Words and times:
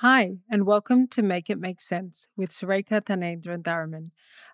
Hi, 0.00 0.40
and 0.50 0.66
welcome 0.66 1.08
to 1.08 1.22
Make 1.22 1.48
It 1.48 1.58
Make 1.58 1.80
Sense 1.80 2.28
with 2.36 2.50
Surekha 2.50 3.00
Thanendran 3.00 3.64
Tharaman, 3.64 4.10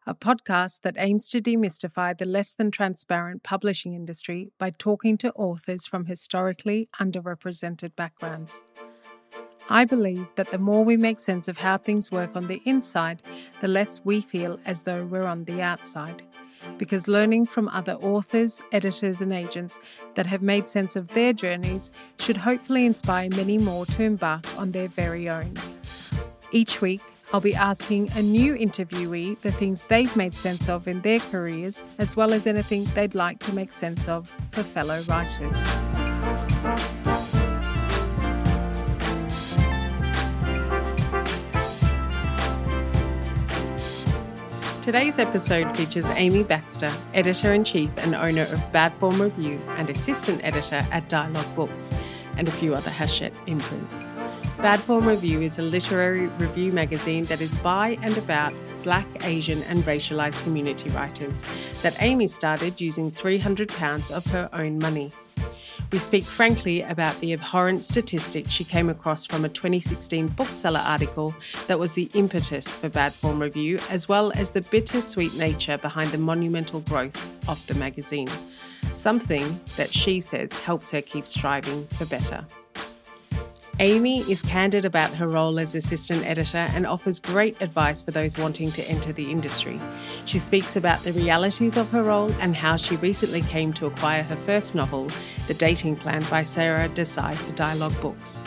a 0.06 0.14
podcast 0.14 0.82
that 0.82 0.94
aims 0.96 1.28
to 1.30 1.40
demystify 1.40 2.16
the 2.16 2.26
less 2.26 2.52
than 2.52 2.70
transparent 2.70 3.42
publishing 3.42 3.92
industry 3.92 4.52
by 4.56 4.70
talking 4.70 5.18
to 5.18 5.32
authors 5.32 5.84
from 5.84 6.06
historically 6.06 6.88
underrepresented 7.00 7.96
backgrounds. 7.96 8.62
I 9.68 9.84
believe 9.84 10.28
that 10.36 10.52
the 10.52 10.58
more 10.58 10.84
we 10.84 10.96
make 10.96 11.18
sense 11.18 11.48
of 11.48 11.58
how 11.58 11.76
things 11.76 12.12
work 12.12 12.36
on 12.36 12.46
the 12.46 12.62
inside, 12.64 13.20
the 13.60 13.66
less 13.66 14.00
we 14.04 14.20
feel 14.20 14.60
as 14.64 14.82
though 14.82 15.04
we're 15.04 15.24
on 15.24 15.46
the 15.46 15.60
outside 15.60 16.22
because 16.82 17.06
learning 17.06 17.46
from 17.46 17.68
other 17.68 17.92
authors, 18.02 18.60
editors, 18.72 19.22
and 19.22 19.32
agents 19.32 19.78
that 20.16 20.26
have 20.26 20.42
made 20.42 20.68
sense 20.68 20.96
of 20.96 21.06
their 21.10 21.32
journeys 21.32 21.92
should 22.18 22.36
hopefully 22.36 22.84
inspire 22.86 23.30
many 23.30 23.56
more 23.56 23.86
to 23.86 24.02
embark 24.02 24.44
on 24.58 24.72
their 24.72 24.88
very 24.88 25.28
own. 25.28 25.54
Each 26.50 26.80
week, 26.80 27.00
I'll 27.32 27.40
be 27.40 27.54
asking 27.54 28.10
a 28.16 28.20
new 28.22 28.54
interviewee 28.56 29.40
the 29.42 29.52
things 29.52 29.82
they've 29.82 30.16
made 30.16 30.34
sense 30.34 30.68
of 30.68 30.88
in 30.88 31.00
their 31.02 31.20
careers, 31.20 31.84
as 31.98 32.16
well 32.16 32.32
as 32.32 32.48
anything 32.48 32.82
they'd 32.96 33.14
like 33.14 33.38
to 33.46 33.54
make 33.54 33.70
sense 33.70 34.08
of 34.08 34.28
for 34.50 34.64
fellow 34.64 35.02
writers. 35.02 35.62
Today's 44.82 45.20
episode 45.20 45.76
features 45.76 46.06
Amy 46.16 46.42
Baxter, 46.42 46.92
editor 47.14 47.52
in 47.52 47.62
chief 47.62 47.88
and 47.98 48.16
owner 48.16 48.42
of 48.42 48.72
Bad 48.72 48.96
Form 48.96 49.22
Review 49.22 49.60
and 49.76 49.88
assistant 49.88 50.42
editor 50.42 50.84
at 50.90 51.08
Dialogue 51.08 51.54
Books, 51.54 51.94
and 52.36 52.48
a 52.48 52.50
few 52.50 52.74
other 52.74 52.90
Hachette 52.90 53.32
imprints. 53.46 54.02
Bad 54.58 54.80
Form 54.80 55.06
Review 55.06 55.40
is 55.40 55.60
a 55.60 55.62
literary 55.62 56.26
review 56.26 56.72
magazine 56.72 57.22
that 57.26 57.40
is 57.40 57.54
by 57.58 57.96
and 58.02 58.18
about 58.18 58.52
Black, 58.82 59.06
Asian, 59.24 59.62
and 59.64 59.84
racialised 59.84 60.42
community 60.42 60.90
writers 60.90 61.44
that 61.82 61.94
Amy 62.02 62.26
started 62.26 62.80
using 62.80 63.08
£300 63.08 64.10
of 64.10 64.26
her 64.26 64.48
own 64.52 64.80
money. 64.80 65.12
We 65.92 65.98
speak 65.98 66.24
frankly 66.24 66.80
about 66.80 67.20
the 67.20 67.34
abhorrent 67.34 67.84
statistic 67.84 68.46
she 68.48 68.64
came 68.64 68.88
across 68.88 69.26
from 69.26 69.44
a 69.44 69.48
2016 69.50 70.28
bookseller 70.28 70.80
article 70.80 71.34
that 71.66 71.78
was 71.78 71.92
the 71.92 72.08
impetus 72.14 72.66
for 72.66 72.88
Bad 72.88 73.12
Form 73.12 73.38
Review, 73.38 73.78
as 73.90 74.08
well 74.08 74.32
as 74.32 74.52
the 74.52 74.62
bittersweet 74.62 75.34
nature 75.34 75.76
behind 75.76 76.10
the 76.10 76.16
monumental 76.16 76.80
growth 76.80 77.14
of 77.46 77.64
the 77.66 77.74
magazine. 77.74 78.30
Something 78.94 79.60
that 79.76 79.92
she 79.92 80.22
says 80.22 80.54
helps 80.54 80.90
her 80.92 81.02
keep 81.02 81.28
striving 81.28 81.86
for 81.88 82.06
better. 82.06 82.46
Amy 83.80 84.20
is 84.30 84.42
candid 84.42 84.84
about 84.84 85.14
her 85.14 85.26
role 85.26 85.58
as 85.58 85.74
assistant 85.74 86.26
editor 86.26 86.68
and 86.74 86.86
offers 86.86 87.18
great 87.18 87.60
advice 87.62 88.02
for 88.02 88.10
those 88.10 88.36
wanting 88.36 88.70
to 88.70 88.82
enter 88.84 89.12
the 89.12 89.30
industry. 89.30 89.80
She 90.26 90.38
speaks 90.38 90.76
about 90.76 91.02
the 91.02 91.12
realities 91.12 91.78
of 91.78 91.88
her 91.90 92.02
role 92.02 92.30
and 92.40 92.54
how 92.54 92.76
she 92.76 92.96
recently 92.96 93.40
came 93.40 93.72
to 93.74 93.86
acquire 93.86 94.22
her 94.24 94.36
first 94.36 94.74
novel, 94.74 95.08
The 95.46 95.54
Dating 95.54 95.96
Plan 95.96 96.22
by 96.30 96.42
Sara 96.42 96.88
Desai 96.90 97.34
for 97.34 97.52
Dialogue 97.52 97.98
Books. 98.02 98.44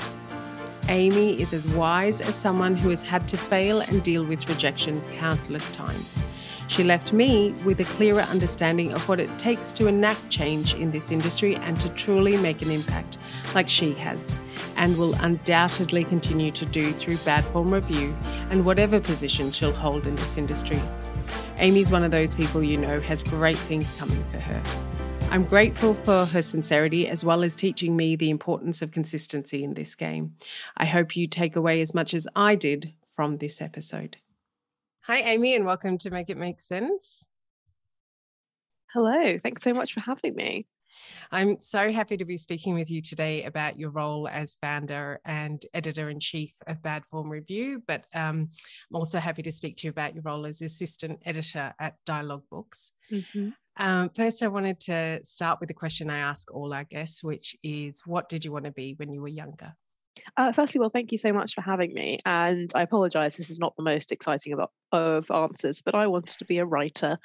Amy 0.90 1.42
is 1.42 1.54
as 1.54 1.68
wise 1.70 2.22
as 2.22 2.36
someone 2.36 2.76
who 2.76 2.90
has 2.90 3.02
had 3.02 3.28
to 3.28 3.38
fail 3.38 3.80
and 3.82 4.04
deal 4.04 4.24
with 4.24 4.48
rejection 4.48 5.02
countless 5.14 5.70
times. 5.72 6.20
She 6.68 6.84
left 6.84 7.14
me 7.14 7.52
with 7.64 7.80
a 7.80 7.86
clearer 7.86 8.22
understanding 8.22 8.92
of 8.92 9.08
what 9.08 9.20
it 9.20 9.38
takes 9.38 9.72
to 9.74 9.88
enact 9.88 10.30
change 10.30 10.74
in 10.74 10.92
this 10.92 11.12
industry 11.12 11.56
and 11.56 11.80
to 11.80 11.90
truly 11.90 12.38
make 12.38 12.62
an 12.62 12.72
impact, 12.72 13.18
like 13.54 13.70
she 13.70 13.94
has, 13.94 14.34
and 14.76 14.98
will 14.98 15.14
undoubtedly 15.16 16.04
continue 16.04 16.52
to 16.52 16.66
do 16.66 16.92
through 16.92 17.18
Bad 17.18 17.44
Form 17.46 17.74
Review 17.74 18.16
and 18.50 18.66
whatever 18.66 19.00
position 19.00 19.52
she'll 19.52 19.72
hold 19.72 20.08
in 20.08 20.16
this 20.16 20.38
industry. 20.38 20.82
Amy's 21.58 21.92
one 21.92 22.04
of 22.04 22.12
those 22.12 22.34
people 22.34 22.64
you 22.64 22.78
know 22.78 23.00
has 23.00 23.24
great 23.24 23.58
things 23.58 23.92
coming 23.94 24.24
for 24.26 24.40
her. 24.40 24.62
I'm 25.32 25.44
grateful 25.44 25.94
for 25.94 26.26
her 26.26 26.42
sincerity 26.42 27.08
as 27.08 27.26
well 27.26 27.44
as 27.44 27.56
teaching 27.56 27.96
me 27.96 28.16
the 28.16 28.30
importance 28.30 28.82
of 28.82 28.92
consistency 28.92 29.64
in 29.64 29.74
this 29.74 29.96
game. 29.96 30.36
I 30.78 30.86
hope 30.86 31.16
you 31.16 31.28
take 31.28 31.56
away 31.56 31.82
as 31.82 31.94
much 31.94 32.14
as 32.14 32.28
I 32.36 32.56
did 32.56 32.94
from 33.06 33.38
this 33.38 33.62
episode. 33.62 34.18
Hi, 35.08 35.18
Amy, 35.18 35.54
and 35.54 35.68
welcome 35.68 36.00
to 36.00 36.10
Make 36.10 36.32
It 36.32 36.38
Make 36.38 36.60
Sense. 36.60 37.28
Hello, 38.92 39.38
thanks 39.38 39.62
so 39.62 39.72
much 39.72 39.94
for 39.94 40.00
having 40.00 40.34
me. 40.34 40.66
I'm 41.32 41.60
so 41.60 41.92
happy 41.92 42.18
to 42.18 42.26
be 42.26 42.38
speaking 42.38 42.74
with 42.74 42.90
you 42.90 43.04
today 43.04 43.44
about 43.44 43.78
your 43.78 43.92
role 43.92 44.28
as 44.28 44.56
founder 44.56 45.22
and 45.24 45.64
editor 45.76 46.10
in 46.10 46.20
chief 46.20 46.56
of 46.66 46.82
Bad 46.82 47.06
Form 47.06 47.30
Review, 47.30 47.84
but 47.86 48.08
um, 48.16 48.50
I'm 48.90 48.96
also 48.96 49.20
happy 49.20 49.44
to 49.44 49.52
speak 49.52 49.78
to 49.78 49.88
you 49.88 49.92
about 49.92 50.16
your 50.16 50.24
role 50.24 50.48
as 50.48 50.64
assistant 50.64 51.20
editor 51.24 51.76
at 51.80 51.98
Dialogue 52.08 52.46
Books. 52.50 52.92
Mm-hmm. 53.12 53.50
Um, 53.78 54.10
first, 54.10 54.42
I 54.42 54.48
wanted 54.48 54.80
to 54.82 55.20
start 55.24 55.60
with 55.60 55.68
the 55.68 55.76
question 55.76 56.10
I 56.10 56.18
ask 56.18 56.52
all 56.52 56.74
our 56.74 56.84
guests, 56.84 57.24
which 57.24 57.56
is 57.62 58.02
what 58.08 58.28
did 58.28 58.44
you 58.44 58.52
want 58.52 58.66
to 58.66 58.72
be 58.72 58.96
when 58.98 59.14
you 59.14 59.22
were 59.22 59.28
younger? 59.28 59.76
Uh, 60.38 60.52
firstly, 60.52 60.80
well, 60.80 60.90
thank 60.90 61.12
you 61.12 61.18
so 61.18 61.32
much 61.32 61.54
for 61.54 61.62
having 61.62 61.94
me. 61.94 62.20
And 62.26 62.72
I 62.76 62.82
apologize, 62.82 63.36
this 63.36 63.50
is 63.50 63.60
not 63.60 63.76
the 63.76 63.84
most 63.84 64.12
exciting 64.12 64.54
of, 64.54 64.70
of 64.92 65.32
answers, 65.32 65.82
but 65.82 65.96
I 65.96 66.08
wanted 66.08 66.40
to 66.40 66.46
be 66.46 66.58
a 66.58 66.66
writer. 66.66 67.18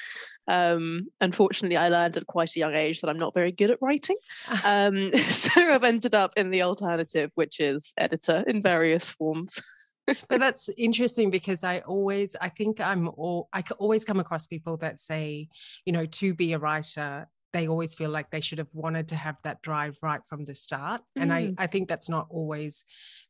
Um, 0.49 1.09
unfortunately, 1.21 1.77
I 1.77 1.89
learned 1.89 2.17
at 2.17 2.27
quite 2.27 2.55
a 2.56 2.59
young 2.59 2.75
age 2.75 3.00
that 3.00 3.09
I'm 3.09 3.19
not 3.19 3.34
very 3.34 3.53
good 3.53 3.71
at 3.71 3.79
writing. 3.81 4.17
Um, 4.65 5.12
so 5.17 5.50
I've 5.56 5.84
ended 5.84 6.15
up 6.15 6.33
in 6.37 6.50
the 6.50 6.62
alternative, 6.62 7.31
which 7.34 7.61
is 7.61 7.95
editor 7.97 8.45
in 8.47 8.62
various 8.62 9.09
forms. 9.09 9.59
but 10.06 10.19
that's 10.41 10.69
interesting 10.77 11.31
because 11.31 11.65
I 11.65 11.81
always, 11.81 12.37
I 12.41 12.49
think 12.49 12.81
I'm 12.81 13.09
all, 13.09 13.49
I 13.53 13.62
always 13.79 14.05
come 14.05 14.21
across 14.21 14.47
people 14.47 14.77
that 14.79 15.00
say, 15.00 15.49
you 15.84 15.93
know, 15.93 16.06
to 16.06 16.34
be 16.34 16.53
a 16.53 16.59
writer, 16.59 17.29
they 17.53 17.69
always 17.69 17.94
feel 17.94 18.11
like 18.11 18.31
they 18.31 18.41
should 18.41 18.59
have 18.59 18.71
wanted 18.72 19.09
to 19.09 19.16
have 19.16 19.37
that 19.43 19.62
drive 19.62 19.97
right 20.03 20.21
from 20.28 20.44
the 20.44 20.55
start. 20.55 21.00
Mm. 21.19 21.22
And 21.22 21.33
I, 21.33 21.43
mm. 21.43 21.55
I 21.59 21.66
think 21.66 21.88
that's 21.88 22.09
not 22.09 22.27
always 22.31 22.84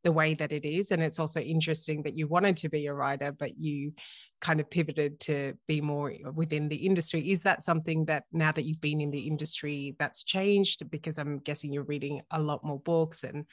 the 0.05 0.13
way 0.13 0.35
that 0.35 0.53
it 0.53 0.65
is. 0.65 0.93
And 0.93 1.03
it's 1.03 1.19
also 1.19 1.41
interesting 1.41 2.03
that 2.03 2.17
you 2.17 2.27
wanted 2.27 2.57
to 2.59 2.69
be 2.69 2.87
a 2.87 2.95
writer, 2.95 3.33
but 3.33 3.59
you 3.59 3.93
kind 4.41 4.59
of 4.59 4.71
pivoted 4.71 5.21
to 5.21 5.53
be 5.69 5.81
more 5.81 6.13
within 6.35 6.69
the 6.69 6.87
industry. 6.87 7.31
Is 7.31 7.43
that 7.43 7.63
something 7.63 8.07
that 8.07 8.25
now 8.33 8.53
that 8.53 8.65
you've 8.65 8.81
been 8.81 9.01
in 9.01 9.11
the 9.11 9.21
industry 9.21 9.97
that's 9.99 10.23
changed? 10.23 10.91
Because 10.91 11.19
I'm 11.19 11.39
guessing 11.39 11.73
you're 11.73 11.83
reading 11.85 12.23
a 12.31 12.41
lot 12.41 12.65
more 12.65 12.81
books 12.81 13.23
and 13.23 13.45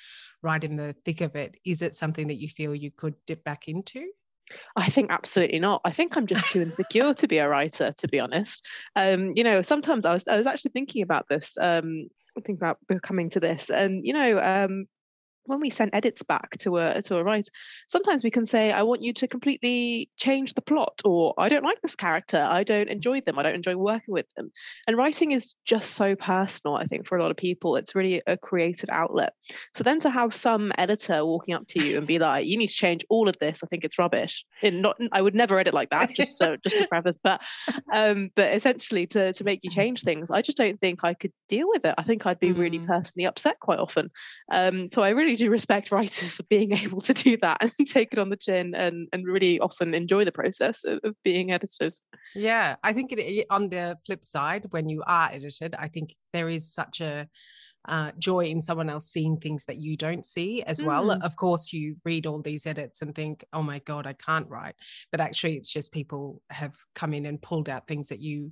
right 0.41 0.63
in 0.63 0.77
the 0.77 0.95
thick 1.03 1.21
of 1.21 1.35
it. 1.35 1.55
Is 1.65 1.81
it 1.81 1.95
something 1.95 2.27
that 2.27 2.39
you 2.39 2.47
feel 2.47 2.73
you 2.73 2.91
could 2.91 3.15
dip 3.25 3.43
back 3.43 3.67
into? 3.67 4.07
I 4.75 4.89
think 4.89 5.11
absolutely 5.11 5.59
not. 5.59 5.81
I 5.83 5.91
think 5.91 6.15
I'm 6.15 6.27
just 6.27 6.49
too 6.49 6.61
insecure 6.61 7.13
to 7.13 7.27
be 7.27 7.37
a 7.37 7.47
writer, 7.49 7.93
to 7.97 8.07
be 8.07 8.19
honest. 8.19 8.63
Um, 8.95 9.31
you 9.33 9.43
know, 9.43 9.61
sometimes 9.61 10.05
I 10.05 10.13
was 10.13 10.23
I 10.27 10.37
was 10.37 10.47
actually 10.47 10.71
thinking 10.71 11.01
about 11.01 11.27
this, 11.29 11.57
um, 11.59 12.07
thinking 12.35 12.55
about 12.55 12.77
coming 13.01 13.29
to 13.31 13.39
this, 13.39 13.69
and 13.69 14.05
you 14.05 14.13
know, 14.13 14.39
um, 14.39 14.85
when 15.47 15.59
we 15.59 15.69
send 15.69 15.91
edits 15.93 16.23
back 16.23 16.57
to 16.59 16.77
a 16.77 17.01
to 17.01 17.17
a 17.17 17.23
writer, 17.23 17.49
sometimes 17.87 18.23
we 18.23 18.31
can 18.31 18.45
say, 18.45 18.71
"I 18.71 18.83
want 18.83 19.01
you 19.01 19.13
to 19.13 19.27
completely 19.27 20.09
change 20.17 20.53
the 20.53 20.61
plot," 20.61 21.01
or 21.03 21.33
"I 21.37 21.49
don't 21.49 21.63
like 21.63 21.81
this 21.81 21.95
character. 21.95 22.37
I 22.37 22.63
don't 22.63 22.89
enjoy 22.89 23.21
them. 23.21 23.39
I 23.39 23.43
don't 23.43 23.55
enjoy 23.55 23.75
working 23.75 24.13
with 24.13 24.27
them." 24.35 24.51
And 24.87 24.97
writing 24.97 25.31
is 25.31 25.55
just 25.65 25.91
so 25.91 26.15
personal. 26.15 26.75
I 26.75 26.85
think 26.85 27.07
for 27.07 27.17
a 27.17 27.21
lot 27.21 27.31
of 27.31 27.37
people, 27.37 27.75
it's 27.75 27.95
really 27.95 28.21
a 28.27 28.37
creative 28.37 28.89
outlet. 28.91 29.33
So 29.73 29.83
then 29.83 29.99
to 30.01 30.09
have 30.09 30.35
some 30.35 30.71
editor 30.77 31.25
walking 31.25 31.55
up 31.55 31.65
to 31.67 31.83
you 31.83 31.97
and 31.97 32.05
be 32.05 32.19
like, 32.27 32.47
"You 32.47 32.57
need 32.57 32.67
to 32.67 32.73
change 32.73 33.05
all 33.09 33.29
of 33.29 33.37
this," 33.39 33.63
I 33.63 33.67
think 33.67 33.83
it's 33.83 33.97
rubbish. 33.97 34.45
In 34.61 34.81
not, 34.81 34.97
I 35.11 35.21
would 35.21 35.35
never 35.35 35.57
edit 35.57 35.73
like 35.73 35.89
that. 35.89 36.13
Just 36.13 36.37
so 36.37 36.57
just 36.63 36.77
to 36.81 36.87
preface, 36.87 37.17
but 37.23 37.41
um, 37.93 38.29
but 38.35 38.53
essentially 38.53 39.07
to 39.07 39.33
to 39.33 39.43
make 39.43 39.61
you 39.63 39.69
change 39.69 40.01
things, 40.01 40.29
I 40.29 40.41
just 40.41 40.57
don't 40.57 40.79
think 40.79 41.03
I 41.03 41.13
could 41.13 41.31
deal 41.47 41.67
with 41.69 41.85
it. 41.85 41.95
I 41.97 42.03
think 42.03 42.25
I'd 42.25 42.39
be 42.39 42.53
mm. 42.53 42.57
really 42.57 42.79
personally 42.79 43.25
upset 43.25 43.59
quite 43.59 43.79
often. 43.79 44.09
Um, 44.51 44.89
so 44.93 45.01
I 45.01 45.09
really 45.09 45.35
do 45.37 45.49
respect 45.49 45.91
writers 45.91 46.33
for 46.35 46.43
being 46.43 46.73
able 46.73 47.01
to 47.01 47.13
do 47.13 47.37
that 47.37 47.57
and 47.61 47.71
take 47.87 48.09
it 48.11 48.19
on 48.19 48.29
the 48.29 48.35
chin 48.37 48.75
and, 48.75 49.07
and 49.13 49.25
really 49.25 49.59
often 49.59 49.93
enjoy 49.93 50.25
the 50.25 50.31
process 50.31 50.83
of, 50.83 50.99
of 51.03 51.15
being 51.23 51.51
edited. 51.51 51.93
Yeah, 52.35 52.75
I 52.83 52.93
think 52.93 53.13
it, 53.13 53.45
on 53.49 53.69
the 53.69 53.97
flip 54.05 54.25
side, 54.25 54.65
when 54.71 54.89
you 54.89 55.03
are 55.05 55.29
edited, 55.31 55.75
I 55.75 55.87
think 55.87 56.13
there 56.33 56.49
is 56.49 56.73
such 56.73 57.01
a 57.01 57.27
uh, 57.87 58.11
joy 58.19 58.41
in 58.41 58.61
someone 58.61 58.89
else 58.89 59.07
seeing 59.07 59.37
things 59.37 59.65
that 59.65 59.77
you 59.77 59.95
don't 59.95 60.25
see 60.25 60.61
as 60.63 60.83
well. 60.83 61.05
Mm. 61.05 61.23
Of 61.23 61.37
course, 61.37 61.71
you 61.71 61.95
read 62.03 62.25
all 62.25 62.41
these 62.41 62.65
edits 62.65 63.01
and 63.01 63.15
think, 63.15 63.45
oh 63.53 63.63
my 63.63 63.79
God, 63.79 64.05
I 64.05 64.13
can't 64.13 64.49
write. 64.49 64.75
But 65.09 65.21
actually, 65.21 65.55
it's 65.55 65.71
just 65.71 65.93
people 65.93 66.41
have 66.49 66.75
come 66.95 67.13
in 67.13 67.25
and 67.25 67.41
pulled 67.41 67.69
out 67.69 67.87
things 67.87 68.09
that 68.09 68.19
you 68.19 68.51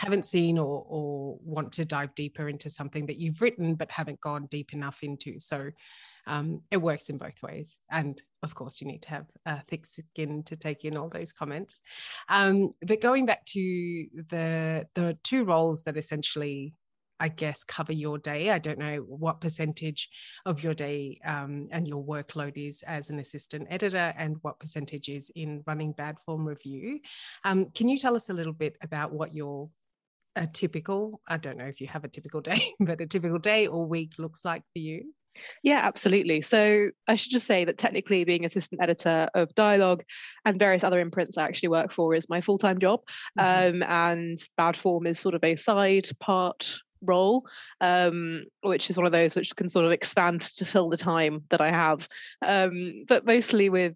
haven't 0.00 0.24
seen 0.24 0.56
or 0.56 0.82
or 0.88 1.38
want 1.44 1.72
to 1.72 1.84
dive 1.84 2.14
deeper 2.14 2.48
into 2.48 2.70
something 2.70 3.04
that 3.04 3.20
you've 3.20 3.42
written 3.42 3.74
but 3.74 3.90
haven't 3.90 4.18
gone 4.22 4.46
deep 4.50 4.72
enough 4.72 5.00
into 5.02 5.38
so 5.38 5.70
um, 6.26 6.62
it 6.70 6.78
works 6.78 7.10
in 7.10 7.16
both 7.16 7.42
ways. 7.42 7.78
And 7.90 8.20
of 8.42 8.54
course, 8.54 8.80
you 8.80 8.86
need 8.86 9.02
to 9.02 9.10
have 9.10 9.26
a 9.46 9.62
thick 9.62 9.86
skin 9.86 10.42
to 10.44 10.56
take 10.56 10.84
in 10.84 10.96
all 10.96 11.08
those 11.08 11.32
comments. 11.32 11.80
Um, 12.28 12.74
but 12.86 13.00
going 13.00 13.26
back 13.26 13.44
to 13.46 14.06
the 14.28 14.86
the 14.94 15.18
two 15.22 15.44
roles 15.44 15.82
that 15.84 15.96
essentially 15.96 16.74
I 17.20 17.28
guess, 17.28 17.62
cover 17.64 17.92
your 17.92 18.16
day. 18.16 18.48
I 18.48 18.58
don't 18.58 18.78
know 18.78 18.96
what 19.06 19.42
percentage 19.42 20.08
of 20.46 20.64
your 20.64 20.72
day 20.72 21.20
um, 21.24 21.68
and 21.70 21.86
your 21.86 22.02
workload 22.02 22.56
is 22.56 22.82
as 22.86 23.10
an 23.10 23.18
assistant 23.18 23.68
editor 23.70 24.14
and 24.16 24.38
what 24.40 24.58
percentage 24.58 25.10
is 25.10 25.30
in 25.36 25.62
running 25.66 25.92
bad 25.92 26.16
form 26.24 26.46
review. 26.46 26.98
Um, 27.44 27.66
can 27.74 27.90
you 27.90 27.98
tell 27.98 28.16
us 28.16 28.30
a 28.30 28.32
little 28.32 28.54
bit 28.54 28.76
about 28.82 29.12
what 29.12 29.34
your 29.34 29.68
a 30.36 30.46
typical, 30.46 31.20
I 31.28 31.36
don't 31.36 31.58
know 31.58 31.66
if 31.66 31.80
you 31.80 31.88
have 31.88 32.04
a 32.04 32.08
typical 32.08 32.40
day, 32.50 32.64
but 32.80 33.00
a 33.02 33.06
typical 33.06 33.38
day 33.38 33.66
or 33.66 33.84
week 33.84 34.14
looks 34.18 34.44
like 34.44 34.62
for 34.72 34.78
you? 34.78 35.12
Yeah, 35.62 35.80
absolutely. 35.82 36.42
So 36.42 36.90
I 37.08 37.16
should 37.16 37.32
just 37.32 37.46
say 37.46 37.64
that 37.64 37.78
technically 37.78 38.24
being 38.24 38.44
assistant 38.44 38.82
editor 38.82 39.28
of 39.34 39.54
Dialogue 39.54 40.02
and 40.44 40.58
various 40.58 40.84
other 40.84 41.00
imprints 41.00 41.38
I 41.38 41.44
actually 41.44 41.70
work 41.70 41.92
for 41.92 42.14
is 42.14 42.28
my 42.28 42.40
full-time 42.40 42.78
job. 42.78 43.00
Mm-hmm. 43.38 43.76
Um, 43.76 43.82
and 43.88 44.38
Bad 44.56 44.76
Form 44.76 45.06
is 45.06 45.18
sort 45.18 45.34
of 45.34 45.44
a 45.44 45.56
side 45.56 46.08
part 46.20 46.76
role, 47.02 47.46
um, 47.80 48.44
which 48.62 48.90
is 48.90 48.96
one 48.96 49.06
of 49.06 49.12
those 49.12 49.34
which 49.34 49.54
can 49.56 49.68
sort 49.68 49.86
of 49.86 49.92
expand 49.92 50.42
to 50.42 50.64
fill 50.64 50.88
the 50.88 50.96
time 50.96 51.44
that 51.50 51.60
I 51.60 51.70
have. 51.70 52.08
Um, 52.46 53.04
but 53.08 53.24
mostly 53.24 53.70
with 53.70 53.94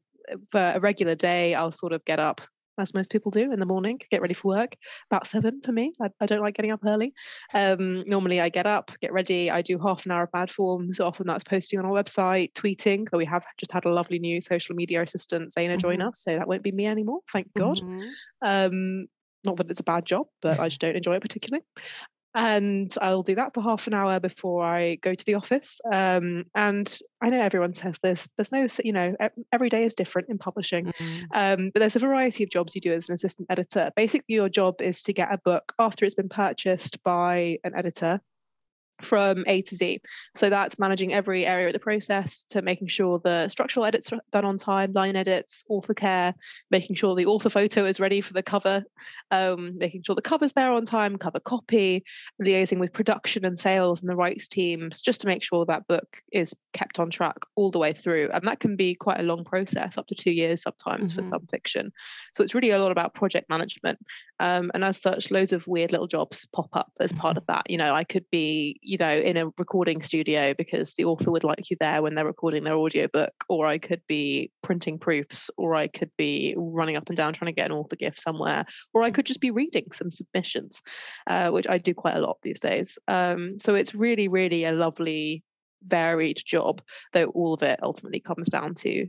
for 0.50 0.72
a 0.74 0.80
regular 0.80 1.14
day, 1.14 1.54
I'll 1.54 1.72
sort 1.72 1.92
of 1.92 2.04
get 2.04 2.18
up 2.18 2.40
as 2.78 2.94
most 2.94 3.10
people 3.10 3.30
do 3.30 3.52
in 3.52 3.60
the 3.60 3.66
morning, 3.66 4.00
get 4.10 4.20
ready 4.20 4.34
for 4.34 4.48
work. 4.48 4.76
About 5.10 5.26
seven 5.26 5.60
for 5.64 5.72
me. 5.72 5.92
I, 6.00 6.08
I 6.20 6.26
don't 6.26 6.42
like 6.42 6.54
getting 6.54 6.70
up 6.70 6.80
early. 6.86 7.12
Um, 7.52 8.04
normally, 8.06 8.40
I 8.40 8.48
get 8.48 8.66
up, 8.66 8.90
get 9.00 9.12
ready. 9.12 9.50
I 9.50 9.62
do 9.62 9.78
half 9.78 10.04
an 10.06 10.12
hour 10.12 10.24
of 10.24 10.32
bad 10.32 10.50
forms. 10.50 11.00
Often 11.00 11.26
that's 11.26 11.44
posting 11.44 11.78
on 11.78 11.86
our 11.86 11.92
website, 11.92 12.52
tweeting. 12.54 13.06
But 13.10 13.18
we 13.18 13.26
have 13.26 13.44
just 13.58 13.72
had 13.72 13.84
a 13.84 13.92
lovely 13.92 14.18
new 14.18 14.40
social 14.40 14.74
media 14.74 15.02
assistant, 15.02 15.52
Zaina, 15.56 15.70
mm-hmm. 15.70 15.78
join 15.78 16.02
us. 16.02 16.22
So 16.22 16.36
that 16.36 16.48
won't 16.48 16.62
be 16.62 16.72
me 16.72 16.86
anymore. 16.86 17.20
Thank 17.32 17.52
God. 17.56 17.78
Mm-hmm. 17.78 18.02
Um, 18.42 19.06
not 19.44 19.58
that 19.58 19.70
it's 19.70 19.80
a 19.80 19.84
bad 19.84 20.06
job, 20.06 20.26
but 20.40 20.58
I 20.58 20.68
just 20.68 20.80
don't 20.80 20.96
enjoy 20.96 21.16
it 21.16 21.22
particularly 21.22 21.64
and 22.34 22.92
I'll 23.00 23.22
do 23.22 23.36
that 23.36 23.54
for 23.54 23.62
half 23.62 23.86
an 23.86 23.94
hour 23.94 24.18
before 24.20 24.64
I 24.64 24.96
go 24.96 25.14
to 25.14 25.24
the 25.24 25.34
office. 25.34 25.80
Um, 25.90 26.44
and 26.54 26.98
I 27.22 27.30
know 27.30 27.40
everyone 27.40 27.74
says 27.74 27.98
this. 28.02 28.26
There's 28.36 28.52
no, 28.52 28.66
you 28.82 28.92
know, 28.92 29.16
every 29.52 29.68
day 29.68 29.84
is 29.84 29.94
different 29.94 30.28
in 30.28 30.38
publishing, 30.38 30.86
mm-hmm. 30.86 31.24
um, 31.32 31.70
but 31.72 31.80
there's 31.80 31.96
a 31.96 32.00
variety 32.00 32.44
of 32.44 32.50
jobs 32.50 32.74
you 32.74 32.80
do 32.80 32.92
as 32.92 33.08
an 33.08 33.14
assistant 33.14 33.46
editor. 33.50 33.90
Basically, 33.96 34.34
your 34.34 34.48
job 34.48 34.80
is 34.80 35.02
to 35.04 35.12
get 35.12 35.32
a 35.32 35.38
book 35.38 35.72
after 35.78 36.04
it's 36.04 36.14
been 36.14 36.28
purchased 36.28 37.02
by 37.04 37.58
an 37.64 37.72
editor 37.76 38.20
from 39.02 39.44
A 39.46 39.62
to 39.62 39.74
Z. 39.74 40.00
So 40.34 40.50
that's 40.50 40.78
managing 40.78 41.12
every 41.12 41.46
area 41.46 41.66
of 41.68 41.72
the 41.72 41.78
process 41.78 42.44
to 42.50 42.62
making 42.62 42.88
sure 42.88 43.20
the 43.22 43.48
structural 43.48 43.84
edits 43.86 44.12
are 44.12 44.20
done 44.32 44.44
on 44.44 44.58
time, 44.58 44.92
line 44.92 45.16
edits, 45.16 45.64
author 45.68 45.94
care, 45.94 46.34
making 46.70 46.96
sure 46.96 47.14
the 47.14 47.26
author 47.26 47.50
photo 47.50 47.84
is 47.84 48.00
ready 48.00 48.20
for 48.20 48.32
the 48.32 48.42
cover, 48.42 48.84
um, 49.30 49.76
making 49.78 50.02
sure 50.02 50.14
the 50.14 50.22
cover's 50.22 50.52
there 50.52 50.72
on 50.72 50.84
time, 50.84 51.16
cover 51.16 51.40
copy, 51.40 52.04
liaising 52.42 52.78
with 52.78 52.92
production 52.92 53.44
and 53.44 53.58
sales 53.58 54.00
and 54.00 54.10
the 54.10 54.16
rights 54.16 54.48
teams 54.48 55.02
just 55.02 55.20
to 55.20 55.26
make 55.26 55.42
sure 55.42 55.64
that 55.66 55.86
book 55.86 56.22
is 56.32 56.54
kept 56.72 56.98
on 56.98 57.10
track 57.10 57.36
all 57.56 57.70
the 57.70 57.78
way 57.78 57.92
through. 57.92 58.30
And 58.32 58.46
that 58.46 58.60
can 58.60 58.76
be 58.76 58.94
quite 58.94 59.20
a 59.20 59.24
long 59.24 59.44
process, 59.44 59.98
up 59.98 60.06
to 60.08 60.14
two 60.14 60.32
years 60.32 60.62
sometimes 60.62 61.10
mm-hmm. 61.10 61.20
for 61.20 61.26
some 61.26 61.46
fiction. 61.46 61.92
So 62.32 62.42
it's 62.42 62.54
really 62.54 62.70
a 62.70 62.78
lot 62.78 62.92
about 62.92 63.14
project 63.14 63.48
management. 63.48 63.98
Um, 64.40 64.70
and 64.74 64.84
as 64.84 65.00
such, 65.00 65.30
loads 65.30 65.52
of 65.52 65.66
weird 65.66 65.92
little 65.92 66.06
jobs 66.06 66.46
pop 66.54 66.68
up 66.72 66.92
as 67.00 67.12
part 67.12 67.36
of 67.36 67.46
that. 67.46 67.68
You 67.68 67.78
know, 67.78 67.94
I 67.94 68.04
could 68.04 68.24
be 68.30 68.80
you 68.84 68.98
know 68.98 69.10
in 69.10 69.36
a 69.36 69.46
recording 69.58 70.02
studio 70.02 70.54
because 70.56 70.94
the 70.94 71.04
author 71.04 71.30
would 71.30 71.42
like 71.42 71.70
you 71.70 71.76
there 71.80 72.02
when 72.02 72.14
they're 72.14 72.24
recording 72.24 72.64
their 72.64 72.76
audiobook 72.76 73.32
or 73.48 73.66
i 73.66 73.78
could 73.78 74.02
be 74.06 74.50
printing 74.62 74.98
proofs 74.98 75.50
or 75.56 75.74
i 75.74 75.86
could 75.86 76.10
be 76.18 76.54
running 76.56 76.96
up 76.96 77.08
and 77.08 77.16
down 77.16 77.32
trying 77.32 77.52
to 77.52 77.54
get 77.54 77.66
an 77.70 77.76
author 77.76 77.96
gift 77.96 78.20
somewhere 78.20 78.64
or 78.92 79.02
i 79.02 79.10
could 79.10 79.26
just 79.26 79.40
be 79.40 79.50
reading 79.50 79.86
some 79.92 80.12
submissions 80.12 80.82
uh, 81.26 81.50
which 81.50 81.66
i 81.68 81.78
do 81.78 81.94
quite 81.94 82.16
a 82.16 82.20
lot 82.20 82.36
these 82.42 82.60
days. 82.60 82.98
Um, 83.08 83.58
so 83.58 83.74
it's 83.74 83.94
really 83.94 84.28
really 84.28 84.64
a 84.64 84.72
lovely 84.72 85.42
varied 85.86 86.40
job 86.44 86.82
though 87.12 87.26
all 87.26 87.54
of 87.54 87.62
it 87.62 87.80
ultimately 87.82 88.20
comes 88.20 88.48
down 88.48 88.74
to 88.74 89.08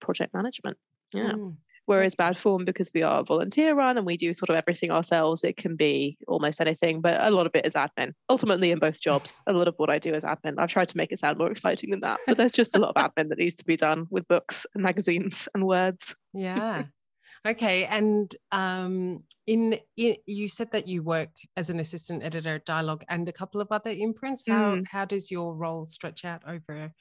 project 0.00 0.34
management. 0.34 0.76
Yeah. 1.14 1.32
Mm. 1.32 1.56
Whereas 1.86 2.14
bad 2.14 2.38
form, 2.38 2.64
because 2.64 2.90
we 2.94 3.02
are 3.02 3.24
volunteer 3.24 3.74
run 3.74 3.96
and 3.96 4.06
we 4.06 4.16
do 4.16 4.32
sort 4.34 4.50
of 4.50 4.56
everything 4.56 4.90
ourselves, 4.90 5.42
it 5.42 5.56
can 5.56 5.76
be 5.76 6.16
almost 6.28 6.60
anything, 6.60 7.00
but 7.00 7.20
a 7.20 7.30
lot 7.30 7.46
of 7.46 7.54
it 7.54 7.66
is 7.66 7.74
admin. 7.74 8.12
Ultimately, 8.30 8.70
in 8.70 8.78
both 8.78 9.00
jobs, 9.00 9.42
a 9.46 9.52
lot 9.52 9.68
of 9.68 9.74
what 9.78 9.90
I 9.90 9.98
do 9.98 10.14
is 10.14 10.24
admin. 10.24 10.54
I've 10.58 10.70
tried 10.70 10.88
to 10.88 10.96
make 10.96 11.10
it 11.10 11.18
sound 11.18 11.38
more 11.38 11.50
exciting 11.50 11.90
than 11.90 12.00
that, 12.00 12.20
but 12.26 12.36
there's 12.36 12.52
just 12.52 12.76
a 12.76 12.78
lot 12.78 12.96
of 12.96 13.02
admin 13.02 13.28
that 13.30 13.38
needs 13.38 13.56
to 13.56 13.64
be 13.64 13.76
done 13.76 14.06
with 14.10 14.28
books 14.28 14.64
and 14.74 14.82
magazines 14.82 15.48
and 15.54 15.66
words. 15.66 16.14
Yeah. 16.32 16.84
Okay, 17.44 17.86
and 17.86 18.32
um, 18.52 19.24
in, 19.48 19.76
in, 19.96 20.14
you 20.26 20.46
said 20.46 20.70
that 20.70 20.86
you 20.86 21.02
work 21.02 21.30
as 21.56 21.70
an 21.70 21.80
assistant 21.80 22.22
editor 22.22 22.54
at 22.54 22.64
Dialogue 22.64 23.02
and 23.08 23.28
a 23.28 23.32
couple 23.32 23.60
of 23.60 23.72
other 23.72 23.90
imprints. 23.90 24.44
How 24.46 24.76
mm. 24.76 24.84
how 24.88 25.04
does 25.04 25.28
your 25.28 25.52
role 25.56 25.84
stretch 25.84 26.24
out 26.24 26.42
over 26.46 26.92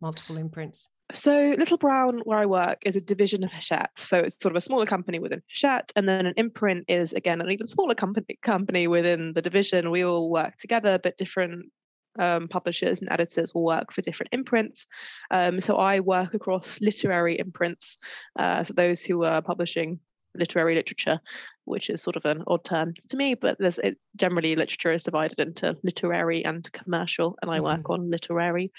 multiple 0.00 0.36
imprints? 0.36 0.88
So 1.14 1.54
Little 1.58 1.78
Brown, 1.78 2.20
where 2.24 2.38
I 2.38 2.46
work, 2.46 2.78
is 2.84 2.94
a 2.94 3.00
division 3.00 3.42
of 3.42 3.50
Hachette. 3.50 3.96
So 3.96 4.18
it's 4.18 4.38
sort 4.40 4.52
of 4.52 4.56
a 4.56 4.60
smaller 4.60 4.84
company 4.84 5.18
within 5.18 5.42
Hachette, 5.48 5.90
and 5.96 6.06
then 6.08 6.26
an 6.26 6.34
imprint 6.36 6.84
is 6.88 7.12
again 7.14 7.40
an 7.40 7.50
even 7.50 7.66
smaller 7.66 7.94
company 7.94 8.38
company 8.42 8.86
within 8.86 9.32
the 9.32 9.42
division. 9.42 9.90
We 9.90 10.04
all 10.04 10.30
work 10.30 10.56
together, 10.56 10.98
but 11.02 11.16
different 11.16 11.72
um, 12.18 12.48
publishers 12.48 12.98
and 12.98 13.10
editors 13.10 13.54
will 13.54 13.64
work 13.64 13.92
for 13.92 14.02
different 14.02 14.32
imprints. 14.32 14.86
Um, 15.30 15.60
so 15.60 15.76
I 15.76 16.00
work 16.00 16.34
across 16.34 16.78
literary 16.80 17.38
imprints, 17.38 17.96
uh, 18.38 18.64
so 18.64 18.74
those 18.74 19.02
who 19.02 19.24
are 19.24 19.40
publishing 19.40 20.00
literary 20.34 20.74
literature, 20.74 21.20
which 21.64 21.90
is 21.90 22.02
sort 22.02 22.16
of 22.16 22.24
an 22.24 22.44
odd 22.46 22.64
term 22.64 22.92
to 23.08 23.16
me, 23.16 23.34
but 23.34 23.56
there's 23.58 23.78
it, 23.78 23.96
generally 24.16 24.54
literature 24.56 24.92
is 24.92 25.04
divided 25.04 25.38
into 25.38 25.76
literary 25.82 26.44
and 26.44 26.70
commercial, 26.72 27.36
and 27.40 27.50
I 27.50 27.56
mm-hmm. 27.56 27.64
work 27.64 27.90
on 27.90 28.10
literary. 28.10 28.72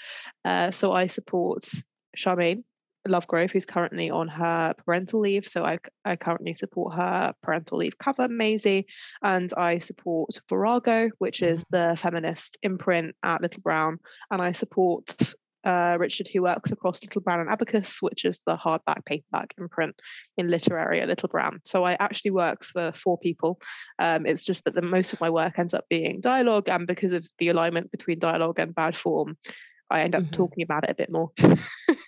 Uh, 0.44 0.70
so 0.70 0.92
I 0.92 1.08
support 1.08 1.68
Sharmaine 2.16 2.64
Lovegrove, 3.08 3.50
who's 3.50 3.64
currently 3.64 4.10
on 4.10 4.28
her 4.28 4.74
parental 4.84 5.20
leave. 5.20 5.46
So 5.46 5.64
I, 5.64 5.78
I 6.04 6.16
currently 6.16 6.54
support 6.54 6.94
her 6.94 7.32
parental 7.42 7.78
leave 7.78 7.98
cover, 7.98 8.28
Maisie, 8.28 8.86
and 9.22 9.52
I 9.56 9.78
support 9.78 10.38
Virago, 10.48 11.10
which 11.18 11.42
is 11.42 11.64
the 11.70 11.96
feminist 11.98 12.58
imprint 12.62 13.14
at 13.22 13.42
Little 13.42 13.62
Brown, 13.62 13.98
and 14.30 14.42
I 14.42 14.52
support 14.52 15.16
uh, 15.64 15.96
Richard, 16.00 16.28
who 16.32 16.42
works 16.42 16.72
across 16.72 17.02
Little 17.02 17.20
Brown 17.20 17.40
and 17.40 17.50
Abacus, 17.50 18.00
which 18.00 18.24
is 18.24 18.40
the 18.46 18.56
hardback 18.56 19.04
paperback 19.04 19.54
imprint 19.58 19.94
in 20.38 20.48
literary 20.48 21.00
at 21.00 21.08
Little 21.08 21.28
Brown. 21.28 21.60
So 21.64 21.84
I 21.84 21.94
actually 22.00 22.30
work 22.30 22.64
for 22.64 22.92
four 22.92 23.18
people. 23.18 23.60
Um, 23.98 24.26
it's 24.26 24.44
just 24.44 24.64
that 24.64 24.74
the 24.74 24.82
most 24.82 25.12
of 25.12 25.20
my 25.20 25.30
work 25.30 25.58
ends 25.58 25.74
up 25.74 25.84
being 25.90 26.20
dialogue, 26.20 26.68
and 26.68 26.86
because 26.86 27.12
of 27.12 27.26
the 27.38 27.48
alignment 27.48 27.90
between 27.90 28.18
dialogue 28.18 28.58
and 28.58 28.74
bad 28.74 28.96
form, 28.96 29.36
I 29.90 30.02
end 30.02 30.14
up 30.14 30.22
mm-hmm. 30.22 30.30
talking 30.30 30.62
about 30.62 30.84
it 30.84 30.90
a 30.90 30.94
bit 30.94 31.10
more. 31.10 31.32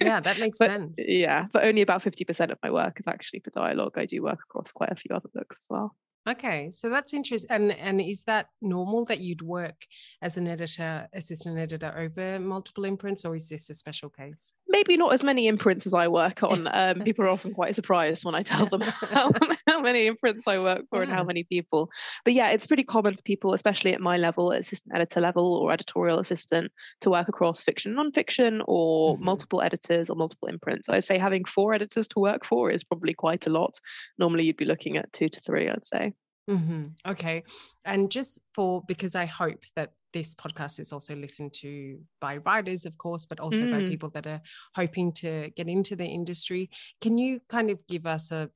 yeah, 0.01 0.21
that 0.21 0.39
makes 0.41 0.59
but, 0.59 0.71
sense. 0.71 0.95
Yeah, 0.99 1.47
but 1.53 1.65
only 1.65 1.83
about 1.83 2.03
50% 2.03 2.51
of 2.51 2.59
my 2.63 2.71
work 2.71 3.01
is 3.01 3.09
actually 3.09 3.41
for 3.41 3.51
dialogue. 3.51 3.99
I 3.99 4.07
do 4.07 4.23
work 4.23 4.39
across 4.49 4.71
quite 4.73 4.93
a 4.93 4.97
few 4.97 5.15
other 5.15 5.29
books 5.35 5.59
as 5.61 5.67
well. 5.69 5.95
Okay, 6.29 6.71
so 6.71 6.89
that's 6.89 7.15
interesting. 7.15 7.51
And 7.51 7.73
and 7.73 8.01
is 8.01 8.23
that 8.25 8.47
normal 8.61 9.05
that 9.07 9.19
you'd 9.19 9.43
work 9.43 9.75
as 10.23 10.37
an 10.37 10.47
editor, 10.47 11.09
assistant 11.13 11.59
editor 11.59 11.93
over 11.99 12.39
multiple 12.39 12.85
imprints, 12.85 13.25
or 13.25 13.35
is 13.35 13.49
this 13.49 13.69
a 13.71 13.75
special 13.75 14.09
case? 14.09 14.55
Maybe 14.69 14.97
not 14.97 15.13
as 15.13 15.25
many 15.25 15.49
imprints 15.49 15.85
as 15.85 15.95
I 15.95 16.07
work 16.07 16.43
on. 16.45 16.69
Um, 16.73 17.01
people 17.01 17.25
are 17.25 17.29
often 17.29 17.53
quite 17.53 17.75
surprised 17.75 18.25
when 18.25 18.37
I 18.37 18.45
tell 18.45 18.67
them 18.67 18.83
how, 18.83 19.33
how 19.69 19.81
many 19.81 20.07
imprints 20.07 20.47
I 20.47 20.61
work 20.61 20.83
for 20.91 20.99
yeah. 20.99 21.09
and 21.09 21.13
how 21.13 21.25
many 21.25 21.43
people. 21.43 21.91
But 22.25 22.35
yeah, 22.35 22.51
it's 22.51 22.69
pretty 22.69 22.85
common 22.85 23.17
for 23.17 23.23
people, 23.23 23.53
especially 23.53 23.93
at 23.93 24.01
my 24.01 24.17
level, 24.17 24.53
assistant 24.53 24.95
editor 24.95 25.21
level 25.21 25.57
or 25.57 25.73
editorial 25.73 26.21
assistant, 26.21 26.71
to 27.01 27.11
work 27.11 27.29
across 27.29 27.65
fiction, 27.65 27.97
nonfiction, 27.97 28.63
or 28.69 29.17
mm-hmm. 29.17 29.25
multiple 29.25 29.61
editors 29.61 30.09
or 30.09 30.15
multiple 30.15 30.47
imprints. 30.47 30.89
I'd 30.89 31.03
say 31.03 31.19
having 31.19 31.45
four 31.47 31.75
editors 31.75 32.07
to 32.09 32.21
work 32.21 32.45
for 32.45 32.71
is 32.71 32.85
probably 32.85 33.13
quite 33.13 33.49
a 33.49 33.51
lot. 33.51 33.75
Normally, 34.21 34.45
you'd 34.45 34.57
be 34.57 34.65
looking 34.65 34.97
at 34.97 35.13
two 35.13 35.29
to 35.29 35.41
three. 35.41 35.69
I'd 35.69 35.85
say. 35.85 36.12
Mm-hmm. 36.51 36.85
Okay. 37.07 37.45
And 37.85 38.11
just 38.11 38.41
for, 38.55 38.83
because 38.87 39.15
I 39.15 39.27
hope 39.27 39.63
that 39.77 39.91
this 40.13 40.35
podcast 40.35 40.79
is 40.81 40.93
also 40.93 41.15
listened 41.15 41.53
to 41.55 41.99
by 42.21 42.39
writers, 42.39 42.85
of 42.85 42.99
course, 42.99 43.25
but 43.25 43.41
also 43.41 43.65
mm. 43.65 43.73
by 43.73 43.89
people 43.89 44.11
that 44.11 44.27
are 44.27 44.43
hoping 44.75 45.13
to 45.13 45.51
get 45.57 45.69
into 45.69 45.97
the 45.97 46.05
industry. 46.05 46.71
Can 47.01 47.17
you 47.17 47.41
kind 47.49 47.71
of 47.71 47.79
give 47.89 48.07
us 48.07 48.31
a, 48.31 48.51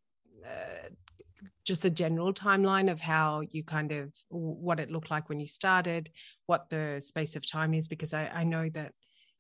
uh, 0.44 0.88
just 1.64 1.84
a 1.84 1.90
general 1.90 2.32
timeline 2.32 2.90
of 2.90 3.00
how 3.00 3.42
you 3.50 3.64
kind 3.64 3.92
of 3.92 4.12
what 4.28 4.80
it 4.80 4.90
looked 4.90 5.10
like 5.10 5.28
when 5.28 5.40
you 5.40 5.46
started, 5.46 6.10
what 6.46 6.68
the 6.70 7.00
space 7.00 7.36
of 7.36 7.48
time 7.48 7.74
is, 7.74 7.88
because 7.88 8.14
I, 8.14 8.26
I 8.26 8.44
know 8.44 8.68
that 8.74 8.92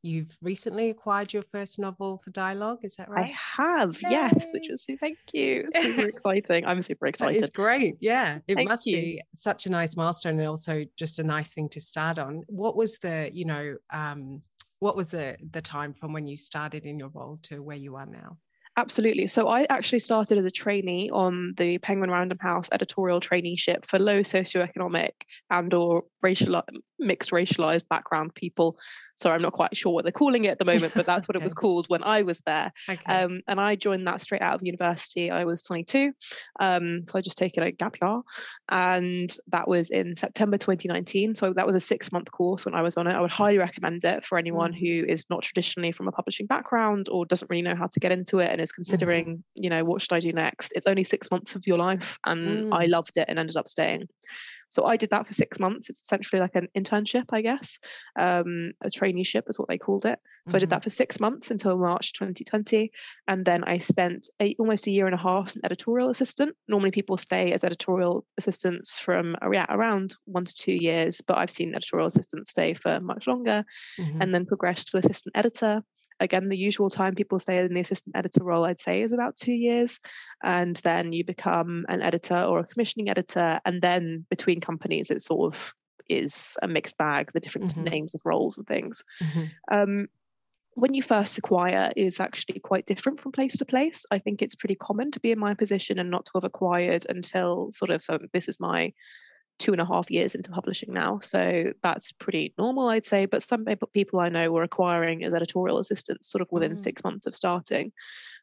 you've 0.06 0.36
recently 0.40 0.90
acquired 0.90 1.32
your 1.32 1.42
first 1.42 1.78
novel 1.78 2.20
for 2.24 2.30
dialogue 2.30 2.78
is 2.82 2.94
that 2.96 3.08
right 3.08 3.24
i 3.24 3.62
have 3.62 4.00
Yay. 4.02 4.10
yes 4.10 4.50
which 4.52 4.70
is 4.70 4.86
thank 5.00 5.18
you 5.32 5.66
super 5.74 6.08
exciting 6.08 6.64
i'm 6.64 6.80
super 6.80 7.06
excited 7.06 7.40
it's 7.40 7.50
great 7.50 7.96
yeah 8.00 8.38
it 8.46 8.54
thank 8.54 8.68
must 8.68 8.86
you. 8.86 8.96
be 8.96 9.22
such 9.34 9.66
a 9.66 9.70
nice 9.70 9.96
milestone 9.96 10.38
and 10.38 10.48
also 10.48 10.84
just 10.96 11.18
a 11.18 11.24
nice 11.24 11.52
thing 11.52 11.68
to 11.68 11.80
start 11.80 12.18
on 12.18 12.42
what 12.46 12.76
was 12.76 12.98
the 12.98 13.28
you 13.32 13.44
know 13.44 13.76
um 13.92 14.40
what 14.78 14.96
was 14.96 15.08
the 15.08 15.36
the 15.50 15.60
time 15.60 15.92
from 15.92 16.12
when 16.12 16.26
you 16.26 16.36
started 16.36 16.86
in 16.86 16.98
your 16.98 17.08
role 17.08 17.38
to 17.42 17.62
where 17.62 17.76
you 17.76 17.96
are 17.96 18.06
now 18.06 18.36
Absolutely. 18.78 19.26
So 19.26 19.48
I 19.48 19.66
actually 19.70 20.00
started 20.00 20.36
as 20.36 20.44
a 20.44 20.50
trainee 20.50 21.08
on 21.10 21.54
the 21.56 21.78
Penguin 21.78 22.10
Random 22.10 22.36
House 22.38 22.68
editorial 22.70 23.20
traineeship 23.20 23.86
for 23.86 23.98
low 23.98 24.20
socioeconomic 24.20 25.12
and 25.50 25.72
or 25.72 26.04
racial 26.22 26.60
mixed 26.98 27.30
racialized 27.30 27.88
background 27.88 28.34
people. 28.34 28.78
So 29.16 29.30
I'm 29.30 29.40
not 29.40 29.54
quite 29.54 29.74
sure 29.74 29.92
what 29.92 30.04
they're 30.04 30.12
calling 30.12 30.44
it 30.44 30.48
at 30.48 30.58
the 30.58 30.64
moment, 30.66 30.92
but 30.94 31.06
that's 31.06 31.26
what 31.26 31.36
okay. 31.36 31.42
it 31.42 31.44
was 31.44 31.54
called 31.54 31.86
when 31.88 32.02
I 32.02 32.22
was 32.22 32.40
there. 32.44 32.70
Okay. 32.88 33.14
Um, 33.14 33.40
and 33.48 33.58
I 33.58 33.74
joined 33.74 34.06
that 34.06 34.20
straight 34.20 34.42
out 34.42 34.54
of 34.54 34.60
university. 34.62 35.30
I 35.30 35.44
was 35.44 35.62
22. 35.62 36.12
Um, 36.60 37.04
so 37.08 37.18
I 37.18 37.22
just 37.22 37.38
taken 37.38 37.62
a 37.62 37.72
gap 37.72 37.96
year. 38.02 38.20
And 38.68 39.34
that 39.48 39.68
was 39.68 39.90
in 39.90 40.14
September 40.16 40.58
2019. 40.58 41.34
So 41.34 41.54
that 41.54 41.66
was 41.66 41.74
a 41.74 41.80
six 41.80 42.12
month 42.12 42.30
course 42.30 42.66
when 42.66 42.74
I 42.74 42.82
was 42.82 42.96
on 42.96 43.06
it. 43.06 43.14
I 43.14 43.20
would 43.20 43.30
highly 43.30 43.56
recommend 43.56 44.04
it 44.04 44.26
for 44.26 44.36
anyone 44.36 44.72
mm. 44.72 44.78
who 44.78 45.06
is 45.06 45.24
not 45.30 45.42
traditionally 45.42 45.92
from 45.92 46.08
a 46.08 46.12
publishing 46.12 46.46
background 46.46 47.08
or 47.08 47.24
doesn't 47.24 47.50
really 47.50 47.62
know 47.62 47.74
how 47.74 47.86
to 47.86 48.00
get 48.00 48.12
into 48.12 48.40
it 48.40 48.50
and 48.50 48.60
is 48.60 48.70
mm-hmm. 48.70 48.82
considering, 48.82 49.26
mm. 49.26 49.42
you 49.54 49.70
know, 49.70 49.82
what 49.82 50.02
should 50.02 50.12
I 50.12 50.20
do 50.20 50.32
next? 50.32 50.72
It's 50.74 50.86
only 50.86 51.04
six 51.04 51.30
months 51.30 51.54
of 51.54 51.66
your 51.66 51.78
life. 51.78 52.18
And 52.26 52.66
mm. 52.66 52.78
I 52.78 52.84
loved 52.84 53.16
it 53.16 53.26
and 53.28 53.38
ended 53.38 53.56
up 53.56 53.68
staying. 53.68 54.08
So 54.68 54.84
I 54.84 54.96
did 54.96 55.10
that 55.10 55.26
for 55.26 55.34
six 55.34 55.58
months. 55.58 55.88
It's 55.88 56.00
essentially 56.00 56.40
like 56.40 56.54
an 56.54 56.68
internship, 56.76 57.24
I 57.32 57.40
guess. 57.40 57.78
Um, 58.18 58.72
a 58.82 58.88
traineeship 58.88 59.48
is 59.48 59.58
what 59.58 59.68
they 59.68 59.78
called 59.78 60.06
it. 60.06 60.18
So 60.18 60.50
mm-hmm. 60.50 60.56
I 60.56 60.58
did 60.58 60.70
that 60.70 60.76
mm-hmm. 60.76 60.82
for 60.84 60.90
six 60.90 61.20
months 61.20 61.50
until 61.50 61.78
March 61.78 62.12
2020. 62.14 62.90
And 63.28 63.44
then 63.44 63.64
I 63.64 63.78
spent 63.78 64.28
a, 64.40 64.54
almost 64.58 64.86
a 64.86 64.90
year 64.90 65.06
and 65.06 65.14
a 65.14 65.18
half 65.18 65.48
as 65.48 65.56
an 65.56 65.62
editorial 65.64 66.10
assistant. 66.10 66.54
Normally 66.68 66.90
people 66.90 67.16
stay 67.16 67.52
as 67.52 67.64
editorial 67.64 68.24
assistants 68.38 68.98
from 68.98 69.36
yeah, 69.52 69.66
around 69.68 70.16
one 70.24 70.44
to 70.44 70.54
two 70.54 70.72
years, 70.74 71.20
but 71.20 71.38
I've 71.38 71.50
seen 71.50 71.74
editorial 71.74 72.08
assistants 72.08 72.50
stay 72.50 72.74
for 72.74 73.00
much 73.00 73.26
longer 73.26 73.64
mm-hmm. 73.98 74.20
and 74.20 74.34
then 74.34 74.46
progress 74.46 74.84
to 74.86 74.98
assistant 74.98 75.36
editor 75.36 75.82
again 76.20 76.48
the 76.48 76.56
usual 76.56 76.90
time 76.90 77.14
people 77.14 77.38
stay 77.38 77.58
in 77.58 77.74
the 77.74 77.80
assistant 77.80 78.16
editor 78.16 78.42
role 78.42 78.64
i'd 78.64 78.80
say 78.80 79.00
is 79.00 79.12
about 79.12 79.36
two 79.36 79.52
years 79.52 80.00
and 80.42 80.76
then 80.76 81.12
you 81.12 81.24
become 81.24 81.84
an 81.88 82.02
editor 82.02 82.38
or 82.38 82.58
a 82.58 82.66
commissioning 82.66 83.08
editor 83.08 83.60
and 83.64 83.82
then 83.82 84.24
between 84.30 84.60
companies 84.60 85.10
it 85.10 85.22
sort 85.22 85.54
of 85.54 85.74
is 86.08 86.56
a 86.62 86.68
mixed 86.68 86.96
bag 86.98 87.30
the 87.32 87.40
different 87.40 87.74
mm-hmm. 87.74 87.84
names 87.84 88.14
of 88.14 88.20
roles 88.24 88.56
and 88.58 88.66
things 88.66 89.02
mm-hmm. 89.22 89.44
um, 89.76 90.06
when 90.76 90.92
you 90.92 91.02
first 91.02 91.38
acquire 91.38 91.90
is 91.96 92.20
actually 92.20 92.60
quite 92.60 92.84
different 92.84 93.18
from 93.18 93.32
place 93.32 93.56
to 93.56 93.64
place. 93.64 94.04
I 94.10 94.18
think 94.18 94.42
it's 94.42 94.54
pretty 94.54 94.74
common 94.74 95.10
to 95.12 95.20
be 95.20 95.32
in 95.32 95.38
my 95.38 95.54
position 95.54 95.98
and 95.98 96.10
not 96.10 96.26
to 96.26 96.32
have 96.34 96.44
acquired 96.44 97.06
until 97.08 97.70
sort 97.70 97.90
of 97.90 98.02
so 98.02 98.18
this 98.34 98.46
is 98.46 98.60
my 98.60 98.92
two 99.58 99.72
and 99.72 99.80
a 99.80 99.86
half 99.86 100.10
years 100.10 100.34
into 100.34 100.50
publishing 100.50 100.92
now. 100.92 101.18
So 101.20 101.72
that's 101.82 102.12
pretty 102.12 102.54
normal, 102.58 102.88
I'd 102.88 103.04
say. 103.04 103.26
But 103.26 103.42
some 103.42 103.64
people 103.92 104.20
I 104.20 104.28
know 104.28 104.50
were 104.50 104.62
acquiring 104.62 105.24
as 105.24 105.34
editorial 105.34 105.78
assistants 105.78 106.30
sort 106.30 106.42
of 106.42 106.48
within 106.50 106.72
mm. 106.72 106.78
six 106.78 107.02
months 107.02 107.26
of 107.26 107.34
starting. 107.34 107.92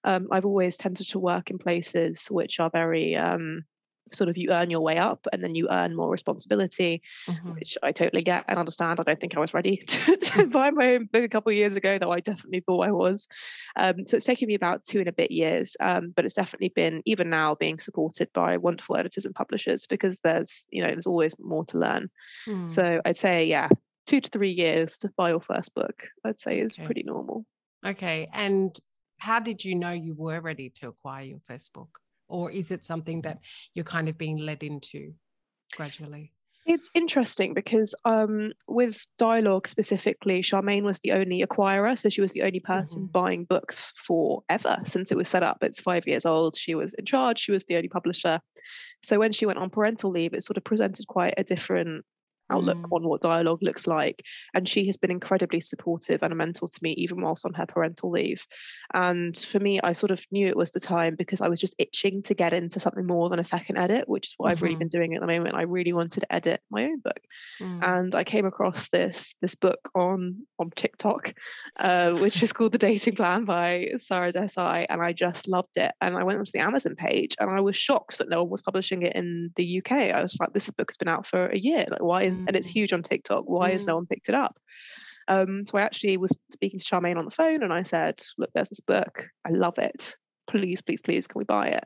Um, 0.04 0.28
I've 0.32 0.46
always 0.46 0.76
tended 0.76 1.08
to 1.10 1.20
work 1.20 1.50
in 1.50 1.58
places 1.58 2.28
which 2.30 2.60
are 2.60 2.70
very 2.70 3.16
um, 3.16 3.64
sort 4.12 4.30
of 4.30 4.38
you 4.38 4.52
earn 4.52 4.70
your 4.70 4.82
way 4.82 4.98
up 4.98 5.26
and 5.32 5.44
then 5.44 5.56
you 5.56 5.68
earn 5.70 5.96
more 5.96 6.10
responsibility, 6.10 7.02
mm-hmm. 7.28 7.54
which 7.54 7.78
I 7.84 7.92
totally 7.92 8.24
get 8.24 8.46
and 8.48 8.60
understand. 8.60 9.00
I 9.00 9.04
don't 9.04 9.20
think 9.20 9.36
I 9.36 9.40
was 9.40 9.54
ready 9.54 9.78
to, 9.88 10.18
to 10.22 10.48
buy 10.48 10.72
my 10.72 10.96
own 10.96 11.06
book 11.12 11.24
a 11.24 11.30
couple 11.30 11.52
of 11.52 11.58
years 11.58 11.76
ago, 11.76 11.98
though 11.98 12.12
I 12.12 12.20
definitely 12.20 12.62
thought 12.62 12.88
I 12.88 12.92
was. 12.92 13.28
Um, 13.76 14.08
so 14.08 14.18
it's 14.18 14.26
taken 14.26 14.48
me 14.48 14.56
about 14.56 14.84
two 14.84 15.00
and 15.00 15.08
a 15.08 15.14
bit 15.14 15.32
years, 15.32 15.76
um, 15.80 16.14
but 16.16 16.26
it's 16.26 16.36
definitely 16.36 16.70
been 16.70 17.02
even 17.06 17.30
now 17.30 17.56
being 17.56 17.80
supported 17.80 18.30
by 18.34 18.58
wonderful 18.58 18.98
editors 18.98 19.26
and 19.26 19.36
publishers 19.36 19.86
because 19.86 20.20
there's 20.22 20.68
you 20.72 20.82
know 20.82 20.90
there's 20.90 21.08
always 21.08 21.36
more 21.40 21.66
to 21.66 21.78
learn. 21.78 22.10
Mm. 22.48 22.70
So 22.70 23.02
I'd 23.06 23.18
say 23.18 23.46
yeah, 23.46 23.70
two 24.08 24.22
to 24.22 24.30
three 24.30 24.52
years 24.52 24.98
to 25.00 25.10
buy 25.18 25.30
your 25.30 25.42
first 25.42 25.74
book. 25.74 26.08
I'd 26.26 26.40
say 26.40 26.60
is 26.60 26.74
okay. 26.74 26.86
pretty 26.86 27.04
normal. 27.04 27.46
Okay, 27.86 28.30
and 28.34 28.78
how 29.18 29.40
did 29.40 29.64
you 29.64 29.76
know 29.76 29.92
you 29.92 30.14
were 30.14 30.42
ready 30.42 30.70
to 30.70 30.90
acquire 30.90 31.24
your 31.24 31.40
first 31.48 31.74
book? 31.74 32.00
Or 32.34 32.50
is 32.50 32.72
it 32.72 32.84
something 32.84 33.22
that 33.22 33.40
you're 33.76 33.86
kind 33.86 34.10
of 34.10 34.18
being 34.18 34.38
led 34.38 34.64
into 34.64 35.14
gradually? 35.78 36.32
It's 36.66 36.90
interesting 36.96 37.54
because 37.54 37.94
um, 38.06 38.54
with 38.68 39.06
Dialogue 39.20 39.68
specifically, 39.68 40.42
Sharmaine 40.42 40.84
was 40.84 40.98
the 41.00 41.12
only 41.12 41.46
acquirer. 41.46 41.96
So 41.96 42.10
she 42.10 42.22
was 42.22 42.32
the 42.32 42.42
only 42.42 42.60
person 42.60 43.04
mm-hmm. 43.04 43.12
buying 43.12 43.44
books 43.44 43.94
forever 43.98 44.78
since 44.84 45.12
it 45.12 45.18
was 45.18 45.30
set 45.30 45.44
up. 45.44 45.58
It's 45.62 45.80
five 45.80 46.08
years 46.08 46.26
old. 46.26 46.58
She 46.58 46.74
was 46.74 46.96
in 46.96 47.06
charge. 47.06 47.40
She 47.40 47.52
was 47.52 47.66
the 47.66 47.76
only 47.76 47.90
publisher. 47.90 48.40
So 49.04 49.20
when 49.20 49.32
she 49.32 49.46
went 49.46 49.60
on 49.60 49.70
parental 49.70 50.10
leave, 50.10 50.34
it 50.34 50.44
sort 50.44 50.58
of 50.58 50.64
presented 50.64 51.06
quite 51.06 51.36
a 51.38 51.44
different 51.44 52.04
outlook 52.54 52.78
mm. 52.78 52.92
on 52.92 53.04
what 53.04 53.22
dialogue 53.22 53.62
looks 53.62 53.88
like. 53.88 54.24
And 54.54 54.68
she 54.68 54.86
has 54.88 54.98
been 54.98 55.12
incredibly 55.12 55.62
supportive 55.62 56.24
and 56.24 56.34
a 56.34 56.36
mentor 56.36 56.68
to 56.68 56.80
me, 56.82 56.92
even 56.94 57.22
whilst 57.22 57.46
on 57.46 57.54
her 57.54 57.66
parental 57.66 58.12
leave. 58.12 58.46
And 58.94 59.38
for 59.38 59.60
me, 59.60 59.80
I 59.82 59.94
sort 59.94 60.12
of 60.12 60.26
knew 60.32 60.48
it 60.48 60.58
was 60.58 60.72
the 60.72 60.80
time 60.80 61.16
because 61.16 61.42
I 61.42 61.50
was 61.50 61.60
just 61.60 61.76
itching 61.78 62.22
to 62.24 62.34
get 62.34 62.54
into 62.54 62.80
something 62.80 63.06
more 63.06 63.30
than 63.30 63.40
a 63.40 63.44
second 63.44 63.78
edit, 63.78 64.08
which 64.08 64.28
is 64.28 64.34
what 64.38 64.48
mm-hmm. 64.48 64.52
I've 64.52 64.62
really 64.62 64.76
mm-hmm. 64.76 64.80
been 64.80 64.88
doing 64.90 65.16
at 65.16 65.22
the 65.22 65.28
moment. 65.28 65.56
I 65.56 65.64
really 65.64 65.94
wanted 65.94 66.22
to 66.22 66.34
edit 66.34 66.62
my 66.70 66.84
own 66.84 67.00
book. 67.00 67.20
Mm. 67.60 67.80
And 67.84 68.16
I 68.16 68.24
came 68.24 68.46
across 68.46 68.90
this 68.90 69.34
this 69.42 69.56
book 69.56 69.90
on 69.96 70.46
on 70.60 70.72
TikTok, 70.76 71.34
uh, 71.80 72.12
which 72.14 72.42
is 72.44 72.54
called 72.54 72.72
The 72.72 72.78
Dating 72.78 73.16
Plan 73.16 73.46
by 73.46 73.90
Sara 73.98 74.32
Desai. 74.32 74.86
And 74.90 75.02
I 75.02 75.14
just 75.14 75.48
loved 75.48 75.78
it. 75.78 75.92
And 76.02 76.16
I 76.18 76.24
went 76.24 76.40
onto 76.40 76.52
the 76.52 76.60
Amazon 76.60 76.96
page 76.96 77.36
and 77.40 77.50
I 77.50 77.62
was 77.62 77.76
shocked 77.76 78.18
that 78.18 78.30
no 78.30 78.44
one 78.44 78.52
was 78.52 78.62
publishing 78.62 79.04
it 79.04 79.16
in 79.16 79.52
the 79.56 79.80
UK. 79.80 79.92
I 79.92 80.22
was 80.22 80.38
like, 80.40 80.54
this 80.54 80.70
book's 80.70 80.98
been 80.98 81.08
out 81.08 81.26
for 81.26 81.48
a 81.48 81.58
year. 81.58 81.86
Like, 81.90 82.02
why 82.02 82.24
is 82.24 82.36
and 82.48 82.56
it's 82.56 82.68
mm. 82.68 82.72
huge 82.72 82.94
on 82.94 83.04
TikTok. 83.04 83.44
Why 83.46 83.70
mm. 83.70 83.74
has 83.74 83.86
no 83.86 83.94
mm. 83.94 83.98
one 83.98 84.06
picked 84.08 84.30
it 84.30 84.36
up? 84.36 84.58
Um, 85.28 85.66
so 85.66 85.78
I 85.78 85.82
actually 85.82 86.18
was 86.18 86.38
speaking 86.52 86.80
to 86.80 86.86
Sharmaine 86.86 87.18
on 87.18 87.26
the 87.26 87.32
phone 87.32 87.64
and 87.64 87.74
I 87.74 87.84
said, 87.84 88.22
Look, 88.38 88.50
there's 88.54 88.70
this 88.70 88.80
book. 88.80 89.28
I 89.46 89.52
love 89.52 89.78
it. 89.78 90.16
Please, 90.50 90.82
please, 90.82 91.02
please, 91.02 91.28
can 91.28 91.40
we 91.40 91.46
buy 91.46 91.68
it? 91.68 91.86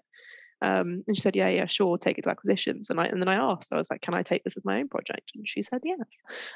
Um, 0.59 1.03
and 1.07 1.15
she 1.15 1.21
said, 1.21 1.35
Yeah, 1.35 1.49
yeah, 1.49 1.67
sure, 1.67 1.97
take 1.97 2.17
it 2.17 2.23
to 2.23 2.31
acquisitions. 2.31 2.89
And 2.89 2.99
I 2.99 3.05
and 3.05 3.21
then 3.21 3.27
I 3.27 3.35
asked, 3.35 3.71
I 3.71 3.77
was 3.77 3.91
like, 3.91 4.01
Can 4.01 4.15
I 4.15 4.23
take 4.23 4.43
this 4.43 4.57
as 4.57 4.65
my 4.65 4.79
own 4.79 4.87
project? 4.87 5.33
And 5.35 5.47
she 5.47 5.61
said, 5.61 5.81
Yes. 5.83 5.99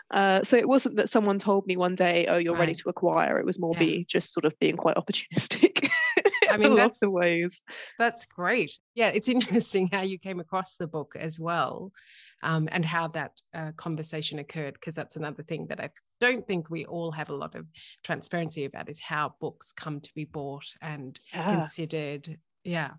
Uh, 0.09 0.43
so 0.43 0.57
it 0.57 0.67
wasn't 0.67 0.95
that 0.95 1.09
someone 1.09 1.37
told 1.37 1.67
me 1.67 1.77
one 1.77 1.95
day, 1.95 2.25
Oh, 2.27 2.37
you're 2.37 2.53
right. 2.53 2.61
ready 2.61 2.73
to 2.73 2.89
acquire. 2.89 3.37
It 3.37 3.45
was 3.45 3.59
more 3.59 3.73
yeah. 3.75 3.81
me 3.81 4.07
just 4.09 4.33
sort 4.33 4.45
of 4.45 4.57
being 4.59 4.77
quite 4.77 4.97
opportunistic. 4.97 5.89
I 6.49 6.57
mean, 6.57 6.75
lots 6.75 7.03
of 7.03 7.11
ways. 7.11 7.61
That's 7.99 8.25
great. 8.25 8.79
Yeah, 8.95 9.09
it's 9.09 9.29
interesting 9.29 9.89
how 9.91 10.01
you 10.01 10.17
came 10.17 10.39
across 10.39 10.77
the 10.77 10.87
book 10.87 11.15
as 11.19 11.39
well 11.39 11.91
um, 12.43 12.67
and 12.71 12.85
how 12.85 13.07
that 13.09 13.39
uh, 13.53 13.71
conversation 13.77 14.39
occurred, 14.39 14.73
because 14.75 14.95
that's 14.95 15.15
another 15.15 15.43
thing 15.43 15.67
that 15.67 15.79
I 15.79 15.89
don't 16.19 16.47
think 16.47 16.69
we 16.69 16.85
all 16.85 17.11
have 17.11 17.29
a 17.29 17.35
lot 17.35 17.55
of 17.55 17.65
transparency 18.03 18.65
about 18.65 18.89
is 18.89 18.99
how 18.99 19.33
books 19.39 19.71
come 19.71 19.99
to 20.01 20.09
be 20.15 20.25
bought 20.25 20.65
and 20.81 21.19
yeah. 21.33 21.55
considered. 21.55 22.37
Yeah. 22.63 22.91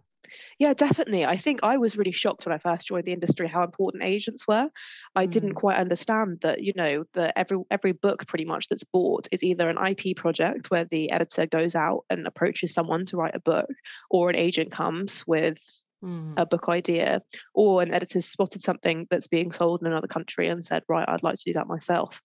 Yeah, 0.59 0.73
definitely. 0.75 1.25
I 1.25 1.37
think 1.37 1.61
I 1.63 1.77
was 1.77 1.97
really 1.97 2.13
shocked 2.13 2.47
when 2.47 2.55
I 2.55 2.59
first 2.59 2.87
joined 2.87 3.05
the 3.05 3.13
industry 3.13 3.49
how 3.49 3.65
important 3.65 4.05
agents 4.05 4.47
were. 4.47 4.71
I 5.15 5.27
mm. 5.27 5.31
didn't 5.31 5.55
quite 5.55 5.79
understand 5.79 6.39
that, 6.43 6.63
you 6.63 6.73
know, 6.77 7.05
that 7.15 7.37
every 7.37 7.59
every 7.71 7.93
book 7.93 8.27
pretty 8.27 8.45
much 8.45 8.69
that's 8.69 8.85
bought 8.85 9.29
is 9.33 9.43
either 9.43 9.69
an 9.69 9.79
IP 9.85 10.17
project 10.17 10.71
where 10.71 10.85
the 10.85 11.11
editor 11.11 11.47
goes 11.47 11.75
out 11.75 12.05
and 12.09 12.27
approaches 12.27 12.73
someone 12.73 13.05
to 13.07 13.17
write 13.17 13.35
a 13.35 13.41
book, 13.41 13.69
or 14.11 14.31
an 14.31 14.37
agent 14.37 14.71
comes 14.71 15.27
with 15.27 15.59
mm. 16.03 16.35
a 16.37 16.47
book 16.47 16.69
idea, 16.69 17.23
or 17.55 17.83
an 17.83 17.93
editor's 17.95 18.27
spotted 18.27 18.63
something 18.63 19.07
that's 19.11 19.27
being 19.27 19.53
sold 19.53 19.81
in 19.81 19.87
another 19.87 20.07
country 20.07 20.49
and 20.49 20.65
said, 20.65 20.83
right, 20.89 21.09
I'd 21.09 21.23
like 21.23 21.37
to 21.37 21.45
do 21.45 21.53
that 21.55 21.67
myself. 21.67 22.21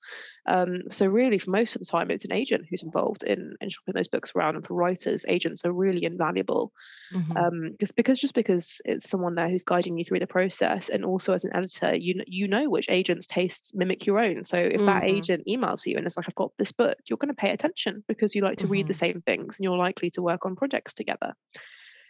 Um, 0.47 0.83
so 0.91 1.05
really, 1.05 1.39
for 1.39 1.51
most 1.51 1.75
of 1.75 1.79
the 1.79 1.85
time, 1.85 2.09
it's 2.09 2.25
an 2.25 2.31
agent 2.33 2.65
who's 2.69 2.83
involved 2.83 3.23
in, 3.23 3.55
in 3.61 3.69
shopping 3.69 3.93
those 3.95 4.07
books 4.07 4.31
around. 4.35 4.55
And 4.55 4.65
for 4.65 4.73
writers, 4.75 5.25
agents 5.27 5.65
are 5.65 5.73
really 5.73 6.05
invaluable 6.05 6.71
mm-hmm. 7.13 7.37
um, 7.37 7.71
because 7.71 7.91
because 7.91 8.19
just 8.19 8.33
because 8.33 8.81
it's 8.85 9.09
someone 9.09 9.35
there 9.35 9.49
who's 9.49 9.63
guiding 9.63 9.97
you 9.97 10.05
through 10.05 10.19
the 10.19 10.27
process, 10.27 10.89
and 10.89 11.03
also 11.03 11.33
as 11.33 11.43
an 11.43 11.55
editor, 11.55 11.95
you 11.95 12.21
you 12.27 12.47
know 12.47 12.69
which 12.69 12.89
agents' 12.89 13.27
tastes 13.27 13.73
mimic 13.73 14.05
your 14.05 14.19
own. 14.19 14.43
So 14.43 14.57
if 14.57 14.73
mm-hmm. 14.73 14.85
that 14.85 15.03
agent 15.03 15.43
emails 15.47 15.85
you 15.85 15.97
and 15.97 16.05
it's 16.05 16.17
like, 16.17 16.27
I've 16.27 16.35
got 16.35 16.51
this 16.57 16.71
book, 16.71 16.97
you're 17.05 17.17
going 17.17 17.33
to 17.33 17.33
pay 17.33 17.51
attention 17.51 18.03
because 18.07 18.33
you 18.33 18.41
like 18.41 18.57
to 18.59 18.65
mm-hmm. 18.65 18.73
read 18.73 18.87
the 18.87 18.93
mm-hmm. 18.93 19.05
same 19.05 19.21
things 19.21 19.57
and 19.57 19.63
you're 19.63 19.77
likely 19.77 20.09
to 20.11 20.21
work 20.21 20.45
on 20.45 20.55
projects 20.55 20.93
together. 20.93 21.33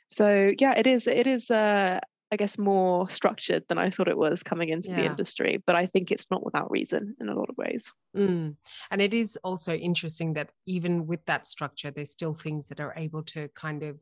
So 0.07 0.51
yeah, 0.57 0.77
it 0.77 0.87
is 0.87 1.07
it 1.07 1.27
is 1.27 1.49
uh, 1.51 1.99
I 2.31 2.35
guess 2.35 2.57
more 2.57 3.09
structured 3.09 3.63
than 3.69 3.77
I 3.77 3.89
thought 3.89 4.07
it 4.07 4.17
was 4.17 4.43
coming 4.43 4.69
into 4.69 4.89
yeah. 4.89 4.97
the 4.97 5.05
industry, 5.05 5.63
but 5.65 5.75
I 5.75 5.85
think 5.85 6.11
it's 6.11 6.27
not 6.29 6.43
without 6.43 6.69
reason 6.69 7.15
in 7.21 7.29
a 7.29 7.35
lot 7.35 7.49
of 7.49 7.57
ways. 7.57 7.91
Mm. 8.15 8.55
And 8.91 9.01
it 9.01 9.13
is 9.13 9.37
also 9.43 9.73
interesting 9.73 10.33
that 10.33 10.49
even 10.65 11.07
with 11.07 11.23
that 11.25 11.47
structure, 11.47 11.91
there's 11.91 12.11
still 12.11 12.33
things 12.33 12.67
that 12.67 12.79
are 12.79 12.93
able 12.97 13.23
to 13.23 13.49
kind 13.55 13.83
of 13.83 13.97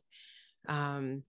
um, 0.68 1.24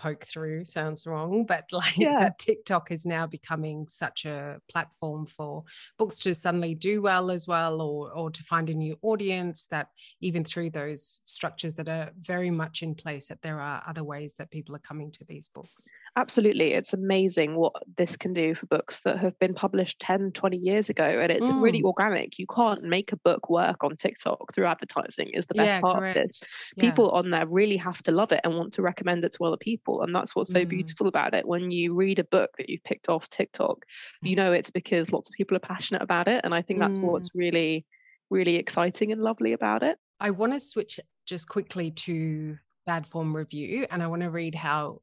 poke 0.00 0.24
through 0.24 0.64
sounds 0.64 1.06
wrong, 1.06 1.44
but 1.44 1.66
like 1.72 1.92
yeah. 1.96 2.20
that 2.20 2.38
TikTok 2.38 2.90
is 2.90 3.04
now 3.04 3.26
becoming 3.26 3.86
such 3.88 4.24
a 4.24 4.58
platform 4.70 5.26
for 5.26 5.64
books 5.98 6.18
to 6.20 6.34
suddenly 6.34 6.74
do 6.74 7.02
well 7.02 7.30
as 7.30 7.46
well, 7.46 7.80
or 7.82 8.10
or 8.12 8.30
to 8.30 8.42
find 8.42 8.70
a 8.70 8.74
new 8.74 8.98
audience. 9.02 9.66
That 9.66 9.88
even 10.20 10.42
through 10.42 10.70
those 10.70 11.20
structures 11.24 11.74
that 11.76 11.88
are 11.88 12.10
very 12.22 12.50
much 12.50 12.82
in 12.82 12.94
place, 12.94 13.28
that 13.28 13.42
there 13.42 13.60
are 13.60 13.82
other 13.86 14.02
ways 14.02 14.34
that 14.38 14.50
people 14.50 14.74
are 14.74 14.80
coming 14.80 15.10
to 15.12 15.24
these 15.24 15.48
books. 15.48 15.88
Absolutely, 16.16 16.72
it's 16.72 16.94
amazing 16.94 17.56
what 17.56 17.74
this 17.96 18.16
can 18.16 18.32
do 18.32 18.54
for 18.54 18.66
books 18.66 19.00
that 19.02 19.18
have 19.18 19.38
been 19.38 19.54
published 19.54 20.00
10, 20.00 20.32
20 20.32 20.56
years 20.56 20.88
ago, 20.88 21.04
and 21.04 21.30
it's 21.30 21.46
mm. 21.46 21.60
really 21.60 21.82
organic. 21.82 22.38
You 22.38 22.46
can't 22.46 22.82
make 22.82 23.12
a 23.12 23.16
book 23.16 23.50
work 23.50 23.84
on 23.84 23.96
TikTok 23.96 24.54
through 24.54 24.66
advertising. 24.66 25.30
Is 25.34 25.46
the 25.46 25.54
best 25.54 25.66
yeah, 25.66 25.80
part 25.80 25.98
correct. 25.98 26.16
of 26.16 26.26
this. 26.26 26.42
People 26.78 27.10
yeah. 27.12 27.18
on 27.18 27.30
there 27.30 27.46
really 27.46 27.76
have 27.76 28.02
to 28.04 28.12
love 28.12 28.32
it 28.32 28.40
and 28.44 28.54
want 28.54 28.72
to 28.74 28.82
recommend 28.82 29.24
it 29.24 29.32
to 29.34 29.44
other 29.44 29.56
people 29.56 29.89
people 29.90 30.02
and 30.02 30.14
that's 30.14 30.34
what's 30.34 30.52
so 30.52 30.60
Mm. 30.64 30.68
beautiful 30.68 31.06
about 31.08 31.34
it 31.34 31.46
when 31.46 31.70
you 31.70 31.94
read 31.94 32.18
a 32.18 32.24
book 32.24 32.50
that 32.58 32.68
you've 32.68 32.84
picked 32.84 33.08
off 33.08 33.28
tiktok 33.30 33.84
you 34.22 34.36
know 34.36 34.52
it's 34.52 34.70
because 34.70 35.12
lots 35.12 35.28
of 35.28 35.34
people 35.34 35.56
are 35.56 35.60
passionate 35.60 36.02
about 36.02 36.28
it 36.28 36.40
and 36.44 36.54
i 36.54 36.62
think 36.62 36.78
that's 36.80 36.98
Mm. 36.98 37.04
what's 37.04 37.30
really 37.34 37.86
really 38.30 38.56
exciting 38.56 39.12
and 39.12 39.20
lovely 39.22 39.52
about 39.52 39.82
it 39.82 39.98
I 40.22 40.30
want 40.30 40.52
to 40.52 40.60
switch 40.60 41.00
just 41.24 41.48
quickly 41.48 41.90
to 41.92 42.58
Bad 42.84 43.06
Form 43.06 43.34
Review, 43.34 43.86
and 43.90 44.02
I 44.02 44.06
want 44.06 44.20
to 44.20 44.28
read 44.28 44.54
how 44.54 45.00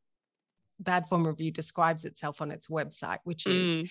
Bad 0.79 1.07
Form 1.07 1.25
Review 1.25 1.49
describes 1.51 2.05
itself 2.05 2.39
on 2.39 2.51
its 2.51 2.67
website, 2.67 3.17
which 3.23 3.47
is 3.47 3.77
Mm. 3.77 3.89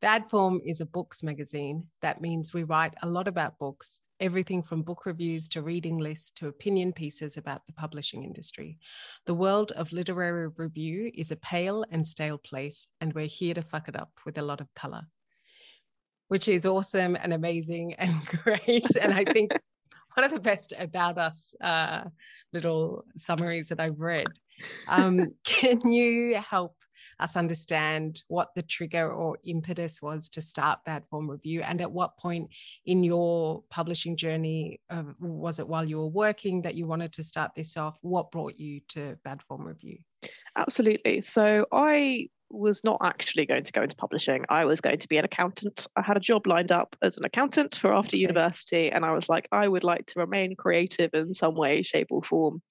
Bad 0.00 0.30
Form 0.30 0.60
is 0.64 0.80
a 0.80 0.86
books 0.86 1.24
magazine. 1.24 1.88
That 2.00 2.20
means 2.20 2.54
we 2.54 2.62
write 2.62 2.94
a 3.02 3.08
lot 3.08 3.26
about 3.26 3.58
books, 3.58 4.00
everything 4.20 4.62
from 4.62 4.82
book 4.82 5.06
reviews 5.06 5.48
to 5.48 5.62
reading 5.62 5.98
lists 5.98 6.30
to 6.32 6.48
opinion 6.48 6.92
pieces 6.92 7.36
about 7.36 7.66
the 7.66 7.72
publishing 7.72 8.24
industry. 8.24 8.78
The 9.26 9.34
world 9.34 9.72
of 9.72 9.92
literary 9.92 10.48
review 10.56 11.10
is 11.14 11.30
a 11.30 11.36
pale 11.36 11.84
and 11.90 12.06
stale 12.06 12.38
place, 12.38 12.88
and 13.00 13.12
we're 13.12 13.26
here 13.26 13.54
to 13.54 13.62
fuck 13.62 13.88
it 13.88 13.96
up 13.96 14.10
with 14.24 14.38
a 14.38 14.42
lot 14.42 14.60
of 14.60 14.72
color, 14.74 15.02
which 16.28 16.48
is 16.48 16.66
awesome 16.66 17.16
and 17.16 17.32
amazing 17.32 17.94
and 17.94 18.14
great. 18.42 18.96
And 18.96 19.14
I 19.14 19.24
think 19.24 19.52
one 20.14 20.24
of 20.24 20.32
the 20.32 20.40
best 20.40 20.72
about 20.78 21.18
us 21.18 21.54
uh, 21.62 22.04
little 22.52 23.04
summaries 23.16 23.68
that 23.68 23.80
I've 23.80 24.00
read. 24.00 24.26
Um, 24.88 25.34
can 25.44 25.80
you 25.90 26.40
help 26.40 26.74
us 27.20 27.36
understand 27.36 28.22
what 28.28 28.54
the 28.54 28.62
trigger 28.62 29.12
or 29.12 29.38
impetus 29.44 30.00
was 30.00 30.28
to 30.30 30.42
start 30.42 30.84
Bad 30.84 31.04
Form 31.10 31.30
Review, 31.30 31.62
and 31.62 31.80
at 31.80 31.90
what 31.90 32.16
point 32.16 32.50
in 32.86 33.02
your 33.02 33.62
publishing 33.70 34.16
journey 34.16 34.80
uh, 34.90 35.02
was 35.20 35.58
it 35.58 35.68
while 35.68 35.84
you 35.84 35.98
were 35.98 36.06
working 36.06 36.62
that 36.62 36.74
you 36.74 36.86
wanted 36.86 37.12
to 37.14 37.22
start 37.22 37.52
this 37.54 37.76
off? 37.76 37.98
What 38.02 38.30
brought 38.30 38.58
you 38.58 38.80
to 38.88 39.18
Bad 39.24 39.42
Form 39.42 39.66
Review? 39.66 39.98
Absolutely. 40.56 41.20
So 41.20 41.66
I 41.72 42.28
was 42.50 42.82
not 42.82 42.98
actually 43.02 43.46
going 43.46 43.62
to 43.62 43.72
go 43.72 43.82
into 43.82 43.96
publishing. 43.96 44.44
I 44.48 44.64
was 44.64 44.80
going 44.80 44.98
to 44.98 45.08
be 45.08 45.18
an 45.18 45.24
accountant. 45.24 45.86
I 45.96 46.02
had 46.02 46.16
a 46.16 46.20
job 46.20 46.46
lined 46.46 46.72
up 46.72 46.96
as 47.02 47.16
an 47.16 47.24
accountant 47.24 47.74
for 47.74 47.92
after 47.92 48.16
Okay. 48.16 48.22
university, 48.22 48.90
and 48.90 49.04
I 49.04 49.12
was 49.12 49.28
like, 49.28 49.48
I 49.52 49.68
would 49.68 49.84
like 49.84 50.06
to 50.06 50.20
remain 50.20 50.56
creative 50.56 51.10
in 51.12 51.32
some 51.34 51.54
way, 51.54 51.82
shape, 51.82 52.08
or 52.10 52.22
form. 52.22 52.62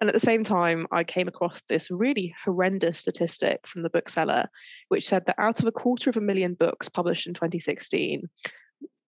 And 0.00 0.08
at 0.08 0.14
the 0.14 0.20
same 0.20 0.44
time, 0.44 0.86
I 0.92 1.04
came 1.04 1.28
across 1.28 1.62
this 1.62 1.90
really 1.90 2.34
horrendous 2.44 2.98
statistic 2.98 3.66
from 3.66 3.82
the 3.82 3.90
bookseller, 3.90 4.48
which 4.88 5.06
said 5.06 5.24
that 5.26 5.38
out 5.38 5.60
of 5.60 5.66
a 5.66 5.72
quarter 5.72 6.10
of 6.10 6.16
a 6.16 6.20
million 6.20 6.54
books 6.54 6.88
published 6.88 7.26
in 7.26 7.34
2016, 7.34 8.28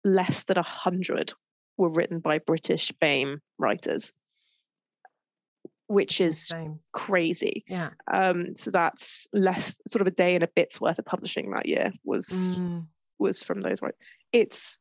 less 0.04 0.44
than 0.44 0.58
a 0.58 0.64
hundred 0.64 1.34
were 1.78 1.90
written 1.90 2.20
by 2.20 2.40
British 2.40 2.92
BAME 3.02 3.40
writers, 3.58 4.12
which 5.88 6.22
is 6.22 6.52
crazy. 6.94 7.64
Yeah. 7.68 7.90
Um, 8.12 8.56
so 8.56 8.72
that's 8.72 9.28
less, 9.34 9.80
sort 9.88 10.02
of 10.02 10.08
a 10.08 10.12
day 10.12 10.36
and 10.36 10.44
a 10.44 10.48
bit's 10.48 10.80
worth 10.82 11.00
of 11.00 11.06
publishing 11.06 11.52
that 11.52 11.66
year 11.68 11.92
was 12.04 12.28
Mm, 12.30 12.86
was 13.20 13.44
from 13.44 13.62
those 13.62 13.82
right. 13.82 13.96
It's 14.32 14.80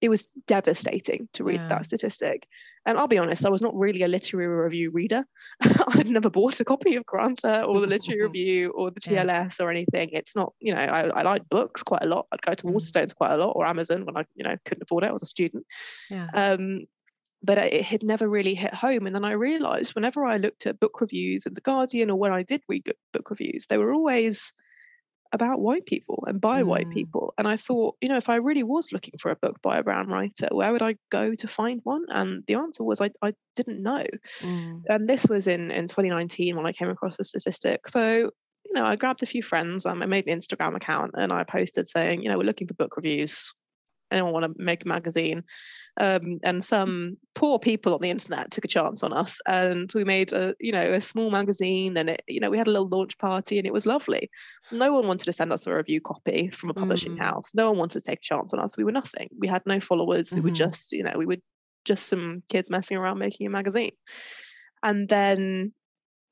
it 0.00 0.08
was 0.08 0.28
devastating 0.48 1.28
to 1.32 1.44
read 1.44 1.60
Yeah. 1.60 1.68
that 1.68 1.86
statistic. 1.86 2.48
And 2.86 2.98
I'll 2.98 3.06
be 3.06 3.18
honest, 3.18 3.46
I 3.46 3.50
was 3.50 3.62
not 3.62 3.72
really 3.76 4.02
a 4.02 4.08
literary 4.08 4.48
review 4.48 4.90
reader. 4.90 5.24
I'd 5.60 6.10
never 6.10 6.28
bought 6.28 6.58
a 6.58 6.64
copy 6.64 6.96
of 6.96 7.06
Granta 7.06 7.62
or 7.62 7.80
the 7.80 7.86
Literary 7.86 8.22
Review 8.26 8.70
or 8.70 8.90
the 8.90 9.00
Yeah. 9.08 9.24
TLS 9.24 9.60
or 9.60 9.70
anything. 9.70 10.10
It's 10.12 10.34
not, 10.34 10.54
you 10.58 10.74
know, 10.74 10.80
I, 10.80 11.02
I 11.06 11.22
like 11.22 11.48
books 11.48 11.84
quite 11.84 12.02
a 12.02 12.08
lot. 12.08 12.26
I'd 12.32 12.42
go 12.42 12.52
to 12.52 12.64
Mm. 12.64 12.74
Waterstones 12.74 13.14
quite 13.14 13.30
a 13.30 13.36
lot 13.36 13.52
or 13.54 13.64
Amazon 13.64 14.04
when 14.04 14.16
I, 14.16 14.24
you 14.34 14.42
know, 14.42 14.56
couldn't 14.64 14.82
afford 14.82 15.04
it. 15.04 15.10
I 15.10 15.12
was 15.12 15.22
a 15.22 15.26
student. 15.26 15.64
yeah. 16.10 16.26
Um, 16.34 16.86
but 17.42 17.58
it 17.58 17.84
had 17.84 18.02
never 18.02 18.28
really 18.28 18.54
hit 18.54 18.74
home. 18.74 19.06
And 19.06 19.14
then 19.14 19.24
I 19.24 19.32
realized 19.32 19.94
whenever 19.94 20.24
I 20.24 20.36
looked 20.36 20.66
at 20.66 20.80
book 20.80 21.00
reviews 21.00 21.46
in 21.46 21.54
The 21.54 21.60
Guardian 21.60 22.10
or 22.10 22.16
when 22.18 22.32
I 22.32 22.42
did 22.42 22.62
read 22.68 22.84
book 23.12 23.30
reviews, 23.30 23.66
they 23.66 23.78
were 23.78 23.92
always 23.92 24.52
about 25.32 25.60
white 25.60 25.86
people 25.86 26.24
and 26.26 26.40
by 26.40 26.62
white 26.62 26.88
Mm. 26.88 26.90
people. 26.90 27.32
And 27.38 27.48
I 27.48 27.56
thought, 27.56 27.96
you 28.02 28.08
know, 28.08 28.18
if 28.18 28.28
I 28.28 28.36
really 28.36 28.62
was 28.62 28.92
looking 28.92 29.14
for 29.18 29.30
a 29.30 29.36
book 29.36 29.60
by 29.62 29.78
a 29.78 29.82
brown 29.82 30.08
writer, 30.08 30.48
where 30.52 30.72
would 30.72 30.82
I 30.82 30.96
go 31.10 31.34
to 31.34 31.48
find 31.48 31.80
one? 31.84 32.04
And 32.10 32.44
the 32.46 32.54
answer 32.54 32.84
was 32.84 33.00
I, 33.00 33.10
I 33.22 33.32
didn't 33.56 33.82
know. 33.82 34.04
Mm, 34.42 34.82
And 34.88 35.08
this 35.08 35.26
was 35.26 35.46
in, 35.46 35.70
in 35.70 35.88
2019 35.88 36.56
when 36.56 36.66
I 36.66 36.72
came 36.72 36.90
across 36.90 37.16
the 37.16 37.24
statistic. 37.24 37.88
So, 37.88 38.30
you 38.64 38.72
know, 38.74 38.84
I 38.84 38.96
grabbed 38.96 39.22
a 39.22 39.26
few 39.26 39.42
friends, 39.42 39.86
um, 39.86 40.02
I 40.02 40.06
made 40.06 40.28
an 40.28 40.38
Instagram 40.38 40.76
account 40.76 41.12
and 41.14 41.32
I 41.32 41.44
posted 41.44 41.88
saying, 41.88 42.22
you 42.22 42.28
know, 42.28 42.36
we're 42.38 42.44
looking 42.44 42.68
for 42.68 42.74
book 42.74 42.96
reviews. 42.96 43.52
Anyone 44.10 44.32
want 44.32 44.44
to 44.56 44.62
make 44.62 44.84
a 44.84 44.88
magazine? 44.88 45.42
Um, 46.00 46.40
and 46.42 46.62
some 46.64 47.18
poor 47.34 47.58
people 47.58 47.94
on 47.94 48.00
the 48.00 48.10
internet 48.10 48.50
took 48.50 48.64
a 48.64 48.68
chance 48.68 49.02
on 49.02 49.12
us, 49.12 49.40
and 49.46 49.92
we 49.94 50.04
made 50.04 50.32
a, 50.32 50.54
you 50.58 50.72
know, 50.72 50.94
a 50.94 51.00
small 51.00 51.30
magazine, 51.30 51.96
and 51.98 52.08
it, 52.10 52.22
you 52.28 52.40
know, 52.40 52.50
we 52.50 52.56
had 52.56 52.66
a 52.66 52.70
little 52.70 52.88
launch 52.88 53.18
party, 53.18 53.58
and 53.58 53.66
it 53.66 53.72
was 53.74 53.84
lovely. 53.84 54.30
No 54.70 54.92
one 54.94 55.06
wanted 55.06 55.26
to 55.26 55.32
send 55.34 55.52
us 55.52 55.66
a 55.66 55.74
review 55.74 56.00
copy 56.00 56.48
from 56.50 56.70
a 56.70 56.74
publishing 56.74 57.16
Mm. 57.16 57.20
house. 57.22 57.54
No 57.54 57.68
one 57.70 57.78
wanted 57.78 58.00
to 58.00 58.06
take 58.06 58.20
a 58.20 58.22
chance 58.22 58.54
on 58.54 58.58
us. 58.60 58.76
We 58.76 58.84
were 58.84 58.92
nothing. 58.92 59.28
We 59.38 59.48
had 59.48 59.62
no 59.66 59.80
followers. 59.80 60.32
We 60.32 60.40
were 60.40 60.50
Mhm. 60.50 60.54
just, 60.54 60.92
you 60.92 61.02
know, 61.02 61.12
we 61.16 61.26
were 61.26 61.36
just 61.84 62.06
some 62.06 62.42
kids 62.48 62.70
messing 62.70 62.96
around 62.96 63.18
making 63.18 63.46
a 63.46 63.50
magazine. 63.50 63.92
And 64.82 65.08
then 65.10 65.74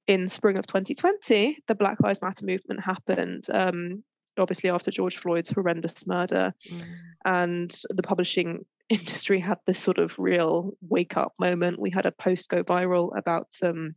in 0.07 0.27
spring 0.29 0.57
of 0.57 0.66
2020, 0.66 1.59
the 1.68 1.75
Black 1.75 2.01
Lives 2.01 2.23
Matter 2.23 2.46
movement 2.46 2.81
happened. 2.83 3.46
Um, 3.53 4.03
obviously, 4.38 4.70
after 4.70 4.90
George 4.90 5.16
Floyd's 5.18 5.51
horrendous 5.51 6.07
murder, 6.07 6.55
mm, 6.70 6.96
and 7.27 7.70
the 7.90 8.03
publishing 8.03 8.64
industry 8.90 9.40
had 9.40 9.59
this 9.66 9.79
sort 9.79 9.98
of 9.98 10.18
real 10.18 10.72
wake 10.88 11.16
up 11.16 11.33
moment. 11.38 11.79
We 11.79 11.90
had 11.90 12.07
a 12.07 12.12
post 12.12 12.50
go 12.50 12.62
viral 12.62 13.16
about 13.16 13.46
some 13.55 13.94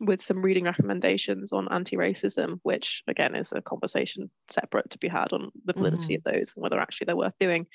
with 0.00 0.20
some 0.20 0.42
reading 0.42 0.64
recommendations 0.64 1.52
on 1.52 1.68
anti-racism, 1.70 2.58
which 2.62 3.02
again 3.06 3.36
is 3.36 3.52
a 3.52 3.62
conversation 3.62 4.30
separate 4.48 4.90
to 4.90 4.98
be 4.98 5.08
had 5.08 5.32
on 5.32 5.50
the 5.64 5.72
validity 5.72 6.14
of 6.16 6.24
those 6.24 6.52
and 6.54 6.62
whether 6.62 6.80
actually 6.80 7.04
they're 7.04 7.16
worth 7.16 7.38
doing 7.38 7.66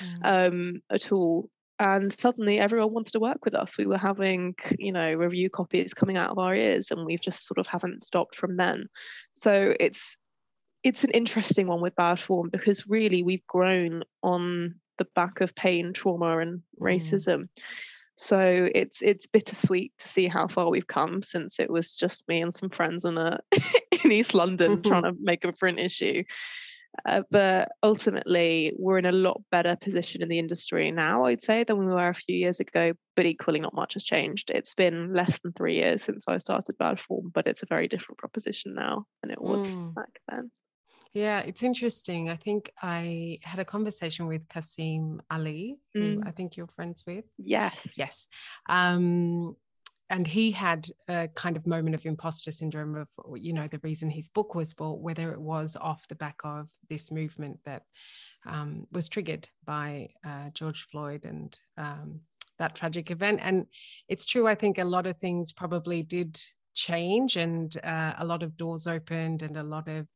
mm. 0.00 0.48
um, 0.48 0.80
at 0.90 1.12
all. 1.12 1.48
And 1.78 2.12
suddenly 2.12 2.58
everyone 2.58 2.92
wanted 2.92 3.12
to 3.12 3.20
work 3.20 3.44
with 3.44 3.54
us. 3.54 3.76
We 3.76 3.86
were 3.86 3.98
having, 3.98 4.54
you 4.78 4.92
know, 4.92 5.12
review 5.12 5.50
copies 5.50 5.92
coming 5.92 6.16
out 6.16 6.30
of 6.30 6.38
our 6.38 6.54
ears, 6.54 6.90
and 6.90 7.04
we've 7.04 7.20
just 7.20 7.46
sort 7.46 7.58
of 7.58 7.66
haven't 7.66 8.02
stopped 8.02 8.34
from 8.34 8.56
then. 8.56 8.86
So 9.34 9.74
it's 9.78 10.16
it's 10.82 11.04
an 11.04 11.10
interesting 11.10 11.66
one 11.66 11.82
with 11.82 11.94
bad 11.96 12.18
form 12.18 12.48
because 12.50 12.86
really 12.86 13.22
we've 13.22 13.46
grown 13.46 14.04
on 14.22 14.76
the 14.98 15.06
back 15.14 15.40
of 15.40 15.54
pain, 15.54 15.92
trauma, 15.92 16.38
and 16.38 16.62
racism. 16.80 17.48
So 18.16 18.70
it's 18.74 19.02
it's 19.02 19.26
bittersweet 19.26 19.92
to 19.98 20.08
see 20.08 20.26
how 20.26 20.48
far 20.48 20.70
we've 20.70 20.86
come 20.86 21.22
since 21.22 21.60
it 21.60 21.70
was 21.70 21.94
just 21.94 22.26
me 22.28 22.40
and 22.40 22.52
some 22.52 22.70
friends 22.70 23.04
in 23.04 23.18
a 23.18 23.40
in 24.04 24.10
East 24.12 24.34
London 24.34 24.82
trying 24.82 25.02
to 25.04 25.12
make 25.20 25.44
a 25.44 25.52
print 25.52 25.78
issue. 25.78 26.24
Uh, 27.04 27.20
but 27.30 27.72
ultimately, 27.82 28.72
we're 28.78 28.96
in 28.96 29.04
a 29.04 29.12
lot 29.12 29.42
better 29.50 29.76
position 29.76 30.22
in 30.22 30.28
the 30.28 30.38
industry 30.38 30.90
now, 30.90 31.26
I'd 31.26 31.42
say, 31.42 31.62
than 31.62 31.78
we 31.78 31.86
were 31.86 32.08
a 32.08 32.14
few 32.14 32.34
years 32.34 32.58
ago. 32.58 32.94
But 33.16 33.26
equally, 33.26 33.60
not 33.60 33.74
much 33.74 33.92
has 33.94 34.04
changed. 34.04 34.50
It's 34.50 34.72
been 34.72 35.12
less 35.12 35.38
than 35.40 35.52
three 35.52 35.74
years 35.74 36.02
since 36.02 36.26
I 36.26 36.38
started 36.38 36.78
Bad 36.78 36.98
Form, 36.98 37.30
but 37.34 37.46
it's 37.46 37.62
a 37.62 37.66
very 37.66 37.86
different 37.86 38.16
proposition 38.16 38.74
now 38.74 39.04
than 39.22 39.30
it 39.30 39.40
was 39.42 39.66
Mm. 39.66 39.94
back 39.94 40.20
then. 40.30 40.50
Yeah, 41.16 41.38
it's 41.38 41.62
interesting. 41.62 42.28
I 42.28 42.36
think 42.36 42.70
I 42.82 43.38
had 43.42 43.58
a 43.58 43.64
conversation 43.64 44.26
with 44.26 44.46
Kasim 44.50 45.22
Ali, 45.30 45.78
who 45.94 46.18
Mm. 46.18 46.28
I 46.28 46.30
think 46.30 46.58
you're 46.58 46.66
friends 46.66 47.04
with. 47.06 47.24
Yes. 47.38 47.88
Yes. 47.96 48.28
Um, 48.68 49.56
and 50.10 50.26
he 50.26 50.50
had 50.50 50.90
a 51.08 51.28
kind 51.28 51.56
of 51.56 51.66
moment 51.66 51.94
of 51.94 52.04
imposter 52.04 52.52
syndrome 52.52 52.96
of, 52.96 53.08
you 53.34 53.54
know, 53.54 53.66
the 53.66 53.80
reason 53.82 54.10
his 54.10 54.28
book 54.28 54.54
was 54.54 54.74
bought, 54.74 55.00
whether 55.00 55.32
it 55.32 55.40
was 55.40 55.74
off 55.80 56.06
the 56.06 56.14
back 56.14 56.36
of 56.44 56.68
this 56.90 57.10
movement 57.10 57.60
that 57.64 57.84
um, 58.44 58.86
was 58.92 59.08
triggered 59.08 59.48
by 59.64 60.10
uh, 60.22 60.50
George 60.52 60.86
Floyd 60.90 61.24
and 61.24 61.58
um, 61.78 62.20
that 62.58 62.76
tragic 62.76 63.10
event. 63.10 63.40
And 63.42 63.66
it's 64.06 64.26
true, 64.26 64.46
I 64.46 64.54
think 64.54 64.76
a 64.76 64.84
lot 64.84 65.06
of 65.06 65.16
things 65.16 65.54
probably 65.54 66.02
did 66.02 66.38
change 66.74 67.36
and 67.36 67.74
uh, 67.82 68.12
a 68.18 68.24
lot 68.26 68.42
of 68.42 68.58
doors 68.58 68.86
opened 68.86 69.42
and 69.42 69.56
a 69.56 69.62
lot 69.62 69.88
of 69.88 70.06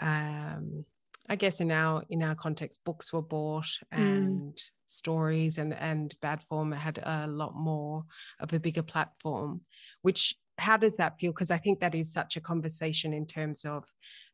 um, 0.00 0.84
I 1.28 1.36
guess 1.36 1.60
in 1.60 1.70
our 1.70 2.02
in 2.10 2.22
our 2.22 2.34
context, 2.34 2.84
books 2.84 3.12
were 3.12 3.22
bought 3.22 3.68
and 3.92 4.60
stories 4.86 5.58
and 5.58 5.72
and 5.74 6.14
bad 6.20 6.42
form 6.42 6.72
had 6.72 6.98
a 7.02 7.26
lot 7.28 7.54
more 7.54 8.04
of 8.40 8.52
a 8.52 8.58
bigger 8.60 8.82
platform. 8.82 9.60
Which 10.02 10.34
how 10.58 10.76
does 10.76 10.96
that 10.96 11.18
feel? 11.20 11.32
Because 11.32 11.50
I 11.50 11.58
think 11.58 11.80
that 11.80 11.94
is 11.94 12.12
such 12.12 12.36
a 12.36 12.40
conversation 12.40 13.12
in 13.12 13.26
terms 13.26 13.64
of. 13.64 13.84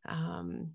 Um, 0.06 0.72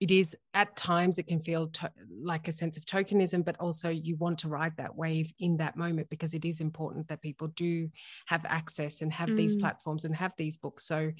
it 0.00 0.12
is 0.12 0.36
at 0.54 0.76
times 0.76 1.18
it 1.18 1.26
can 1.26 1.40
feel 1.40 1.66
to, 1.66 1.90
like 2.22 2.46
a 2.46 2.52
sense 2.52 2.78
of 2.78 2.86
tokenism, 2.86 3.44
but 3.44 3.56
also 3.58 3.88
you 3.88 4.14
want 4.14 4.38
to 4.38 4.48
ride 4.48 4.76
that 4.76 4.94
wave 4.94 5.32
in 5.40 5.56
that 5.56 5.76
moment 5.76 6.08
because 6.08 6.34
it 6.34 6.44
is 6.44 6.60
important 6.60 7.08
that 7.08 7.20
people 7.20 7.48
do 7.48 7.90
have 8.26 8.44
access 8.44 9.02
and 9.02 9.12
have 9.12 9.34
these 9.34 9.56
Mm. 9.56 9.60
platforms 9.60 10.04
and 10.04 10.14
have 10.14 10.32
these 10.38 10.56
books. 10.56 10.84
So 10.86 11.10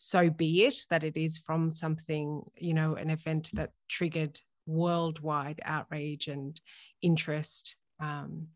so 0.00 0.30
be 0.30 0.64
it 0.64 0.76
that 0.90 1.02
it 1.02 1.16
is 1.16 1.38
from 1.38 1.72
something, 1.72 2.42
you 2.56 2.72
know, 2.72 2.94
an 2.94 3.10
event 3.10 3.50
that 3.54 3.70
triggered 3.88 4.38
worldwide 4.64 5.60
outrage 5.64 6.28
and 6.28 6.60
interest. 7.02 7.74
Um, 7.98 8.46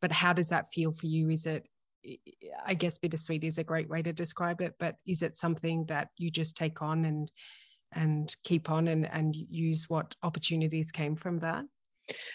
but 0.00 0.10
how 0.10 0.32
does 0.32 0.48
that 0.48 0.72
feel 0.72 0.90
for 0.90 1.06
you? 1.06 1.30
Is 1.30 1.46
it 1.46 1.68
I 2.66 2.74
guess 2.74 2.98
bittersweet 2.98 3.44
is 3.44 3.58
a 3.58 3.64
great 3.64 3.88
way 3.88 4.02
to 4.02 4.12
describe 4.12 4.60
it, 4.60 4.74
but 4.80 4.96
is 5.06 5.22
it 5.22 5.36
something 5.36 5.86
that 5.86 6.08
you 6.16 6.32
just 6.32 6.56
take 6.56 6.82
on 6.82 7.04
and 7.04 7.30
and 7.92 8.34
keep 8.42 8.68
on 8.68 8.88
and 8.88 9.06
and 9.06 9.36
use 9.36 9.88
what 9.88 10.16
opportunities 10.24 10.90
came 10.90 11.14
from 11.14 11.38
that? 11.38 11.64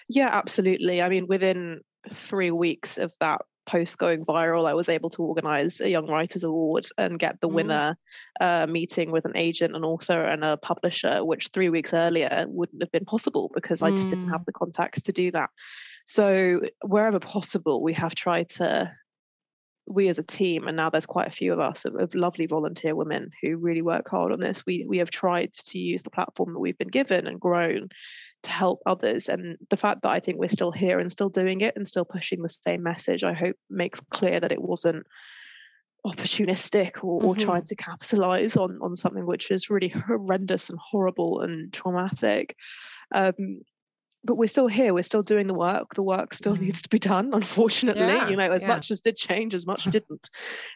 Yeah, 0.07 0.29
absolutely. 0.31 1.01
I 1.01 1.09
mean, 1.09 1.27
within 1.27 1.81
three 2.09 2.51
weeks 2.51 2.97
of 2.97 3.11
that 3.19 3.41
post 3.67 3.97
going 3.97 4.25
viral, 4.25 4.67
I 4.67 4.73
was 4.73 4.89
able 4.89 5.09
to 5.11 5.21
organize 5.21 5.79
a 5.79 5.89
Young 5.89 6.07
Writers 6.07 6.43
Award 6.43 6.87
and 6.97 7.19
get 7.19 7.39
the 7.41 7.49
mm. 7.49 7.53
winner 7.53 7.97
uh, 8.39 8.65
meeting 8.67 9.11
with 9.11 9.25
an 9.25 9.35
agent, 9.35 9.75
an 9.75 9.83
author, 9.83 10.23
and 10.23 10.43
a 10.43 10.57
publisher, 10.57 11.23
which 11.23 11.49
three 11.53 11.69
weeks 11.69 11.93
earlier 11.93 12.45
wouldn't 12.47 12.81
have 12.81 12.91
been 12.91 13.05
possible 13.05 13.51
because 13.53 13.81
I 13.81 13.91
just 13.91 14.09
didn't 14.09 14.29
have 14.29 14.41
mm. 14.41 14.45
the 14.45 14.53
contacts 14.53 15.03
to 15.03 15.11
do 15.11 15.29
that. 15.31 15.49
So, 16.05 16.61
wherever 16.83 17.19
possible, 17.19 17.83
we 17.83 17.93
have 17.93 18.15
tried 18.15 18.49
to 18.51 18.91
we 19.89 20.09
as 20.09 20.19
a 20.19 20.23
team, 20.23 20.67
and 20.67 20.75
now 20.75 20.89
there's 20.89 21.05
quite 21.05 21.27
a 21.27 21.31
few 21.31 21.53
of 21.53 21.59
us 21.59 21.85
of, 21.85 21.95
of, 21.95 22.13
lovely 22.13 22.45
volunteer 22.45 22.93
women 22.93 23.31
who 23.41 23.55
really 23.55 23.81
work 23.81 24.09
hard 24.09 24.33
on 24.33 24.39
this. 24.39 24.65
We 24.65 24.85
we 24.87 24.97
have 24.97 25.09
tried 25.09 25.53
to 25.53 25.79
use 25.79 26.03
the 26.03 26.09
platform 26.09 26.53
that 26.53 26.59
we've 26.59 26.77
been 26.77 26.89
given 26.89 27.25
and 27.25 27.39
grown 27.39 27.89
to 28.43 28.49
help 28.49 28.81
others. 28.85 29.29
And 29.29 29.57
the 29.69 29.77
fact 29.77 30.01
that 30.03 30.09
I 30.09 30.19
think 30.19 30.37
we're 30.37 30.49
still 30.49 30.71
here 30.71 30.99
and 30.99 31.11
still 31.11 31.29
doing 31.29 31.61
it 31.61 31.75
and 31.75 31.87
still 31.87 32.05
pushing 32.05 32.41
the 32.41 32.49
same 32.49 32.83
message, 32.83 33.23
I 33.23 33.33
hope 33.33 33.55
makes 33.69 33.99
clear 34.11 34.39
that 34.39 34.51
it 34.51 34.61
wasn't 34.61 35.05
opportunistic 36.05 37.03
or, 37.03 37.19
mm-hmm. 37.19 37.27
or 37.27 37.35
trying 37.35 37.63
to 37.63 37.75
capitalize 37.75 38.55
on 38.55 38.79
on 38.81 38.95
something 38.95 39.25
which 39.25 39.51
is 39.51 39.69
really 39.69 39.89
horrendous 40.07 40.69
and 40.69 40.79
horrible 40.79 41.41
and 41.41 41.73
traumatic. 41.73 42.55
Um, 43.13 43.61
but 44.27 44.37
we're 44.37 44.47
still 44.47 44.67
here 44.67 44.93
we're 44.93 45.01
still 45.01 45.23
doing 45.23 45.47
the 45.47 45.53
work 45.53 45.95
the 45.95 46.03
work 46.03 46.33
still 46.33 46.55
mm. 46.55 46.61
needs 46.61 46.81
to 46.81 46.89
be 46.89 46.99
done 46.99 47.29
unfortunately 47.33 48.03
yeah, 48.03 48.27
you 48.27 48.35
know 48.35 48.43
as 48.43 48.61
yeah. 48.61 48.67
much 48.67 48.91
as 48.91 48.99
did 48.99 49.15
change 49.15 49.55
as 49.55 49.65
much 49.65 49.85
didn't 49.91 50.29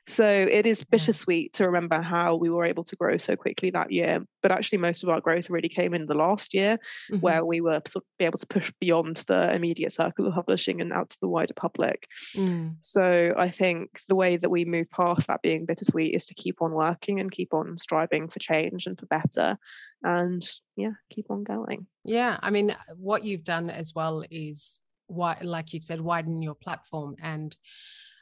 so 0.08 0.26
it 0.26 0.66
is 0.66 0.84
bittersweet 0.84 1.52
yeah. 1.54 1.58
to 1.58 1.66
remember 1.66 2.02
how 2.02 2.36
we 2.36 2.50
were 2.50 2.66
able 2.66 2.84
to 2.84 2.96
grow 2.96 3.18
so 3.18 3.36
quickly 3.36 3.70
that 3.70 3.92
year 3.92 4.26
but 4.42 4.52
actually 4.52 4.78
most 4.78 5.04
of 5.04 5.10
our 5.10 5.22
growth 5.22 5.50
really 5.50 5.70
came 5.70 5.94
in 5.94 6.06
the 6.08 6.16
last 6.16 6.54
year 6.54 6.80
mm-hmm. 7.12 7.20
where 7.20 7.46
we 7.46 7.62
were 7.62 7.82
sort 7.86 8.04
of 8.04 8.18
be 8.18 8.26
able 8.26 8.40
to 8.40 8.48
push 8.48 8.72
beyond 8.80 9.18
the 9.28 9.54
immediate 9.54 9.92
circle 9.92 10.26
of 10.26 10.34
publishing 10.34 10.82
and 10.82 10.94
out 10.94 11.10
to 11.10 11.18
the 11.22 11.28
wider 11.28 11.54
public 11.54 12.08
mm. 12.36 12.74
so 12.80 13.34
i 13.38 13.50
think 13.50 14.00
the 14.08 14.16
way 14.16 14.38
that 14.38 14.50
we 14.50 14.64
move 14.64 14.90
past 14.90 15.28
that 15.28 15.42
being 15.42 15.66
bittersweet 15.66 16.16
is 16.16 16.26
to 16.26 16.34
keep 16.34 16.62
on 16.62 16.72
working 16.72 17.20
and 17.20 17.32
keep 17.32 17.54
on 17.54 17.78
striving 17.78 18.30
for 18.30 18.40
change 18.40 18.88
and 18.88 18.98
for 18.98 19.06
better 19.08 19.58
and 20.04 20.48
yeah 20.76 20.92
keep 21.10 21.30
on 21.30 21.44
going 21.44 21.86
yeah 22.04 22.38
i 22.42 22.50
mean 22.50 22.76
what 22.96 23.24
you've 23.24 23.44
done 23.44 23.70
as 23.70 23.94
well 23.94 24.24
is 24.32 24.82
what 25.08 25.44
like 25.44 25.74
you've 25.74 25.84
said 25.84 26.02
widen 26.02 26.42
your 26.42 26.56
platform 26.56 27.16
and 27.22 27.56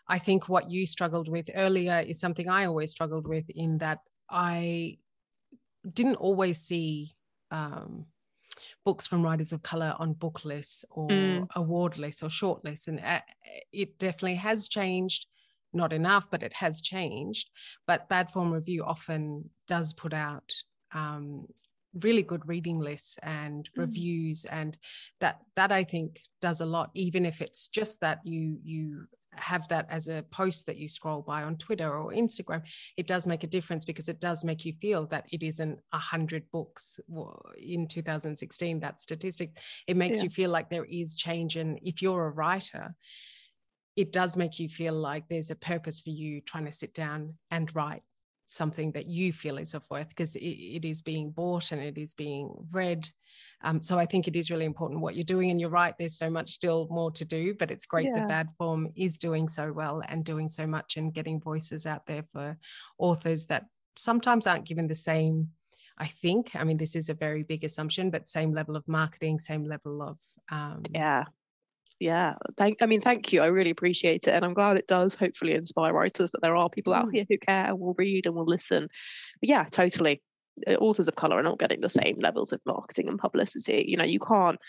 i 0.07 0.17
think 0.17 0.49
what 0.49 0.69
you 0.69 0.85
struggled 0.85 1.29
with 1.29 1.49
earlier 1.55 2.03
is 2.05 2.19
something 2.19 2.49
i 2.49 2.65
always 2.65 2.91
struggled 2.91 3.27
with 3.27 3.49
in 3.49 3.77
that 3.77 3.99
i 4.29 4.97
didn't 5.93 6.15
always 6.15 6.59
see 6.59 7.11
um, 7.51 8.05
books 8.85 9.07
from 9.07 9.23
writers 9.23 9.53
of 9.53 9.63
color 9.63 9.95
on 9.97 10.13
book 10.13 10.43
lists 10.45 10.85
or 10.89 11.07
mm. 11.07 11.47
award 11.55 11.97
lists 11.97 12.23
or 12.23 12.29
short 12.29 12.63
lists 12.65 12.87
and 12.87 12.99
uh, 12.99 13.21
it 13.71 13.97
definitely 13.97 14.35
has 14.35 14.67
changed 14.67 15.25
not 15.73 15.93
enough 15.93 16.29
but 16.29 16.43
it 16.43 16.53
has 16.53 16.81
changed 16.81 17.49
but 17.87 18.09
bad 18.09 18.29
form 18.29 18.51
review 18.51 18.83
often 18.83 19.49
does 19.67 19.93
put 19.93 20.13
out 20.13 20.51
um, 20.93 21.45
really 21.93 22.23
good 22.23 22.47
reading 22.47 22.79
lists 22.79 23.17
and 23.23 23.69
mm. 23.71 23.81
reviews 23.81 24.45
and 24.45 24.77
that 25.19 25.39
that 25.55 25.71
i 25.71 25.83
think 25.83 26.21
does 26.41 26.61
a 26.61 26.65
lot 26.65 26.89
even 26.93 27.25
if 27.25 27.41
it's 27.41 27.67
just 27.67 28.01
that 28.01 28.19
you 28.23 28.57
you 28.63 29.05
have 29.33 29.67
that 29.69 29.85
as 29.89 30.07
a 30.07 30.23
post 30.31 30.65
that 30.65 30.77
you 30.77 30.87
scroll 30.87 31.21
by 31.21 31.43
on 31.43 31.55
twitter 31.55 31.97
or 31.97 32.11
instagram 32.11 32.61
it 32.97 33.07
does 33.07 33.25
make 33.25 33.43
a 33.43 33.47
difference 33.47 33.85
because 33.85 34.09
it 34.09 34.19
does 34.19 34.43
make 34.43 34.65
you 34.65 34.73
feel 34.81 35.05
that 35.05 35.25
it 35.31 35.43
isn't 35.43 35.79
a 35.93 35.97
hundred 35.97 36.43
books 36.51 36.99
in 37.57 37.87
2016 37.87 38.79
that 38.79 38.99
statistic 38.99 39.57
it 39.87 39.95
makes 39.95 40.17
yeah. 40.17 40.23
you 40.25 40.29
feel 40.29 40.49
like 40.49 40.69
there 40.69 40.85
is 40.85 41.15
change 41.15 41.55
and 41.55 41.79
if 41.83 42.01
you're 42.01 42.25
a 42.25 42.31
writer 42.31 42.93
it 43.95 44.11
does 44.11 44.37
make 44.37 44.59
you 44.59 44.69
feel 44.69 44.93
like 44.93 45.27
there's 45.27 45.51
a 45.51 45.55
purpose 45.55 46.01
for 46.01 46.09
you 46.09 46.41
trying 46.41 46.65
to 46.65 46.71
sit 46.71 46.93
down 46.93 47.33
and 47.51 47.73
write 47.75 48.01
something 48.49 48.91
that 48.91 49.07
you 49.07 49.31
feel 49.31 49.57
is 49.57 49.73
of 49.73 49.89
worth 49.89 50.09
because 50.09 50.35
it, 50.35 50.41
it 50.41 50.85
is 50.85 51.01
being 51.01 51.31
bought 51.31 51.71
and 51.71 51.81
it 51.81 51.97
is 51.97 52.13
being 52.13 52.51
read. 52.71 53.07
Um, 53.61 53.81
so 53.81 53.99
I 53.99 54.05
think 54.05 54.27
it 54.27 54.35
is 54.35 54.49
really 54.49 54.65
important 54.65 55.01
what 55.01 55.15
you're 55.15 55.23
doing. 55.23 55.51
And 55.51 55.59
you're 55.59 55.69
right, 55.69 55.93
there's 55.97 56.17
so 56.17 56.29
much 56.29 56.51
still 56.51 56.87
more 56.89 57.11
to 57.11 57.25
do, 57.25 57.53
but 57.53 57.71
it's 57.71 57.85
great 57.85 58.07
yeah. 58.07 58.15
that 58.15 58.27
Bad 58.27 58.49
Form 58.57 58.89
is 58.95 59.17
doing 59.17 59.49
so 59.49 59.71
well 59.71 60.01
and 60.07 60.23
doing 60.23 60.49
so 60.49 60.65
much 60.65 60.97
and 60.97 61.13
getting 61.13 61.39
voices 61.39 61.85
out 61.85 62.05
there 62.05 62.23
for 62.33 62.57
authors 62.97 63.45
that 63.47 63.65
sometimes 63.95 64.47
aren't 64.47 64.65
given 64.65 64.87
the 64.87 64.95
same. 64.95 65.49
I 65.97 66.07
think, 66.07 66.55
I 66.55 66.63
mean, 66.63 66.77
this 66.77 66.95
is 66.95 67.09
a 67.09 67.13
very 67.13 67.43
big 67.43 67.65
assumption, 67.65 68.09
but 68.09 68.29
same 68.29 68.53
level 68.53 68.77
of 68.77 68.87
marketing, 68.87 69.39
same 69.39 69.65
level 69.65 70.01
of 70.01 70.17
um, 70.51 70.83
yeah 70.93 71.25
yeah 71.99 72.35
thank 72.57 72.81
i 72.81 72.85
mean 72.85 73.01
thank 73.01 73.33
you 73.33 73.41
i 73.41 73.47
really 73.47 73.69
appreciate 73.69 74.27
it 74.27 74.31
and 74.31 74.45
i'm 74.45 74.53
glad 74.53 74.77
it 74.77 74.87
does 74.87 75.15
hopefully 75.15 75.53
inspire 75.53 75.93
writers 75.93 76.31
that 76.31 76.41
there 76.41 76.55
are 76.55 76.69
people 76.69 76.93
out 76.93 77.07
mm. 77.07 77.13
here 77.13 77.25
who 77.29 77.37
care 77.37 77.65
and 77.65 77.79
will 77.79 77.95
read 77.97 78.25
and 78.25 78.35
will 78.35 78.45
listen 78.45 78.87
but 79.41 79.49
yeah 79.49 79.65
totally 79.65 80.21
uh, 80.67 80.73
authors 80.75 81.07
of 81.07 81.15
color 81.15 81.37
are 81.37 81.43
not 81.43 81.59
getting 81.59 81.81
the 81.81 81.89
same 81.89 82.17
levels 82.19 82.53
of 82.53 82.61
marketing 82.65 83.07
and 83.07 83.19
publicity 83.19 83.85
you 83.87 83.97
know 83.97 84.03
you 84.03 84.19
can't 84.19 84.59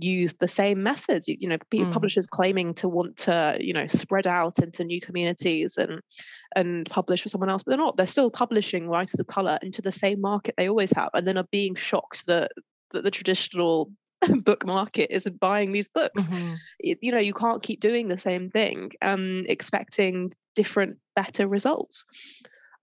use 0.00 0.34
the 0.34 0.48
same 0.48 0.82
methods 0.82 1.26
you, 1.26 1.36
you 1.40 1.48
know 1.48 1.58
mm. 1.72 1.92
publishers 1.92 2.26
claiming 2.26 2.72
to 2.72 2.88
want 2.88 3.16
to 3.16 3.56
you 3.60 3.72
know 3.72 3.86
spread 3.86 4.26
out 4.26 4.58
into 4.58 4.84
new 4.84 5.00
communities 5.00 5.76
and 5.76 6.00
and 6.54 6.88
publish 6.88 7.22
for 7.22 7.28
someone 7.28 7.50
else 7.50 7.62
but 7.62 7.72
they're 7.72 7.78
not 7.78 7.96
they're 7.96 8.06
still 8.06 8.30
publishing 8.30 8.88
writers 8.88 9.18
of 9.18 9.26
color 9.26 9.58
into 9.62 9.82
the 9.82 9.90
same 9.90 10.20
market 10.20 10.54
they 10.56 10.68
always 10.68 10.92
have 10.92 11.10
and 11.14 11.26
then 11.26 11.36
are 11.36 11.48
being 11.50 11.74
shocked 11.74 12.26
that 12.26 12.52
that 12.92 13.02
the 13.02 13.10
traditional 13.10 13.90
book 14.44 14.66
market 14.66 15.14
isn't 15.14 15.40
buying 15.40 15.72
these 15.72 15.88
books. 15.88 16.26
Mm-hmm. 16.26 16.54
It, 16.80 16.98
you 17.02 17.12
know, 17.12 17.18
you 17.18 17.34
can't 17.34 17.62
keep 17.62 17.80
doing 17.80 18.08
the 18.08 18.18
same 18.18 18.50
thing 18.50 18.92
and 19.00 19.46
expecting 19.48 20.32
different, 20.54 20.98
better 21.14 21.46
results. 21.46 22.04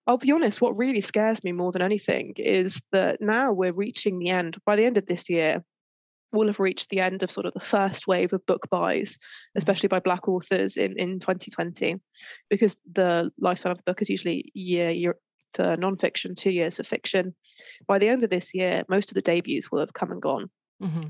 I'll 0.08 0.18
be 0.18 0.32
honest, 0.32 0.62
what 0.62 0.78
really 0.78 1.02
scares 1.02 1.44
me 1.44 1.52
more 1.52 1.72
than 1.72 1.82
anything 1.82 2.34
is 2.38 2.80
that 2.92 3.22
now 3.22 3.52
we're 3.52 3.74
reaching 3.74 4.20
the 4.20 4.30
end. 4.30 4.58
By 4.66 4.76
the 4.76 4.86
end 4.86 4.98
of 4.98 5.08
this 5.08 5.30
year, 5.30 5.64
we'll 6.32 6.48
have 6.48 6.60
reached 6.60 6.90
the 6.90 7.00
end 7.00 7.24
of 7.24 7.32
sort 7.32 7.48
of 7.48 7.54
the 7.54 7.60
first 7.60 8.08
wave 8.08 8.32
of 8.32 8.46
book 8.46 8.68
buys, 8.70 9.18
especially 9.56 9.88
by 9.88 10.00
Black 10.00 10.28
authors 10.28 10.78
in, 10.78 10.98
in 11.00 11.20
2020, 11.20 11.96
because 12.50 12.78
the 12.94 13.32
lifespan 13.42 13.72
of 13.72 13.78
the 13.78 13.84
book 13.84 14.02
is 14.02 14.10
usually 14.10 14.52
year, 14.54 14.92
year 14.92 15.16
for 15.56 15.76
nonfiction, 15.78 16.36
two 16.36 16.52
years 16.52 16.76
for 16.76 16.84
fiction. 16.84 17.34
By 17.88 17.98
the 17.98 18.10
end 18.10 18.24
of 18.24 18.30
this 18.30 18.54
year, 18.54 18.84
most 18.90 19.10
of 19.10 19.16
the 19.16 19.22
debuts 19.22 19.72
will 19.72 19.80
have 19.80 19.94
come 19.94 20.12
and 20.12 20.22
gone. 20.22 20.50
Mm-hmm. 20.84 21.10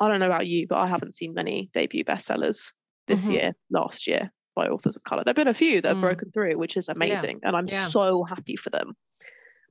I 0.00 0.08
don't 0.08 0.20
know 0.20 0.26
about 0.26 0.46
you, 0.46 0.66
but 0.66 0.78
I 0.78 0.86
haven't 0.86 1.14
seen 1.14 1.34
many 1.34 1.70
debut 1.72 2.04
bestsellers 2.04 2.72
this 3.06 3.24
mm-hmm. 3.24 3.32
year, 3.32 3.56
last 3.70 4.06
year 4.06 4.30
by 4.54 4.66
authors 4.66 4.96
of 4.96 5.04
color. 5.04 5.22
There've 5.24 5.36
been 5.36 5.48
a 5.48 5.54
few 5.54 5.80
that 5.80 5.88
have 5.88 5.98
mm. 5.98 6.02
broken 6.02 6.30
through, 6.32 6.56
which 6.56 6.76
is 6.76 6.88
amazing, 6.88 7.40
yeah. 7.42 7.48
and 7.48 7.56
I'm 7.56 7.68
yeah. 7.68 7.88
so 7.88 8.24
happy 8.24 8.56
for 8.56 8.70
them. 8.70 8.96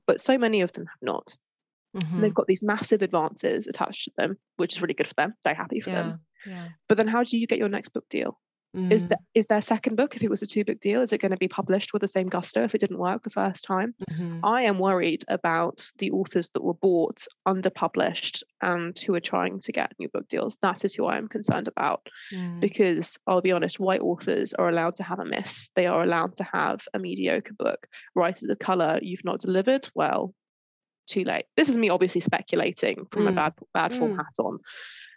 But 0.06 0.20
so 0.20 0.38
many 0.38 0.60
of 0.60 0.72
them 0.72 0.86
have 0.86 1.02
not. 1.02 1.36
Mm-hmm. 1.96 2.20
They've 2.20 2.34
got 2.34 2.46
these 2.46 2.62
massive 2.62 3.02
advances 3.02 3.66
attached 3.66 4.04
to 4.04 4.12
them, 4.16 4.36
which 4.56 4.74
is 4.74 4.82
really 4.82 4.94
good 4.94 5.08
for 5.08 5.14
them. 5.14 5.34
They're 5.44 5.54
happy 5.54 5.80
for 5.80 5.90
yeah. 5.90 6.02
them. 6.02 6.20
But 6.88 6.96
then, 6.96 7.08
how 7.08 7.24
do 7.24 7.36
you 7.38 7.46
get 7.46 7.58
your 7.58 7.68
next 7.68 7.90
book 7.90 8.04
deal? 8.08 8.38
Mm. 8.76 8.92
Is 8.92 9.08
that 9.08 9.20
is 9.34 9.46
their 9.46 9.62
second 9.62 9.96
book, 9.96 10.16
if 10.16 10.22
it 10.22 10.28
was 10.28 10.42
a 10.42 10.46
two 10.46 10.64
book 10.64 10.80
deal, 10.80 11.00
is 11.00 11.12
it 11.12 11.20
going 11.20 11.30
to 11.30 11.38
be 11.38 11.48
published 11.48 11.92
with 11.92 12.02
the 12.02 12.08
same 12.08 12.28
gusto 12.28 12.62
if 12.62 12.74
it 12.74 12.80
didn't 12.80 12.98
work 12.98 13.22
the 13.22 13.30
first 13.30 13.64
time? 13.64 13.94
Mm-hmm. 14.10 14.44
I 14.44 14.62
am 14.62 14.78
worried 14.78 15.24
about 15.28 15.90
the 15.98 16.10
authors 16.10 16.50
that 16.50 16.62
were 16.62 16.74
bought, 16.74 17.26
under 17.46 17.70
published 17.70 18.44
and 18.60 18.96
who 18.98 19.14
are 19.14 19.20
trying 19.20 19.60
to 19.60 19.72
get 19.72 19.92
new 19.98 20.08
book 20.08 20.28
deals. 20.28 20.58
That 20.60 20.84
is 20.84 20.94
who 20.94 21.06
I 21.06 21.16
am 21.16 21.28
concerned 21.28 21.68
about. 21.68 22.08
Mm. 22.34 22.60
Because 22.60 23.16
I'll 23.26 23.40
be 23.40 23.52
honest, 23.52 23.80
white 23.80 24.00
authors 24.00 24.52
are 24.54 24.68
allowed 24.68 24.96
to 24.96 25.02
have 25.02 25.20
a 25.20 25.24
miss. 25.24 25.70
They 25.74 25.86
are 25.86 26.02
allowed 26.02 26.36
to 26.36 26.44
have 26.44 26.86
a 26.92 26.98
mediocre 26.98 27.54
book. 27.54 27.86
Writers 28.14 28.44
of 28.44 28.58
color, 28.58 28.98
you've 29.00 29.24
not 29.24 29.40
delivered, 29.40 29.88
well, 29.94 30.34
too 31.06 31.24
late. 31.24 31.46
This 31.56 31.68
is 31.68 31.78
me 31.78 31.88
obviously 31.88 32.20
speculating 32.20 33.06
from 33.10 33.24
mm. 33.24 33.30
a 33.30 33.32
bad 33.32 33.52
bad 33.72 33.94
form 33.94 34.14
mm. 34.14 34.16
hat 34.18 34.34
on. 34.38 34.58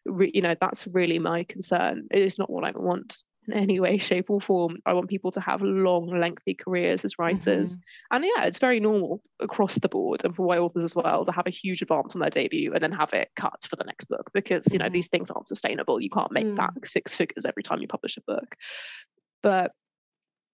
Re, 0.06 0.32
you 0.34 0.42
know, 0.42 0.56
that's 0.60 0.88
really 0.88 1.20
my 1.20 1.44
concern. 1.44 2.08
It 2.12 2.22
is 2.22 2.38
not 2.40 2.50
what 2.50 2.64
I 2.64 2.72
want 2.72 3.18
in 3.48 3.54
any 3.54 3.80
way, 3.80 3.98
shape, 3.98 4.30
or 4.30 4.40
form. 4.40 4.78
I 4.86 4.94
want 4.94 5.10
people 5.10 5.32
to 5.32 5.42
have 5.42 5.62
long, 5.62 6.08
lengthy 6.08 6.54
careers 6.54 7.04
as 7.04 7.18
writers. 7.18 7.78
Mm-hmm. 7.78 8.16
And 8.16 8.26
yeah, 8.26 8.46
it's 8.46 8.60
very 8.60 8.80
normal 8.80 9.22
across 9.40 9.76
the 9.76 9.90
board 9.90 10.24
and 10.24 10.36
for 10.36 10.46
white 10.46 10.60
authors 10.60 10.84
as 10.84 10.96
well 10.96 11.26
to 11.26 11.32
have 11.32 11.48
a 11.48 11.52
huge 11.52 11.82
advance 11.82 12.16
on 12.16 12.22
their 12.22 12.30
debut 12.30 12.74
and 12.74 12.84
then 12.84 12.92
have 12.92 13.14
it 13.14 13.30
cut 13.36 13.66
for 13.68 13.76
the 13.76 13.86
next 13.86 14.06
book 14.06 14.30
because, 14.34 14.68
you 14.72 14.80
know, 14.80 14.86
mm-hmm. 14.86 14.94
these 14.94 15.08
things 15.08 15.32
aren't 15.32 15.48
sustainable. 15.48 16.00
You 16.00 16.10
can't 16.10 16.32
make 16.32 16.46
mm. 16.46 16.58
that 16.58 16.74
six 16.86 17.16
figures 17.16 17.46
every 17.46 17.64
time 17.64 17.82
you 17.82 17.88
publish 17.88 18.18
a 18.18 18.22
book. 18.22 18.56
But 19.42 19.72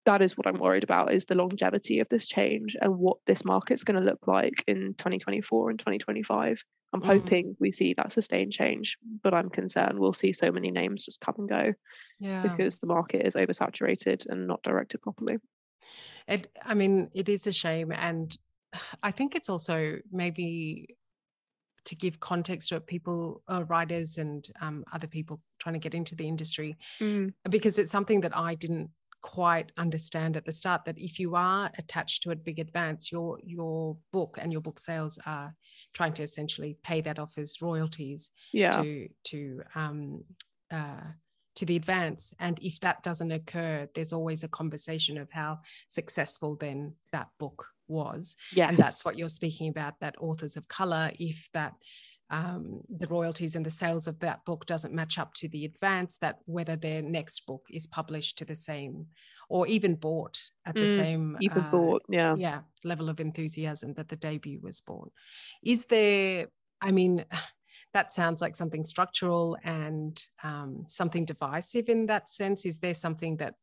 that 0.06 0.22
is 0.22 0.38
what 0.38 0.48
I'm 0.48 0.60
worried 0.60 0.84
about 0.84 1.12
is 1.14 1.26
the 1.26 1.36
longevity 1.36 2.00
of 2.00 2.08
this 2.10 2.28
change 2.28 2.76
and 2.80 2.98
what 2.98 3.18
this 3.26 3.44
market's 3.44 3.84
going 3.84 4.00
to 4.00 4.06
look 4.06 4.28
like 4.28 4.64
in 4.68 4.94
2024 4.98 5.72
and 5.72 5.80
2025. 5.80 6.64
I'm 6.94 7.02
mm. 7.02 7.06
hoping 7.06 7.56
we 7.60 7.72
see 7.72 7.94
that 7.96 8.12
sustained 8.12 8.54
change, 8.54 8.98
but 9.24 9.34
I'm 9.34 9.50
concerned 9.50 10.00
we'll 10.00 10.14
see 10.14 10.32
so 10.32 10.52
many 10.52 10.72
names 10.72 11.06
just 11.06 11.20
come 11.20 11.36
and 11.40 11.50
go 11.50 11.74
yeah. 12.20 12.44
because 12.44 12.80
the 12.80 12.88
market 12.88 13.26
is 13.26 13.36
oversaturated 13.36 14.28
and 14.30 14.48
not 14.48 14.62
directed 14.64 15.02
properly. 15.02 15.38
It, 16.28 16.48
I 16.64 16.74
mean, 16.74 17.10
it 17.14 17.28
is 17.28 17.48
a 17.48 17.52
shame. 17.52 17.92
And 17.92 18.36
I 19.02 19.12
think 19.12 19.36
it's 19.36 19.50
also 19.50 19.98
maybe 20.12 20.96
to 21.86 21.96
give 21.96 22.20
context 22.20 22.70
to 22.70 22.80
people, 22.80 23.44
uh, 23.48 23.64
writers, 23.66 24.18
and 24.18 24.48
um, 24.60 24.84
other 24.92 25.08
people 25.08 25.40
trying 25.60 25.74
to 25.74 25.80
get 25.80 25.94
into 25.94 26.16
the 26.16 26.28
industry, 26.28 26.78
mm. 27.00 27.32
because 27.50 27.78
it's 27.78 27.92
something 27.92 28.22
that 28.22 28.36
I 28.36 28.56
didn't 28.56 28.90
quite 29.26 29.72
understand 29.76 30.38
at 30.38 30.46
the 30.46 30.52
start 30.52 30.86
that 30.86 31.00
if 31.00 31.18
you 31.18 31.36
are 31.36 31.72
attached 31.80 32.22
to 32.22 32.30
a 32.30 32.36
big 32.36 32.60
advance 32.60 33.12
your 33.12 33.40
your 33.44 33.98
book 34.14 34.38
and 34.40 34.52
your 34.52 34.62
book 34.62 34.80
sales 34.80 35.18
are 35.26 35.56
trying 35.94 36.14
to 36.14 36.22
essentially 36.22 36.78
pay 36.84 37.02
that 37.02 37.18
off 37.18 37.34
as 37.40 37.60
royalties 37.60 38.30
yeah. 38.54 38.82
to 38.82 39.10
to 39.24 39.62
um, 39.74 40.24
uh, 40.72 41.08
to 41.56 41.66
the 41.66 41.76
advance. 41.76 42.36
And 42.40 42.60
if 42.62 42.80
that 42.82 43.02
doesn't 43.02 43.32
occur, 43.32 43.88
there's 43.96 44.14
always 44.14 44.44
a 44.44 44.48
conversation 44.48 45.18
of 45.18 45.30
how 45.32 45.60
successful 45.88 46.56
then 46.60 46.94
that 47.12 47.30
book 47.40 47.66
was. 47.88 48.36
Yeah. 48.54 48.68
And 48.68 48.78
that's 48.78 49.04
what 49.06 49.18
you're 49.18 49.30
speaking 49.30 49.70
about, 49.70 50.00
that 50.02 50.16
authors 50.20 50.56
of 50.56 50.68
color, 50.68 51.12
if 51.18 51.50
that 51.54 51.74
um, 52.30 52.82
the 52.90 53.08
royalties 53.08 53.56
and 53.56 53.66
the 53.66 53.72
sales 53.72 54.08
of 54.08 54.20
that 54.20 54.44
book 54.46 54.66
doesn't 54.66 54.94
match 54.94 55.18
up 55.20 55.34
to 55.36 55.48
the 55.48 55.66
advance, 55.66 56.18
that 56.18 56.40
whether 56.46 56.76
their 56.76 57.02
next 57.02 57.46
book 57.46 57.64
is 57.70 57.88
published 57.88 58.38
to 58.40 58.46
the 58.46 58.56
same 58.56 59.08
or 59.48 59.68
even 59.68 59.96
bought 59.96 60.40
at 60.66 60.74
the 60.74 60.82
mm, 60.82 60.96
same 60.96 61.38
even 61.40 61.64
uh, 61.64 61.72
bought, 61.72 62.04
yeah. 62.10 62.36
Yeah, 62.36 62.62
level 62.84 63.10
of 63.10 63.20
enthusiasm 63.20 63.94
that 63.94 64.10
the 64.10 64.16
debut 64.16 64.60
was 64.62 64.82
bought. 64.82 65.12
Is 65.64 65.86
there, 65.86 66.48
I 66.82 66.92
mean, 66.92 67.26
that 67.94 68.12
sounds 68.12 68.42
like 68.42 68.56
something 68.56 68.84
structural 68.84 69.58
and 69.64 70.22
um, 70.44 70.84
something 70.88 71.26
divisive 71.26 71.90
in 71.90 72.08
that 72.08 72.30
sense. 72.30 72.66
Is 72.66 72.80
there 72.80 72.94
something 72.94 73.38
that 73.38 73.54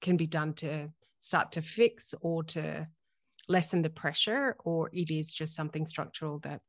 can 0.00 0.16
be 0.16 0.26
done 0.26 0.54
to 0.54 0.88
start 1.20 1.52
to 1.52 1.62
fix 1.62 2.14
or 2.20 2.44
to 2.44 2.86
lessen 3.48 3.82
the 3.82 3.90
pressure, 3.90 4.56
or 4.64 4.88
it 4.92 5.10
is 5.10 5.34
just 5.34 5.54
something 5.54 5.84
structural 5.84 6.38
that 6.40 6.60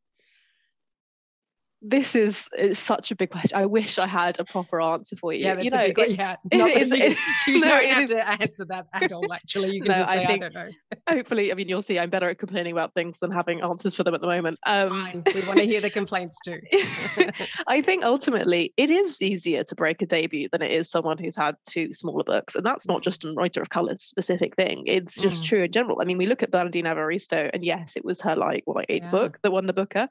this 1.81 2.15
is 2.15 2.49
it's 2.57 2.79
such 2.79 3.11
a 3.11 3.15
big 3.15 3.29
question. 3.29 3.57
I 3.57 3.65
wish 3.65 3.97
I 3.97 4.05
had 4.05 4.39
a 4.39 4.43
proper 4.43 4.81
answer 4.81 5.15
for 5.15 5.33
you. 5.33 5.45
Yeah, 5.45 5.55
that's 5.55 5.65
you 5.65 5.71
know, 5.71 5.79
a 5.79 5.93
big 5.93 5.99
it, 5.99 6.17
yeah. 6.17 6.35
Not 6.53 6.69
it, 6.71 6.87
you, 7.47 7.53
you 7.53 7.59
no, 7.61 7.67
don't 7.67 7.91
have 7.91 8.09
to 8.09 8.29
answer 8.29 8.65
that 8.65 8.87
at 8.93 9.11
all. 9.11 9.31
Actually, 9.31 9.75
you 9.75 9.81
can 9.81 9.93
no, 9.93 9.99
just 9.99 10.11
say 10.11 10.23
I, 10.23 10.27
think, 10.27 10.43
I, 10.43 10.49
don't 10.49 10.53
know. 10.53 10.69
hopefully, 11.07 11.51
I 11.51 11.55
mean, 11.55 11.69
you'll 11.69 11.81
see. 11.81 11.97
I'm 11.97 12.09
better 12.09 12.29
at 12.29 12.37
complaining 12.37 12.73
about 12.73 12.93
things 12.93 13.17
than 13.19 13.31
having 13.31 13.61
answers 13.61 13.95
for 13.95 14.03
them 14.03 14.13
at 14.13 14.21
the 14.21 14.27
moment. 14.27 14.59
Um, 14.65 14.89
fine. 14.89 15.23
We 15.33 15.41
want 15.43 15.59
to 15.59 15.65
hear 15.65 15.79
the 15.79 15.89
complaints 15.89 16.39
too. 16.43 16.59
I 17.67 17.81
think 17.81 18.03
ultimately 18.03 18.73
it 18.75 18.89
is 18.89 19.21
easier 19.21 19.63
to 19.63 19.75
break 19.75 20.01
a 20.01 20.05
debut 20.05 20.49
than 20.51 20.61
it 20.61 20.71
is 20.71 20.89
someone 20.89 21.17
who's 21.17 21.35
had 21.35 21.55
two 21.65 21.93
smaller 21.93 22.23
books, 22.23 22.55
and 22.55 22.65
that's 22.65 22.87
not 22.87 23.03
just 23.03 23.23
a 23.23 23.31
writer 23.33 23.61
of 23.61 23.69
color 23.69 23.95
specific 23.99 24.55
thing. 24.55 24.83
It's 24.85 25.15
just 25.15 25.43
mm. 25.43 25.45
true 25.45 25.63
in 25.63 25.71
general. 25.71 25.99
I 26.01 26.05
mean, 26.05 26.17
we 26.17 26.27
look 26.27 26.43
at 26.43 26.51
Bernardine 26.51 26.85
Evaristo, 26.85 27.49
and 27.53 27.63
yes, 27.63 27.93
it 27.95 28.03
was 28.03 28.19
her 28.21 28.35
like 28.35 28.63
what 28.65 28.85
eighth 28.89 29.03
yeah. 29.03 29.11
book 29.11 29.39
that 29.43 29.51
won 29.51 29.65
the 29.65 29.73
Booker, 29.73 30.09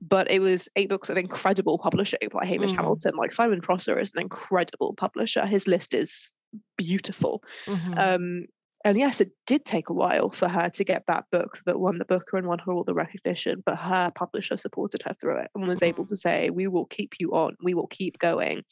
but 0.00 0.30
it 0.30 0.40
was 0.40 0.68
eight 0.76 0.88
books 0.88 1.08
of 1.08 1.16
incredible 1.16 1.78
publishing 1.78 2.18
by 2.32 2.44
Hamish 2.44 2.72
mm. 2.72 2.76
Hamilton. 2.76 3.16
Like 3.16 3.32
Simon 3.32 3.60
Prosser 3.60 3.98
is 3.98 4.12
an 4.14 4.20
incredible 4.20 4.94
publisher. 4.94 5.46
His 5.46 5.66
list 5.66 5.94
is 5.94 6.32
beautiful. 6.76 7.42
Mm-hmm. 7.66 7.98
Um, 7.98 8.44
and 8.84 8.96
yes, 8.96 9.20
it 9.20 9.32
did 9.46 9.64
take 9.64 9.88
a 9.88 9.94
while 9.94 10.30
for 10.30 10.48
her 10.48 10.68
to 10.70 10.84
get 10.84 11.04
that 11.08 11.24
book 11.32 11.60
that 11.66 11.80
won 11.80 11.98
the 11.98 12.04
Booker 12.04 12.36
and 12.36 12.46
won 12.46 12.60
her 12.60 12.72
all 12.72 12.84
the 12.84 12.94
recognition, 12.94 13.60
but 13.66 13.80
her 13.80 14.12
publisher 14.14 14.56
supported 14.56 15.02
her 15.02 15.12
through 15.14 15.38
it 15.38 15.50
and 15.56 15.66
was 15.66 15.82
able 15.82 16.04
mm-hmm. 16.04 16.10
to 16.10 16.16
say, 16.16 16.50
We 16.50 16.68
will 16.68 16.84
keep 16.84 17.14
you 17.18 17.32
on, 17.32 17.56
we 17.62 17.74
will 17.74 17.88
keep 17.88 18.18
going 18.20 18.62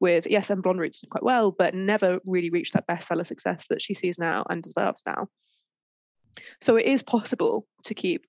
with, 0.00 0.26
yes, 0.28 0.50
and 0.50 0.64
Blonde 0.64 0.80
Roots 0.80 1.00
did 1.00 1.10
quite 1.10 1.22
well, 1.22 1.52
but 1.52 1.74
never 1.74 2.18
really 2.24 2.50
reached 2.50 2.72
that 2.72 2.88
bestseller 2.88 3.24
success 3.24 3.66
that 3.68 3.80
she 3.80 3.94
sees 3.94 4.18
now 4.18 4.44
and 4.50 4.64
deserves 4.64 5.04
now. 5.06 5.28
So 6.60 6.76
it 6.76 6.86
is 6.86 7.02
possible 7.02 7.66
to 7.84 7.94
keep 7.94 8.26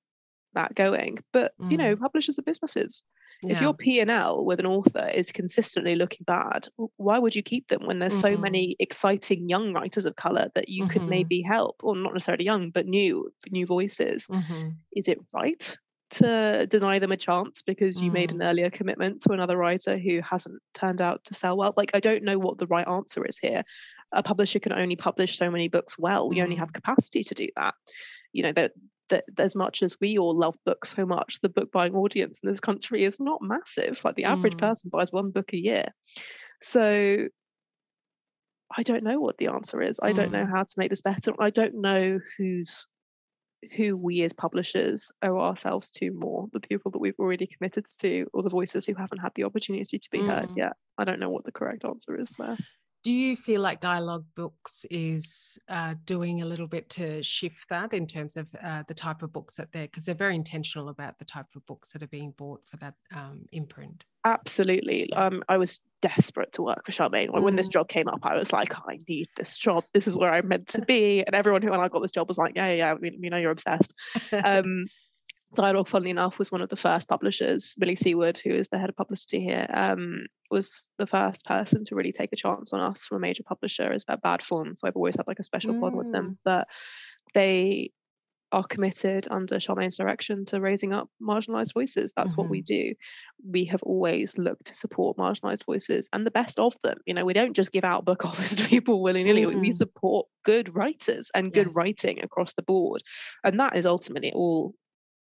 that 0.54 0.76
going. 0.76 1.20
But 1.32 1.54
mm. 1.60 1.72
you 1.72 1.78
know, 1.78 1.96
mm. 1.96 2.00
publishers 2.00 2.40
are 2.40 2.44
businesses. 2.44 3.04
Yeah. 3.42 3.56
If 3.56 3.62
your 3.62 3.74
P 3.74 4.00
and 4.00 4.10
L 4.10 4.46
with 4.46 4.60
an 4.60 4.66
author 4.66 5.10
is 5.14 5.32
consistently 5.32 5.96
looking 5.96 6.24
bad, 6.26 6.68
why 6.96 7.20
would 7.20 7.36
you 7.36 7.44
keep 7.44 7.68
them 7.68 7.86
when 7.86 8.00
there's 8.00 8.14
mm-hmm. 8.14 8.36
so 8.36 8.38
many 8.38 8.76
exciting 8.80 9.50
young 9.50 9.74
writers 9.74 10.06
of 10.06 10.16
color 10.16 10.50
that 10.56 10.70
you 10.70 10.84
mm-hmm. 10.84 10.94
could 10.94 11.10
maybe 11.10 11.42
help, 11.42 11.82
or 11.84 11.96
not 11.96 12.14
necessarily 12.14 12.46
young, 12.46 12.70
but 12.70 12.88
new 12.88 13.32
new 13.50 13.66
voices? 13.66 14.28
Mm-hmm. 14.28 14.70
Is 14.96 15.08
it 15.08 15.20
right 15.34 15.78
to 16.12 16.68
deny 16.68 17.00
them 17.00 17.12
a 17.12 17.18
chance 17.18 17.64
because 17.64 18.00
you 18.02 18.12
made 18.12 18.32
an 18.32 18.38
mm. 18.38 18.46
earlier 18.48 18.70
commitment 18.70 19.22
to 19.24 19.34
another 19.34 19.58
writer 19.58 19.98
who 19.98 20.22
hasn't 20.22 20.62
turned 20.74 21.02
out 21.02 21.24
to 21.26 21.34
sell 21.34 21.58
well? 21.58 21.74
Like, 21.76 21.92
I 21.94 22.00
don't 22.00 22.24
know 22.24 22.38
what 22.38 22.60
the 22.60 22.68
right 22.68 22.88
answer 22.88 23.26
is 23.26 23.38
here. 23.38 23.64
A 24.12 24.22
publisher 24.22 24.60
can 24.60 24.74
only 24.74 24.96
publish 24.96 25.38
so 25.38 25.50
many 25.50 25.68
books 25.68 25.98
well. 25.98 26.30
We 26.30 26.42
only 26.44 26.56
have 26.56 26.70
mm. 26.70 26.76
capacity 26.76 27.24
to 27.24 27.34
do 27.34 27.48
that. 27.56 27.74
You 28.32 28.44
know, 28.44 28.52
that 28.54 28.74
that 29.14 29.26
as 29.38 29.56
much 29.56 29.84
as 29.84 30.00
we 30.00 30.18
all 30.18 30.38
love 30.38 30.56
books 30.66 30.96
so 30.96 31.06
much, 31.06 31.40
the 31.42 31.50
book 31.50 31.72
buying 31.72 31.96
audience 31.96 32.40
in 32.42 32.50
this 32.50 32.60
country 32.60 33.04
is 33.04 33.20
not 33.20 33.42
massive. 33.42 34.02
Like 34.04 34.16
the 34.16 34.26
average 34.26 34.56
mm. 34.56 34.60
person 34.60 34.90
buys 34.92 35.12
one 35.12 35.32
book 35.32 35.54
a 35.54 35.58
year. 35.58 35.86
So 36.62 37.28
I 38.76 38.84
don't 38.84 39.04
know 39.04 39.20
what 39.20 39.38
the 39.38 39.48
answer 39.48 39.82
is. 39.82 40.00
I 40.02 40.14
don't 40.14 40.32
know 40.32 40.46
mm. 40.46 40.50
how 40.50 40.64
to 40.64 40.74
make 40.78 40.90
this 40.90 41.02
better. 41.02 41.34
I 41.40 41.52
don't 41.52 41.76
know 41.76 42.20
who's 42.38 42.88
who 43.78 43.96
we 43.96 44.24
as 44.24 44.34
publishers 44.34 45.12
owe 45.22 45.40
ourselves 45.40 45.90
to 45.92 46.12
more 46.12 46.48
the 46.52 46.60
people 46.60 46.92
that 46.92 47.00
we've 47.00 47.20
already 47.20 47.48
committed 47.48 47.86
to 48.00 48.28
or 48.34 48.44
the 48.44 48.50
voices 48.50 48.86
who 48.86 48.94
haven't 48.94 49.20
had 49.20 49.32
the 49.36 49.46
opportunity 49.46 49.98
to 49.98 50.10
be 50.12 50.20
mm. 50.20 50.28
heard 50.28 50.50
yet 50.58 50.74
i 50.98 51.06
don't 51.06 51.20
know 51.20 51.30
what 51.30 51.46
the 51.46 51.52
correct 51.52 51.86
answer 51.86 52.20
is 52.20 52.30
there 52.38 52.58
do 53.04 53.12
you 53.12 53.36
feel 53.36 53.62
like 53.62 53.82
dialogue 53.82 54.26
books 54.34 54.86
is 54.90 55.60
uh, 55.68 55.94
doing 56.06 56.42
a 56.42 56.46
little 56.46 56.68
bit 56.68 56.90
to 56.90 57.22
shift 57.22 57.68
that 57.70 57.94
in 57.94 58.08
terms 58.08 58.38
of 58.38 58.48
uh, 58.64 58.84
the 58.88 58.94
type 58.94 59.22
of 59.22 59.34
books 59.34 59.58
that 59.58 59.72
they're 59.74 59.88
because 59.88 60.06
they're 60.06 60.16
very 60.16 60.36
intentional 60.36 60.88
about 60.88 61.20
the 61.20 61.26
type 61.26 61.46
of 61.56 61.66
books 61.66 61.92
that 61.92 62.02
are 62.02 62.08
being 62.08 62.34
bought 62.38 62.62
for 62.66 62.78
that 62.78 62.94
um, 63.14 63.42
imprint? 63.52 64.06
Absolutely. 64.26 65.12
Um, 65.14 65.44
i 65.50 65.58
was 65.58 65.82
desperate 66.02 66.54
to 66.54 66.62
work 66.62 66.86
for 66.86 66.92
sharmaine. 66.92 67.30
When, 67.32 67.42
mm. 67.42 67.46
when 67.46 67.56
this 67.58 67.68
job 67.68 67.90
came 67.90 68.08
up 68.08 68.20
i 68.24 68.38
was 68.38 68.54
like 68.54 68.74
i 68.88 68.98
need 69.08 69.28
this 69.36 69.58
job. 69.58 69.84
This 69.94 70.08
is 70.08 70.16
where 70.16 70.32
i'm 70.32 70.48
meant 70.48 70.68
to 70.70 70.82
be. 70.82 71.24
And 71.24 71.36
everyone 71.36 71.62
who 71.62 71.72
when 71.72 71.82
i 71.82 71.90
got 71.90 72.02
this 72.02 72.12
job 72.12 72.30
was 72.30 72.38
like 72.38 72.54
yeah 72.56 72.70
yeah, 72.70 72.76
yeah. 72.76 72.94
We, 72.94 73.18
we 73.22 73.30
know 73.30 73.38
you're 73.38 73.52
obsessed. 73.52 73.94
Um, 74.34 74.88
Dialogue, 75.56 75.88
funnily 75.88 76.10
enough, 76.12 76.40
was 76.40 76.52
one 76.52 76.62
of 76.62 76.70
the 76.70 76.76
first 76.76 77.08
publishers. 77.08 77.76
Millie 77.78 77.96
Seaward, 77.96 78.38
who 78.38 78.52
is 78.52 78.68
the 78.68 78.78
head 78.78 78.90
of 78.90 78.96
publicity 78.96 79.42
here, 79.42 79.68
um, 79.74 80.26
was 80.52 80.86
the 80.98 81.08
first 81.08 81.46
person 81.46 81.84
to 81.86 81.96
really 81.96 82.12
take 82.12 82.34
a 82.34 82.38
chance 82.38 82.74
on 82.74 82.80
us 82.80 83.04
from 83.04 83.18
a 83.18 83.22
major 83.22 83.44
publisher 83.44 83.92
as 83.92 84.04
about 84.04 84.22
bad 84.22 84.44
form. 84.44 84.76
So 84.76 84.88
I've 84.88 84.96
always 84.96 85.16
had 85.16 85.28
like 85.28 85.40
a 85.40 85.44
special 85.44 85.74
mm. 85.74 85.82
bond 85.82 85.96
with 85.96 86.12
them. 86.12 86.32
Mm. 86.32 86.38
But 86.44 86.68
they 87.34 87.92
are 88.54 88.64
committed 88.64 89.28
under 89.32 89.60
Sharmaine's 89.60 89.98
direction 89.98 90.46
to 90.46 90.62
raising 90.62 90.94
up 90.94 91.10
marginalized 91.22 91.74
voices. 91.74 92.14
That's 92.16 92.34
mm-hmm. 92.34 92.42
what 92.42 92.50
we 92.50 92.60
mm-hmm. 92.60 92.90
do. 92.90 92.94
We 93.50 93.66
have 93.66 93.82
always 93.84 94.38
looked 94.38 94.66
to 94.66 94.76
support 94.76 95.18
marginalized 95.18 95.66
voices 95.66 96.08
and 96.14 96.26
the 96.26 96.32
best 96.32 96.60
of 96.60 96.76
them. 96.84 97.00
You 97.06 97.16
know, 97.16 97.26
we 97.26 97.34
don't 97.34 97.56
just 97.56 97.72
give 97.72 97.84
out 97.84 98.06
book 98.06 98.26
offers 98.26 98.56
to 98.56 98.64
people 98.66 99.02
willy 99.02 99.24
nilly. 99.24 99.42
Mm-hmm. 99.42 99.60
We 99.60 99.74
support 99.74 100.28
good 100.46 100.74
writers 100.74 101.32
and 101.34 101.52
good 101.52 101.68
yes. 101.68 101.76
writing 101.76 102.22
across 102.22 102.54
the 102.54 102.62
board. 102.62 103.02
And 103.44 103.60
that 103.60 103.76
is 103.76 103.88
ultimately 103.88 104.32
all 104.34 104.76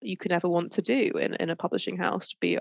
you 0.05 0.17
could 0.17 0.31
ever 0.31 0.47
want 0.49 0.71
to 0.71 0.81
do 0.81 1.11
in, 1.19 1.33
in 1.35 1.49
a 1.49 1.55
publishing 1.55 1.97
house 1.97 2.29
to 2.29 2.35
be 2.39 2.57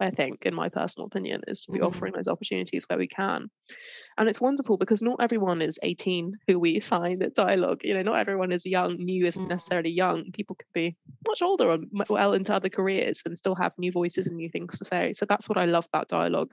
i 0.00 0.10
think 0.10 0.44
in 0.46 0.54
my 0.54 0.68
personal 0.68 1.06
opinion 1.06 1.40
is 1.48 1.62
to 1.62 1.72
be 1.72 1.78
mm-hmm. 1.78 1.86
offering 1.86 2.12
those 2.14 2.28
opportunities 2.28 2.84
where 2.88 2.98
we 2.98 3.06
can 3.06 3.48
and 4.18 4.28
it's 4.28 4.40
wonderful 4.40 4.76
because 4.76 5.02
not 5.02 5.16
everyone 5.20 5.60
is 5.60 5.78
18 5.82 6.32
who 6.48 6.58
we 6.58 6.80
sign 6.92 7.22
at 7.22 7.34
dialogue 7.34 7.80
you 7.84 7.94
know 7.94 8.02
not 8.02 8.18
everyone 8.18 8.52
is 8.52 8.66
young 8.66 8.96
new 8.96 9.26
isn't 9.26 9.42
mm-hmm. 9.42 9.50
necessarily 9.50 9.90
young 9.90 10.30
people 10.32 10.56
can 10.56 10.68
be 10.74 10.96
much 11.26 11.42
older 11.42 11.70
and 11.72 11.86
well 12.08 12.32
into 12.32 12.52
other 12.52 12.68
careers 12.68 13.22
and 13.24 13.36
still 13.36 13.54
have 13.54 13.72
new 13.78 13.92
voices 13.92 14.26
and 14.26 14.36
new 14.36 14.48
things 14.50 14.78
to 14.78 14.84
say 14.84 15.12
so 15.12 15.26
that's 15.26 15.48
what 15.48 15.58
i 15.58 15.64
love 15.64 15.86
about 15.86 16.08
dialogue 16.08 16.52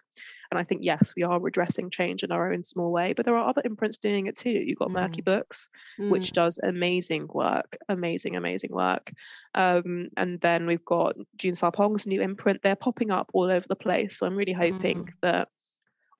and 0.52 0.60
i 0.60 0.64
think 0.64 0.82
yes 0.84 1.14
we 1.16 1.24
are 1.24 1.40
redressing 1.40 1.90
change 1.90 2.24
in 2.24 2.32
our 2.32 2.54
own 2.54 2.64
small 2.64 2.92
way 2.92 3.14
but 3.14 3.26
there 3.26 3.36
are 3.36 3.50
other 3.50 3.62
imprints 3.66 3.98
doing 3.98 4.28
it 4.28 4.38
too 4.38 4.50
you've 4.50 4.78
got 4.78 4.90
mm. 4.90 4.96
Merky 4.96 5.24
Books 5.24 5.70
mm. 6.00 6.10
which 6.10 6.34
does 6.34 6.60
amazing 6.62 7.28
work 7.34 7.78
amazing 7.90 8.36
amazing 8.36 8.72
work 8.72 9.12
um, 9.56 10.10
and 10.18 10.40
then 10.42 10.68
we've 10.68 10.86
got 10.86 11.16
june 11.38 11.56
sarpong's 11.56 12.06
new 12.06 12.22
imprint 12.22 12.62
they're 12.62 12.76
popping 12.76 13.10
up 13.10 13.32
all 13.34 13.50
over 13.50 13.66
the 13.68 13.76
place 13.76 14.18
so 14.18 14.26
i'm 14.26 14.36
really 14.36 14.54
hoping 14.54 15.06
mm. 15.06 15.10
that 15.22 15.48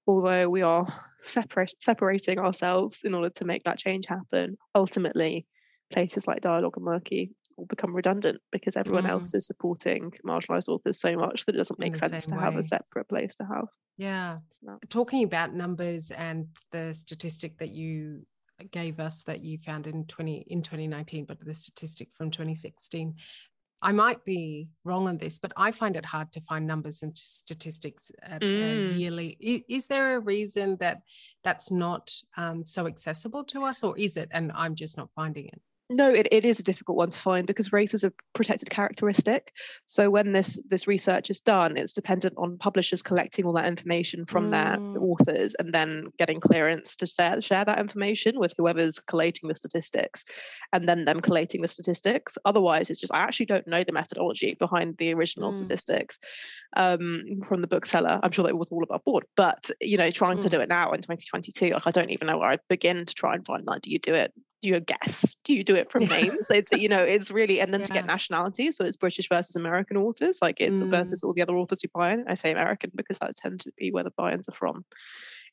although 0.08 0.50
we 0.50 0.62
are 0.62 0.88
separate 1.22 1.74
separating 1.80 2.40
ourselves 2.40 3.02
in 3.04 3.14
order 3.14 3.30
to 3.30 3.46
make 3.46 3.64
that 3.64 3.78
change 3.78 4.06
happen 4.08 4.58
ultimately 4.74 5.46
places 5.92 6.28
like 6.28 6.42
dialogue 6.42 6.78
and 6.78 6.86
Merky 6.86 7.32
will 7.58 7.66
become 7.66 7.96
redundant 7.96 8.40
because 8.52 8.76
everyone 8.76 9.04
mm. 9.04 9.10
else 9.10 9.34
is 9.34 9.48
supporting 9.48 10.12
marginalized 10.26 10.70
authors 10.70 11.00
so 11.00 11.16
much 11.16 11.46
that 11.46 11.56
it 11.56 11.58
doesn't 11.58 11.80
make 11.80 11.96
sense 11.96 12.26
to 12.26 12.36
way. 12.36 12.40
have 12.40 12.56
a 12.56 12.68
separate 12.68 13.08
place 13.10 13.36
to 13.36 13.44
have 13.44 13.68
yeah 13.98 14.38
no. 14.62 14.78
talking 14.90 15.24
about 15.24 15.54
numbers 15.54 16.12
and 16.12 16.48
the 16.72 16.94
statistic 16.94 17.58
that 17.58 17.70
you 17.70 18.26
gave 18.72 19.00
us 19.00 19.24
that 19.24 19.44
you 19.44 19.58
found 19.58 19.88
in 19.88 20.06
20 20.06 20.46
in 20.48 20.62
2019 20.62 21.26
but 21.26 21.40
the 21.44 21.54
statistic 21.54 22.10
from 22.16 22.30
2016 22.30 23.16
I 23.84 23.92
might 23.92 24.24
be 24.24 24.70
wrong 24.84 25.08
on 25.08 25.18
this, 25.18 25.40
but 25.40 25.54
I 25.58 25.72
find 25.72 25.96
it 25.96 26.06
hard 26.06 26.32
to 26.34 26.42
find 26.42 26.68
numbers 26.68 27.02
and 27.02 27.18
statistics 27.18 28.12
at, 28.22 28.42
mm. 28.42 28.96
yearly. 28.96 29.38
Is, 29.40 29.62
is, 29.68 29.88
there 29.88 30.16
a 30.16 30.20
reason 30.20 30.78
that 30.80 31.02
that's 31.44 31.72
not 31.72 32.14
um, 32.38 32.64
so 32.64 32.86
accessible 32.86 33.44
to 33.46 33.64
us, 33.64 33.82
or 33.82 33.98
is 33.98 34.18
it? 34.18 34.30
And 34.32 34.52
I'm 34.54 34.76
just 34.76 34.98
not 34.98 35.10
finding 35.16 35.48
it 35.48 35.60
no, 35.92 36.14
it, 36.14 36.28
it 36.32 36.46
is 36.46 36.60
a 36.60 36.64
difficult 36.64 36.98
one 36.98 37.12
to 37.12 37.20
find 37.20 37.46
because 37.46 37.74
race 37.74 37.94
is 37.94 38.04
a 38.04 38.14
protected 38.34 38.70
characteristic. 38.70 39.54
So 39.86 40.10
when 40.10 40.32
this 40.32 40.60
this 40.68 40.88
research 40.88 41.30
is 41.30 41.42
done, 41.42 41.78
it's 41.78 41.94
dependent 41.94 42.36
on 42.38 42.58
publishers 42.58 43.02
collecting 43.02 43.46
all 43.46 43.54
that 43.54 43.66
information 43.66 44.26
from 44.26 44.48
mm. 44.48 44.52
their 44.52 45.02
authors 45.02 45.56
and 45.56 45.74
then 45.74 46.08
getting 46.18 46.40
clearance 46.40 46.96
to 46.98 47.06
share, 47.06 47.40
share 47.42 47.66
that 47.66 47.80
information 47.80 48.40
with 48.40 48.54
whoever's 48.58 49.00
collating 49.00 49.50
the 49.50 49.56
statistics, 49.56 50.24
and 50.74 50.88
then 50.88 51.06
them 51.06 51.20
collating 51.20 51.62
the 51.62 51.68
statistics. 51.68 52.38
Otherwise, 52.46 52.90
it's 52.90 53.02
just 53.02 53.14
I 53.14 53.20
actually 53.20 53.48
don't 53.48 53.68
know 53.68 53.84
the 53.84 53.94
methodology 53.94 54.56
behind 54.56 54.98
the 54.98 55.14
original 55.14 55.52
mm. 55.52 55.56
statistics 55.56 56.20
um, 56.78 57.42
from 57.48 57.62
the 57.62 57.68
bookseller. 57.68 58.20
I'm 58.24 58.32
sure 58.32 58.44
that 58.44 58.50
it 58.50 58.58
was 58.58 58.70
all 58.70 58.84
above 58.84 59.04
board, 59.04 59.26
but 59.36 59.70
you 59.82 59.98
know, 59.98 60.12
trying 60.12 60.38
mm. 60.38 60.44
to 60.44 60.50
do 60.50 60.62
it 60.62 60.70
now 60.70 60.92
in 60.92 61.02
2022, 61.02 61.74
like 61.74 61.84
I 61.86 61.92
don't 61.92 62.12
even 62.12 62.28
know 62.28 62.38
where 62.38 62.50
I'd 62.50 62.60
begin 62.70 63.06
to 63.06 63.14
try 63.14 63.36
and 63.36 63.46
find 63.46 63.68
that. 63.68 63.82
Do 63.82 63.92
you 63.92 64.00
do 64.00 64.14
it 64.14 64.34
do 64.62 64.70
you 64.70 64.80
guess? 64.80 65.36
Do 65.44 65.54
you 65.54 65.64
do 65.64 65.76
it 65.76 65.92
from 65.92 66.06
names? 66.08 66.46
it's, 66.50 66.68
you 66.72 66.90
know, 66.90 67.04
it's 67.04 67.32
really, 67.32 67.60
and 67.60 67.74
then 67.74 67.82
yeah. 67.82 67.86
to 67.86 67.94
get 67.94 68.06
nationality. 68.06 68.72
So 68.72 68.86
it's 68.86 68.98
British 68.98 69.28
versus 69.30 69.56
American 69.56 69.98
authors, 69.98 70.40
like 70.42 70.58
it's 70.60 70.82
mm. 70.82 70.90
versus 70.90 71.24
all 71.24 71.34
the 71.34 71.42
other 71.42 71.56
authors 71.56 71.82
who 71.82 71.90
buy 71.94 72.14
in. 72.14 72.26
I 72.28 72.36
say 72.36 72.52
American 72.52 72.92
because 72.96 73.20
that 73.20 73.36
tends 73.36 73.64
to 73.66 73.72
be 73.78 73.92
where 73.92 74.04
the 74.04 74.12
buy-ins 74.12 74.48
are 74.50 74.54
from 74.54 74.86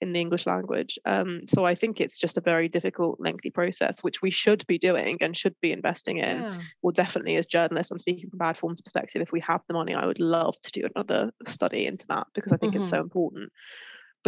in 0.00 0.12
the 0.12 0.20
English 0.20 0.46
language. 0.46 0.98
Um, 1.04 1.40
so 1.46 1.64
I 1.64 1.74
think 1.74 2.00
it's 2.00 2.18
just 2.18 2.36
a 2.36 2.40
very 2.40 2.68
difficult, 2.68 3.18
lengthy 3.20 3.50
process, 3.50 4.00
which 4.00 4.22
we 4.22 4.30
should 4.30 4.64
be 4.66 4.78
doing 4.78 5.18
and 5.20 5.36
should 5.36 5.56
be 5.60 5.72
investing 5.72 6.18
in. 6.18 6.42
Yeah. 6.42 6.58
Well, 6.82 6.92
definitely 6.92 7.36
as 7.36 7.46
journalists, 7.46 7.90
I'm 7.90 7.98
speaking 7.98 8.30
from 8.30 8.38
bad 8.38 8.56
forms 8.56 8.80
perspective. 8.80 9.22
If 9.22 9.32
we 9.32 9.40
have 9.40 9.62
the 9.66 9.74
money, 9.74 9.94
I 9.94 10.06
would 10.06 10.20
love 10.20 10.60
to 10.60 10.70
do 10.70 10.86
another 10.94 11.32
study 11.46 11.86
into 11.86 12.06
that 12.08 12.28
because 12.34 12.52
I 12.52 12.58
think 12.58 12.74
mm-hmm. 12.74 12.82
it's 12.82 12.90
so 12.90 12.96
mm-hmm. 12.96 13.04
important 13.04 13.52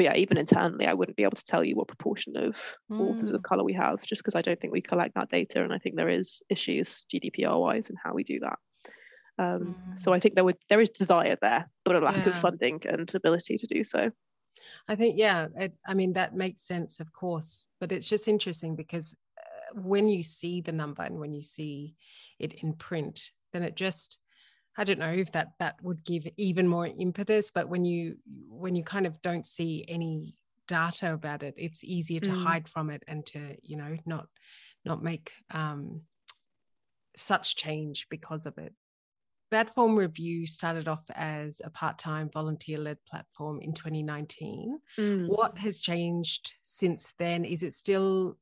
but 0.01 0.05
yeah, 0.05 0.17
even 0.17 0.39
internally, 0.39 0.87
I 0.87 0.95
wouldn't 0.95 1.19
be 1.19 1.25
able 1.25 1.37
to 1.37 1.45
tell 1.45 1.63
you 1.63 1.77
what 1.77 1.87
proportion 1.87 2.35
of 2.35 2.59
mm. 2.91 3.01
authors 3.01 3.33
of 3.33 3.43
color 3.43 3.63
we 3.63 3.75
have, 3.75 4.03
just 4.03 4.23
because 4.23 4.35
I 4.35 4.41
don't 4.41 4.59
think 4.59 4.73
we 4.73 4.81
collect 4.81 5.15
that 5.15 5.29
data, 5.29 5.63
and 5.63 5.75
I 5.75 5.79
think 5.79 5.95
there 5.95 6.09
is 6.09 6.41
issues 6.49 7.05
GDPR 7.13 7.61
wise 7.61 7.91
in 7.91 7.97
how 8.03 8.15
we 8.15 8.25
do 8.25 8.41
that. 8.41 8.59
Um, 9.39 9.77
mm. 9.77 10.01
So 10.01 10.15
I 10.15 10.19
think 10.19 10.37
there 10.37 10.45
would 10.45 10.57
there 10.71 10.81
is 10.81 10.89
desire 10.89 11.37
there, 11.43 11.69
but 11.85 11.99
a 11.99 12.01
lack 12.01 12.25
yeah. 12.25 12.33
of 12.33 12.41
funding 12.41 12.81
and 12.89 13.15
ability 13.15 13.59
to 13.59 13.67
do 13.67 13.85
so. 13.85 14.11
I 14.89 14.97
think 14.97 15.19
yeah, 15.19 15.49
it, 15.55 15.77
I 15.87 15.93
mean 15.93 16.15
that 16.15 16.35
makes 16.35 16.63
sense, 16.63 16.99
of 16.99 17.13
course, 17.13 17.67
but 17.79 17.93
it's 17.93 18.09
just 18.09 18.27
interesting 18.27 18.77
because 18.77 19.15
uh, 19.39 19.83
when 19.83 20.09
you 20.09 20.23
see 20.23 20.63
the 20.63 20.73
number 20.73 21.03
and 21.03 21.21
when 21.21 21.35
you 21.35 21.43
see 21.43 21.95
it 22.39 22.55
in 22.55 22.73
print, 22.73 23.33
then 23.53 23.65
it 23.65 23.77
just 23.77 24.19
I 24.77 24.85
don't 24.85 24.99
know 24.99 25.13
if 25.13 25.33
that 25.33 25.53
that 25.59 25.83
would 25.83 26.05
give 26.05 26.27
even 26.37 26.69
more 26.69 26.87
impetus, 26.87 27.51
but 27.51 27.69
when 27.69 27.85
you 27.85 28.17
when 28.49 28.77
you 28.77 28.85
kind 28.85 29.07
of 29.07 29.21
don't 29.23 29.47
see 29.47 29.85
any 29.89 30.37
data 30.69 31.13
about 31.13 31.43
it, 31.43 31.55
it's 31.57 31.85
easier 31.85 32.21
to 32.21 32.31
mm. 32.31 32.43
hide 32.45 32.69
from 32.69 32.91
it 32.91 33.03
and 33.09 33.27
to 33.27 33.57
you 33.63 33.77
know 33.77 33.97
not 34.07 34.29
not 34.85 35.03
make 35.03 35.33
um, 35.51 36.03
such 37.17 37.57
change 37.57 38.07
because 38.11 38.47
of 38.47 38.57
it. 38.59 38.73
Bad 39.51 39.69
Form 39.69 39.97
Review 39.97 40.47
started 40.47 40.87
off 40.87 41.03
as 41.15 41.61
a 41.65 41.71
part 41.71 41.99
time 41.99 42.31
volunteer 42.33 42.79
led 42.79 42.99
platform 43.05 43.61
in 43.61 43.73
2019. 43.73 44.79
Mm. 44.97 45.29
What 45.29 45.59
has 45.59 45.81
changed 45.81 46.55
since 46.63 47.13
then? 47.19 47.45
Is 47.45 47.65
it 47.65 47.73
still, 47.73 48.39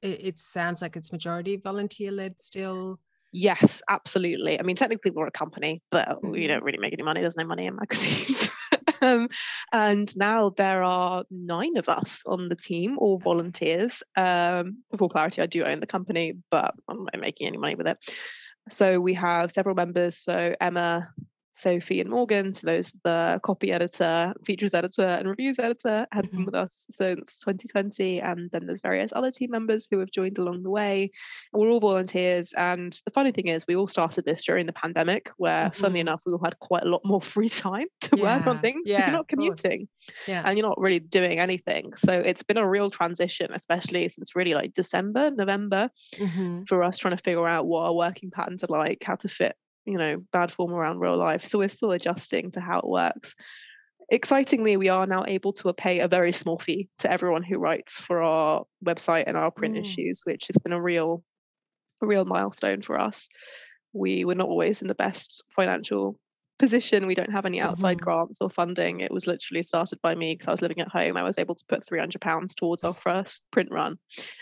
it, 0.00 0.24
it 0.24 0.38
sounds 0.38 0.80
like 0.80 0.96
it's 0.96 1.12
majority 1.12 1.56
volunteer 1.56 2.10
led 2.10 2.40
still? 2.40 3.00
Yes, 3.38 3.82
absolutely. 3.86 4.58
I 4.58 4.62
mean, 4.62 4.76
technically 4.76 5.10
we're 5.10 5.26
a 5.26 5.30
company, 5.30 5.82
but 5.90 6.24
we 6.24 6.40
mm-hmm. 6.40 6.48
don't 6.48 6.64
really 6.64 6.78
make 6.78 6.94
any 6.94 7.02
money. 7.02 7.20
There's 7.20 7.36
no 7.36 7.44
money 7.44 7.66
in 7.66 7.76
magazines. 7.76 8.48
um, 9.02 9.28
and 9.74 10.16
now 10.16 10.54
there 10.56 10.82
are 10.82 11.22
nine 11.30 11.76
of 11.76 11.86
us 11.90 12.22
on 12.24 12.48
the 12.48 12.56
team, 12.56 12.96
all 12.96 13.18
volunteers. 13.18 14.02
Um, 14.16 14.82
for 14.90 14.96
full 14.96 15.08
clarity, 15.10 15.42
I 15.42 15.46
do 15.46 15.64
own 15.64 15.80
the 15.80 15.86
company, 15.86 16.38
but 16.50 16.74
I'm 16.88 17.04
not 17.04 17.20
making 17.20 17.46
any 17.46 17.58
money 17.58 17.74
with 17.74 17.88
it. 17.88 17.98
So 18.70 19.00
we 19.00 19.12
have 19.12 19.52
several 19.52 19.74
members. 19.74 20.16
So 20.16 20.54
Emma 20.58 21.10
Sophie 21.56 22.02
and 22.02 22.10
Morgan, 22.10 22.52
so 22.52 22.66
those 22.66 22.92
the 23.02 23.40
copy 23.42 23.72
editor, 23.72 24.34
features 24.44 24.74
editor, 24.74 25.06
and 25.06 25.26
reviews 25.26 25.58
editor, 25.58 26.06
have 26.12 26.30
been 26.30 26.40
mm-hmm. 26.40 26.44
with 26.44 26.54
us 26.54 26.86
since 26.90 27.40
2020. 27.40 28.20
And 28.20 28.50
then 28.50 28.66
there's 28.66 28.82
various 28.82 29.10
other 29.14 29.30
team 29.30 29.50
members 29.52 29.88
who 29.90 29.98
have 30.00 30.10
joined 30.10 30.36
along 30.36 30.64
the 30.64 30.70
way. 30.70 31.10
We're 31.54 31.70
all 31.70 31.80
volunteers. 31.80 32.52
And 32.58 32.92
the 33.06 33.10
funny 33.10 33.32
thing 33.32 33.48
is, 33.48 33.66
we 33.66 33.74
all 33.74 33.86
started 33.86 34.26
this 34.26 34.44
during 34.44 34.66
the 34.66 34.72
pandemic, 34.74 35.30
where, 35.38 35.70
mm-hmm. 35.70 35.80
funnily 35.80 36.00
enough, 36.00 36.22
we 36.26 36.32
all 36.32 36.44
had 36.44 36.58
quite 36.58 36.82
a 36.82 36.90
lot 36.90 37.00
more 37.04 37.20
free 37.32 37.48
time 37.48 37.86
to 38.02 38.16
yeah. 38.18 38.36
work 38.36 38.46
on 38.46 38.60
things 38.60 38.82
because 38.84 39.00
yeah, 39.00 39.06
you're 39.06 39.16
not 39.16 39.28
commuting 39.28 39.88
yeah. 40.28 40.42
and 40.44 40.58
you're 40.58 40.66
not 40.66 40.78
really 40.78 41.00
doing 41.00 41.40
anything. 41.40 41.94
So 41.96 42.12
it's 42.12 42.42
been 42.42 42.58
a 42.58 42.68
real 42.68 42.90
transition, 42.90 43.48
especially 43.54 44.06
since 44.10 44.36
really 44.36 44.52
like 44.52 44.74
December, 44.74 45.30
November, 45.30 45.88
mm-hmm. 46.16 46.64
for 46.68 46.82
us 46.82 46.98
trying 46.98 47.16
to 47.16 47.22
figure 47.22 47.48
out 47.48 47.66
what 47.66 47.84
our 47.84 47.94
working 47.94 48.30
patterns 48.30 48.62
are 48.62 48.68
like, 48.68 49.02
how 49.02 49.14
to 49.16 49.28
fit 49.28 49.56
you 49.86 49.96
know 49.96 50.22
bad 50.32 50.52
form 50.52 50.72
around 50.72 50.98
real 50.98 51.16
life 51.16 51.44
so 51.44 51.58
we're 51.58 51.68
still 51.68 51.92
adjusting 51.92 52.50
to 52.50 52.60
how 52.60 52.78
it 52.78 52.86
works 52.86 53.34
excitingly 54.10 54.76
we 54.76 54.88
are 54.88 55.06
now 55.06 55.24
able 55.26 55.52
to 55.52 55.72
pay 55.72 56.00
a 56.00 56.08
very 56.08 56.32
small 56.32 56.58
fee 56.58 56.88
to 56.98 57.10
everyone 57.10 57.42
who 57.42 57.58
writes 57.58 57.94
for 57.94 58.22
our 58.22 58.64
website 58.84 59.24
and 59.26 59.36
our 59.36 59.50
print 59.50 59.74
mm. 59.74 59.84
issues 59.84 60.20
which 60.24 60.46
has 60.48 60.56
been 60.62 60.72
a 60.72 60.82
real 60.82 61.22
a 62.02 62.06
real 62.06 62.24
milestone 62.24 62.82
for 62.82 62.98
us 62.98 63.28
we 63.92 64.24
were 64.24 64.34
not 64.34 64.48
always 64.48 64.82
in 64.82 64.88
the 64.88 64.94
best 64.94 65.42
financial 65.54 66.18
position. 66.58 67.06
We 67.06 67.14
don't 67.14 67.32
have 67.32 67.46
any 67.46 67.60
outside 67.60 67.98
mm-hmm. 67.98 68.04
grants 68.04 68.40
or 68.40 68.50
funding. 68.50 69.00
It 69.00 69.12
was 69.12 69.26
literally 69.26 69.62
started 69.62 70.00
by 70.02 70.14
me 70.14 70.34
because 70.34 70.48
I 70.48 70.52
was 70.52 70.62
living 70.62 70.80
at 70.80 70.88
home. 70.88 71.16
I 71.16 71.22
was 71.22 71.38
able 71.38 71.54
to 71.54 71.64
put 71.68 71.86
three 71.86 71.98
hundred 71.98 72.20
pounds 72.20 72.54
towards 72.54 72.84
our 72.84 72.94
first 72.94 73.42
print 73.50 73.70
run, 73.70 73.98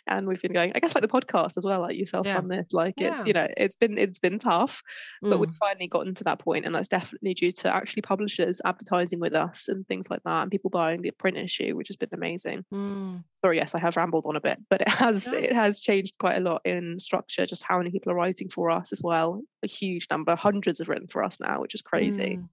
and 0.07 0.27
we've 0.27 0.41
been 0.41 0.53
going. 0.53 0.73
I 0.75 0.81
guess 0.81 0.95
like 0.95 1.03
the 1.03 1.09
podcast 1.09 1.57
as 1.57 1.65
well, 1.65 1.81
like 1.81 1.97
yourself 1.97 2.27
yeah. 2.27 2.39
on 2.39 2.49
this. 2.49 2.67
Like 2.73 2.95
yeah. 2.99 3.15
it's 3.15 3.27
you 3.27 3.33
know 3.33 3.49
it's 3.57 3.77
been 3.77 3.99
it's 3.99 4.19
been 4.19 4.39
tough, 4.39 4.83
mm. 5.25 5.31
but 5.31 5.39
we've 5.39 5.55
finally 5.59 5.89
gotten 5.89 6.15
to 6.15 6.25
that 6.25 6.39
point, 6.39 6.67
and 6.67 6.75
that's 6.75 6.89
definitely 6.89 7.35
due 7.35 7.53
to 7.53 7.75
actually 7.75 8.03
publishers 8.03 8.61
advertising 8.65 9.21
with 9.21 9.35
us 9.35 9.69
and 9.69 9.87
things 9.89 10.09
like 10.11 10.23
that, 10.25 10.43
and 10.43 10.51
people 10.51 10.71
buying 10.71 11.03
the 11.03 11.11
print 11.11 11.37
issue, 11.37 11.77
which 11.77 11.89
has 11.89 11.97
been 11.97 12.11
amazing. 12.13 12.65
Mm. 12.73 13.25
Sorry, 13.45 13.57
yes, 13.57 13.75
I 13.75 13.81
have 13.81 13.97
rambled 13.97 14.27
on 14.27 14.37
a 14.37 14.41
bit, 14.41 14.59
but 14.71 14.81
it 14.81 14.89
has 14.89 15.31
yeah. 15.33 15.39
it 15.39 15.53
has 15.53 15.79
changed 15.79 16.19
quite 16.19 16.37
a 16.37 16.41
lot 16.41 16.63
in 16.65 16.99
structure. 16.99 17.47
Just 17.47 17.65
how 17.65 17.79
many 17.79 17.91
people 17.91 18.13
are 18.13 18.17
writing 18.17 18.49
for 18.49 18.71
us 18.71 18.93
as 18.93 19.03
well. 19.03 19.43
A 19.63 19.67
huge 19.67 20.07
number, 20.11 20.37
hundreds 20.37 20.79
have 20.79 20.89
written 20.89 21.09
for 21.09 21.25
us 21.25 21.39
now, 21.41 21.61
which 21.61 21.75
is 21.75 21.83
crazy 21.83 22.04
crazy. 22.11 22.37
Mm. 22.37 22.49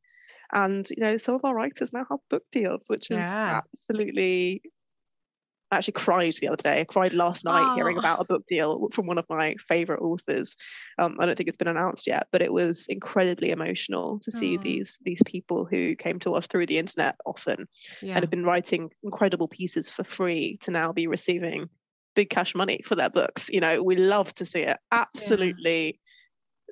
And 0.54 0.90
you 0.90 1.04
know, 1.04 1.18
some 1.18 1.36
of 1.36 1.46
our 1.46 1.56
writers 1.56 1.94
now 1.94 2.06
have 2.10 2.20
book 2.30 2.44
deals, 2.52 2.86
which 2.88 3.10
is 3.10 3.18
yeah. 3.18 3.62
absolutely 3.62 4.62
I 5.72 5.78
actually 5.78 5.94
cried 5.94 6.34
the 6.42 6.50
other 6.50 6.58
day. 6.58 6.82
I 6.82 6.84
cried 6.84 7.14
last 7.14 7.46
night 7.46 7.64
oh. 7.66 7.76
hearing 7.76 7.98
about 7.98 8.20
a 8.20 8.26
book 8.26 8.44
deal 8.48 8.90
from 8.92 9.06
one 9.06 9.18
of 9.18 9.26
my 9.30 9.56
favorite 9.68 10.02
authors. 10.02 10.58
Um, 11.00 11.16
I 11.20 11.26
don't 11.26 11.38
think 11.38 11.48
it's 11.48 11.58
been 11.58 11.70
announced 11.70 12.08
yet, 12.08 12.28
but 12.32 12.42
it 12.42 12.52
was 12.52 12.86
incredibly 12.90 13.52
emotional 13.52 14.20
to 14.20 14.32
see 14.32 14.58
oh. 14.58 14.62
these 14.62 15.00
these 15.04 15.22
people 15.26 15.66
who 15.66 15.96
came 15.96 16.20
to 16.20 16.34
us 16.34 16.46
through 16.46 16.66
the 16.66 16.78
internet 16.78 17.16
often 17.26 17.68
yeah. 18.02 18.16
and 18.16 18.24
have 18.24 18.30
been 18.30 18.44
writing 18.44 18.90
incredible 19.04 19.48
pieces 19.48 19.88
for 19.88 20.04
free 20.04 20.58
to 20.62 20.72
now 20.72 20.92
be 20.92 21.08
receiving 21.08 21.70
big 22.16 22.30
cash 22.30 22.54
money 22.54 22.82
for 22.84 22.96
their 22.96 23.10
books. 23.10 23.48
You 23.50 23.62
know, 23.62 23.82
we 23.82 23.96
love 23.96 24.34
to 24.36 24.46
see 24.46 24.64
it. 24.64 24.78
Absolutely 24.92 26.01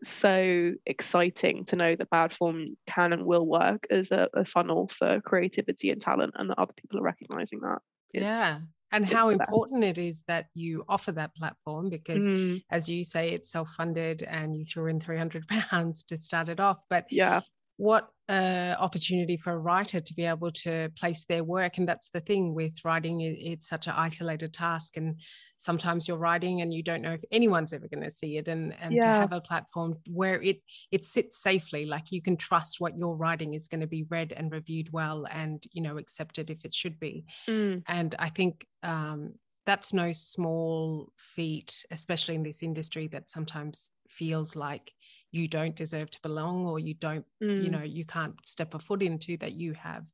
so 0.04 0.74
exciting 0.86 1.66
to 1.66 1.76
know 1.76 1.96
that 1.96 2.10
bad 2.10 2.34
form 2.34 2.78
can 2.88 3.14
and 3.14 3.26
will 3.26 3.46
work 3.46 3.86
as 3.90 4.12
a, 4.12 4.30
a 4.34 4.46
funnel 4.46 4.88
for 4.88 5.22
creativity 5.22 5.92
and 5.92 6.02
talent 6.02 6.34
and 6.38 6.50
that 6.50 6.60
other 6.60 6.74
people 6.74 7.00
are 7.00 7.04
recognizing 7.04 7.60
that. 7.62 7.80
It's, 8.14 8.24
yeah 8.24 8.60
and 8.92 9.06
how 9.06 9.30
important 9.30 9.84
it 9.84 9.98
is 9.98 10.24
that 10.28 10.48
you 10.54 10.84
offer 10.88 11.12
that 11.12 11.36
platform 11.36 11.90
because 11.90 12.28
mm. 12.28 12.62
as 12.72 12.90
you 12.90 13.04
say 13.04 13.32
it's 13.32 13.52
self-funded 13.52 14.24
and 14.24 14.56
you 14.56 14.66
threw 14.66 14.88
in 14.88 15.00
300 15.00 15.48
pounds 15.48 16.04
to 16.04 16.18
start 16.18 16.50
it 16.50 16.60
off 16.60 16.82
but 16.90 17.06
yeah 17.10 17.42
what 17.80 18.10
uh, 18.28 18.76
opportunity 18.78 19.38
for 19.38 19.54
a 19.54 19.58
writer 19.58 20.02
to 20.02 20.14
be 20.14 20.26
able 20.26 20.52
to 20.52 20.92
place 20.98 21.24
their 21.24 21.46
work 21.46 21.78
and 21.78 21.88
that's 21.88 22.10
the 22.10 22.20
thing 22.20 22.54
with 22.54 22.74
writing 22.84 23.22
it's 23.22 23.70
such 23.70 23.88
an 23.88 23.94
isolated 23.96 24.54
task 24.54 24.98
and 24.98 25.22
sometimes 25.58 26.06
you're 26.06 26.18
writing 26.18 26.60
and 26.60 26.74
you 26.74 26.84
don't 26.84 27.02
know 27.02 27.14
if 27.14 27.24
anyone's 27.32 27.72
ever 27.72 27.88
going 27.88 28.04
to 28.04 28.12
see 28.12 28.36
it 28.36 28.50
and 28.50 28.76
and 28.82 28.94
yeah. 28.94 29.02
to 29.02 29.08
have 29.08 29.32
a 29.32 29.40
platform 29.40 29.96
where 30.08 30.42
it 30.42 30.62
it 30.92 31.06
sits 31.06 31.42
safely 31.42 31.86
like 31.86 32.12
you 32.12 32.22
can 32.22 32.36
trust 32.36 32.82
what 32.82 32.98
you're 32.98 33.16
writing 33.16 33.54
is 33.54 33.70
going 33.70 33.82
to 33.82 33.88
be 33.88 34.06
read 34.10 34.34
and 34.36 34.52
reviewed 34.52 34.92
well 34.92 35.26
and 35.32 35.64
you 35.72 35.82
know 35.82 35.98
accepted 35.98 36.50
if 36.50 36.66
it 36.66 36.76
should 36.76 37.00
be 37.00 37.24
mm. 37.48 37.82
and 37.88 38.14
i 38.20 38.28
think 38.28 38.68
um, 38.84 39.34
that's 39.66 39.94
no 39.94 40.12
small 40.12 41.14
feat 41.18 41.86
especially 41.92 42.36
in 42.36 42.44
this 42.44 42.62
industry 42.62 43.08
that 43.08 43.30
sometimes 43.30 43.92
feels 44.10 44.54
like 44.54 44.92
you 45.32 45.48
don't 45.48 45.76
deserve 45.76 46.10
to 46.12 46.22
belong 46.22 46.66
or 46.66 46.80
you 46.80 46.94
don't 46.94 47.26
Mm. 47.42 47.64
you 47.64 47.70
know 47.70 47.84
you 47.84 48.06
can't 48.06 48.36
step 48.46 48.74
a 48.74 48.80
foot 48.80 49.02
into 49.04 49.38
that 49.38 49.54
you 49.54 49.74
have 49.74 50.06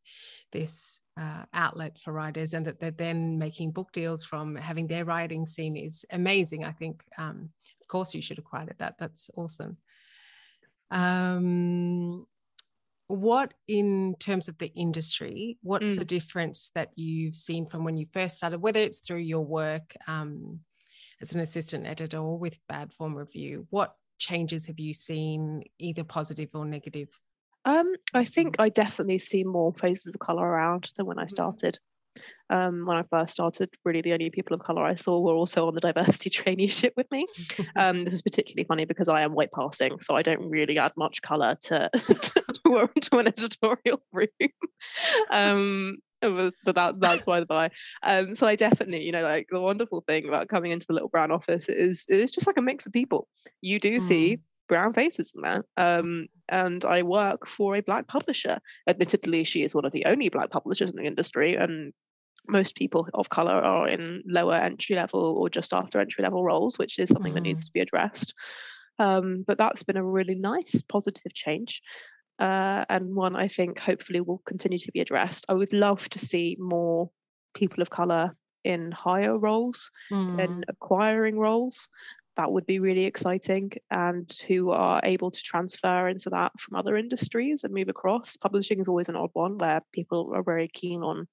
this 0.52 1.00
uh, 1.20 1.44
outlet 1.54 1.98
for 2.00 2.12
writers 2.14 2.54
and 2.54 2.66
that 2.66 2.80
they're 2.80 2.92
then 2.92 3.38
making 3.40 3.72
book 3.72 3.92
deals 3.92 4.24
from 4.26 4.56
having 4.56 4.88
their 4.88 5.06
writing 5.06 5.46
seen 5.46 5.76
is 5.78 6.06
amazing 6.12 6.64
i 6.66 6.72
think 6.72 7.04
um, 7.18 7.50
of 7.82 7.88
course 7.88 8.14
you 8.16 8.22
should 8.22 8.38
have 8.38 8.46
quoted 8.46 8.76
that 8.78 8.96
that's 9.00 9.30
awesome 9.36 9.78
um, 10.92 12.26
what 13.08 13.54
in 13.68 14.16
terms 14.20 14.48
of 14.48 14.58
the 14.58 14.72
industry 14.76 15.58
what's 15.62 15.94
Mm. 15.94 16.00
the 16.00 16.06
difference 16.06 16.72
that 16.76 16.90
you've 16.96 17.36
seen 17.36 17.68
from 17.68 17.84
when 17.84 17.98
you 17.98 18.08
first 18.12 18.38
started 18.38 18.60
whether 18.62 18.80
it's 18.80 19.00
through 19.00 19.20
your 19.20 19.46
work 19.46 19.96
um, 20.08 20.60
as 21.22 21.34
an 21.36 21.42
assistant 21.42 21.86
editor 21.86 22.18
or 22.18 22.38
with 22.40 22.58
bad 22.68 22.92
form 22.94 23.16
review 23.16 23.68
what 23.70 23.96
changes 24.18 24.68
have 24.68 24.80
you 24.80 24.94
seen 24.94 25.64
either 25.80 26.04
positive 26.04 26.50
or 26.54 26.66
negative 26.66 27.10
Um, 27.66 27.94
I 28.14 28.26
think 28.26 28.56
I 28.60 28.70
definitely 28.70 29.20
see 29.20 29.44
more 29.44 29.74
faces 29.74 30.14
of 30.14 30.20
colour 30.20 30.48
around 30.48 30.92
than 30.96 31.06
when 31.06 31.20
I 31.20 31.26
started. 31.26 31.80
Um, 32.50 32.86
when 32.86 32.96
I 32.98 33.04
first 33.10 33.34
started, 33.34 33.70
really 33.84 34.02
the 34.02 34.14
only 34.14 34.30
people 34.30 34.56
of 34.56 34.64
colour 34.64 34.84
I 34.84 34.96
saw 34.96 35.20
were 35.20 35.34
also 35.34 35.68
on 35.68 35.74
the 35.74 35.82
diversity 35.82 36.30
traineeship 36.40 36.92
with 36.96 37.10
me. 37.12 37.26
Um, 37.76 38.06
this 38.06 38.14
is 38.14 38.22
particularly 38.22 38.66
funny 38.66 38.86
because 38.86 39.10
I 39.10 39.22
am 39.22 39.34
white 39.34 39.52
passing, 39.52 40.00
so 40.00 40.16
I 40.16 40.22
don't 40.22 40.50
really 40.50 40.78
add 40.78 40.94
much 40.96 41.22
colour 41.22 41.58
to 41.64 41.90
to 43.02 43.18
an 43.20 43.28
editorial 43.28 44.02
room. 44.14 44.28
um, 45.30 45.98
it 46.22 46.28
was, 46.28 46.60
but 46.64 46.76
that 46.76 47.00
that's 47.00 47.26
why 47.26 47.40
the 47.40 47.46
by. 47.46 47.70
Um, 48.04 48.34
so 48.34 48.48
I 48.48 48.56
definitely, 48.56 49.06
you 49.06 49.12
know, 49.12 49.24
like 49.24 49.48
the 49.52 49.62
wonderful 49.62 50.04
thing 50.08 50.28
about 50.28 50.50
coming 50.50 50.72
into 50.72 50.88
the 50.88 50.94
Little 50.94 51.10
Brown 51.10 51.32
office 51.32 51.70
is 51.70 52.06
it's 52.08 52.32
just 52.32 52.48
like 52.48 52.58
a 52.58 52.62
mix 52.62 52.86
of 52.86 52.94
people. 52.94 53.28
You 53.62 53.80
do 53.80 54.00
see 54.00 54.40
brown 54.68 54.94
faces 54.94 55.34
in 55.36 55.42
there. 55.42 55.66
Um, 55.78 56.28
and 56.50 56.84
I 56.86 57.04
work 57.04 57.48
for 57.48 57.76
a 57.76 57.82
black 57.82 58.08
publisher. 58.08 58.60
Admittedly, 58.88 59.44
she 59.44 59.64
is 59.64 59.76
one 59.76 59.86
of 59.86 59.92
the 59.92 60.06
only 60.06 60.30
black 60.30 60.50
publishers 60.50 60.90
in 60.90 60.96
the 60.96 61.04
industry, 61.06 61.56
and 61.56 61.94
most 62.48 62.76
people 62.76 63.08
of 63.14 63.30
color 63.30 63.54
are 63.54 63.88
in 63.88 64.24
lower 64.26 64.56
entry 64.56 64.96
level 64.96 65.38
or 65.40 65.50
just 65.50 65.74
after 65.74 66.00
entry 66.00 66.24
level 66.24 66.44
roles, 66.44 66.78
which 66.78 67.00
is 67.00 67.10
something 67.10 67.34
that 67.34 67.42
needs 67.42 67.66
to 67.66 67.72
be 67.72 67.80
addressed. 67.80 68.34
Um, 69.00 69.44
but 69.46 69.58
that's 69.58 69.84
been 69.84 69.98
a 69.98 70.04
really 70.04 70.36
nice 70.36 70.82
positive 70.88 71.34
change. 71.34 71.82
Uh, 72.40 72.84
and 72.90 73.16
one 73.16 73.36
I 73.36 73.48
think 73.48 73.80
hopefully 73.80 74.20
will 74.22 74.42
continue 74.46 74.78
to 74.80 74.92
be 74.92 75.00
addressed. 75.00 75.46
I 75.48 75.54
would 75.54 75.74
love 75.74 76.10
to 76.10 76.20
see 76.20 76.58
more 76.60 77.10
people 77.54 77.82
of 77.82 77.90
color 77.90 78.36
in 78.64 78.92
higher 78.92 79.38
roles 79.38 79.92
Mm. 80.12 80.44
and 80.44 80.66
acquiring 80.68 81.38
roles. 81.40 81.90
That 82.36 82.52
would 82.52 82.66
be 82.66 82.80
really 82.80 83.06
exciting, 83.06 83.72
and 83.90 84.30
who 84.48 84.72
are 84.72 85.00
able 85.04 85.32
to 85.32 85.42
transfer 85.42 86.10
into 86.10 86.30
that 86.32 86.52
from 86.60 86.76
other 86.76 86.98
industries 86.98 87.64
and 87.64 87.74
move 87.74 87.88
across. 87.88 88.36
Publishing 88.36 88.82
is 88.82 88.90
always 88.90 89.08
an 89.08 89.16
odd 89.16 89.30
one 89.32 89.58
where 89.58 89.82
people 89.94 90.34
are 90.36 90.44
very 90.44 90.68
keen 90.68 91.02
on 91.02 91.28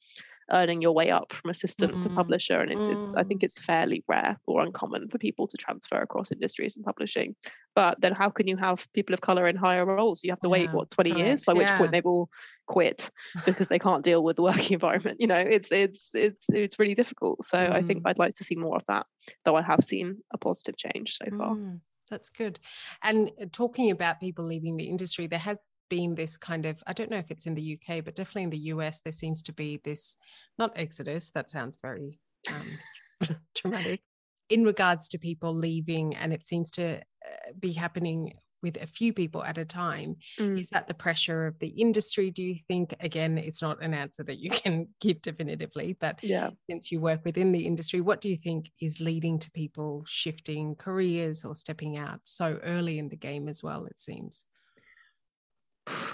earning 0.51 0.83
your 0.83 0.93
way 0.93 1.11
up 1.11 1.33
from 1.33 1.51
assistant 1.51 2.01
to 2.03 2.09
Mm, 2.09 2.15
publisher, 2.15 2.61
and 2.61 2.71
it's, 2.73 2.89
it's 2.89 3.15
I 3.17 3.23
mm. 3.23 3.29
think 3.29 3.43
it's 3.43 3.59
fairly 3.61 4.05
rare 4.09 4.39
or 4.47 4.63
uncommon 4.63 5.09
for 5.09 5.19
people 5.19 5.47
to 5.49 5.57
transfer 5.57 5.97
across 6.01 6.33
industries 6.33 6.77
and 6.77 6.85
publishing. 6.85 7.35
But 7.75 8.01
then, 8.01 8.13
how 8.13 8.31
can 8.31 8.47
you 8.49 8.57
have 8.57 8.87
people 8.93 9.15
of 9.15 9.21
color 9.21 9.47
in 9.49 9.57
higher 9.57 9.87
roles? 9.87 10.23
You 10.25 10.31
have 10.33 10.41
to 10.43 10.49
wait 10.49 10.73
what 10.73 10.91
twenty 10.91 11.13
years, 11.13 11.43
by 11.45 11.55
which 11.55 11.71
yeah. 11.71 11.79
point 11.79 11.93
they've 11.93 12.07
all 12.07 12.29
quit 12.67 13.11
because 13.45 13.69
they 13.69 13.79
can't 13.79 14.05
deal 14.05 14.23
with 14.23 14.37
the 14.37 14.43
working 14.43 14.73
environment. 14.81 15.21
You 15.21 15.27
know, 15.27 15.39
it's 15.39 15.71
it's 15.73 16.15
it's 16.15 16.47
it's 16.51 16.79
really 16.79 16.95
difficult. 16.95 17.45
So 17.45 17.59
I 17.59 17.83
think 17.83 18.03
Mm. 18.05 18.07
I'd 18.07 18.19
like 18.19 18.35
to 18.35 18.45
see 18.45 18.57
more 18.57 18.77
of 18.77 18.85
that, 18.89 19.07
though 19.45 19.57
I 19.57 19.63
have 19.63 19.85
seen 19.85 20.19
a 20.33 20.39
positive 20.39 20.77
change 20.77 21.17
so 21.17 21.27
far. 21.37 21.57
Mm, 21.57 21.81
that's 22.11 22.29
good. 22.31 22.59
And 23.03 23.31
uh, 23.41 23.47
talking 23.53 23.91
about 23.91 24.21
people 24.21 24.45
leaving 24.45 24.77
the 24.77 24.89
industry, 24.89 25.27
there 25.27 25.39
has 25.39 25.67
been 25.89 26.15
this 26.15 26.37
kind 26.37 26.67
of, 26.67 26.83
I 26.87 26.93
don't 26.93 27.11
know 27.11 27.19
if 27.19 27.31
it's 27.31 27.47
in 27.47 27.55
the 27.55 27.79
UK, 27.79 28.05
but 28.05 28.15
definitely 28.15 28.45
in 28.45 28.51
the 28.51 28.59
US, 28.75 29.01
there 29.01 29.13
seems 29.13 29.43
to 29.45 29.53
be 29.53 29.81
this, 29.85 30.17
not 30.59 30.73
exodus, 30.77 31.31
that 31.33 31.51
sounds 31.51 31.79
very 31.83 32.19
um, 32.49 33.37
dramatic, 33.55 34.01
in 34.49 34.65
regards 34.65 35.09
to 35.11 35.19
people 35.19 35.55
leaving. 35.55 36.15
And 36.17 36.33
it 36.33 36.43
seems 36.43 36.71
to 36.73 36.97
uh, 36.99 37.53
be 37.59 37.73
happening 37.73 38.35
with 38.63 38.77
a 38.81 38.87
few 38.87 39.13
people 39.13 39.43
at 39.43 39.59
a 39.59 39.65
time. 39.65 40.15
Mm. 40.39 40.59
Is 40.59 40.69
that 40.71 40.87
the 40.87 40.95
pressure 40.95 41.47
of 41.49 41.59
the 41.59 41.69
industry? 41.69 42.31
Do 42.31 42.45
you 42.45 42.57
think? 42.69 42.95
Again, 43.01 43.37
it's 43.37 43.61
not 43.61 43.83
an 43.83 43.93
answer 43.93 44.23
that 44.23 44.39
you 44.39 44.51
can 44.63 44.89
give 45.01 45.21
definitively, 45.21 45.97
but 46.01 46.21
Yeah. 46.23 46.51
since 46.71 46.93
you 46.93 47.01
work 47.01 47.25
within 47.25 47.51
the 47.51 47.67
industry, 47.67 48.01
what 48.01 48.21
do 48.21 48.31
you 48.31 48.37
think 48.37 48.71
is 48.81 49.01
leading 49.01 49.39
to 49.41 49.51
people 49.51 50.05
shifting 50.07 50.77
careers 50.77 51.45
or 51.45 51.57
stepping 51.57 51.97
out 51.97 52.21
so 52.25 52.61
early 52.63 52.99
in 52.99 53.09
the 53.09 53.17
game 53.17 53.49
as 53.49 53.63
well? 53.65 53.85
It 53.87 53.99
seems. 54.01 54.45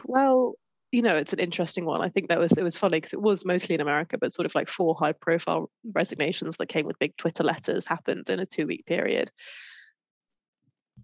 Well, 0.04 0.54
you 0.90 1.02
know, 1.02 1.16
it's 1.16 1.32
an 1.32 1.38
interesting 1.38 1.84
one. 1.84 2.00
I 2.00 2.08
think 2.08 2.28
that 2.28 2.38
was 2.38 2.52
it 2.52 2.62
was 2.62 2.76
funny 2.76 2.98
because 2.98 3.12
it 3.12 3.20
was 3.20 3.44
mostly 3.44 3.74
in 3.74 3.80
America, 3.80 4.16
but 4.18 4.32
sort 4.32 4.46
of 4.46 4.54
like 4.54 4.68
four 4.68 4.96
high 4.98 5.12
profile 5.12 5.70
resignations 5.94 6.56
that 6.56 6.68
came 6.68 6.86
with 6.86 6.98
big 6.98 7.16
Twitter 7.16 7.44
letters 7.44 7.86
happened 7.86 8.28
in 8.30 8.40
a 8.40 8.46
two 8.46 8.66
week 8.66 8.86
period. 8.86 9.30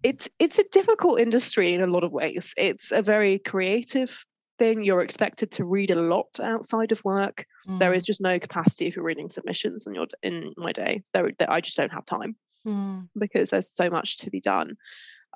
It's 0.02 0.28
it's 0.38 0.58
a 0.58 0.64
difficult 0.72 1.20
industry 1.20 1.74
in 1.74 1.82
a 1.82 1.86
lot 1.86 2.04
of 2.04 2.12
ways. 2.12 2.54
It's 2.56 2.92
a 2.92 3.02
very 3.02 3.38
creative 3.38 4.24
thing. 4.58 4.84
You're 4.84 5.02
expected 5.02 5.50
to 5.52 5.64
read 5.64 5.90
a 5.90 6.00
lot 6.00 6.28
outside 6.42 6.92
of 6.92 7.04
work. 7.04 7.44
There 7.78 7.92
Mm, 7.92 7.96
is 7.96 8.04
just 8.04 8.20
no 8.20 8.38
capacity 8.38 8.90
for 8.90 9.02
reading 9.02 9.28
submissions 9.28 9.86
in 9.86 9.94
your 9.94 10.06
in 10.22 10.52
my 10.56 10.72
day. 10.72 11.02
There, 11.12 11.30
there 11.38 11.50
I 11.50 11.60
just 11.60 11.76
don't 11.76 11.92
have 11.92 12.06
time 12.06 12.36
mm, 12.66 13.08
because 13.18 13.50
there's 13.50 13.74
so 13.74 13.90
much 13.90 14.18
to 14.18 14.30
be 14.30 14.40
done. 14.40 14.76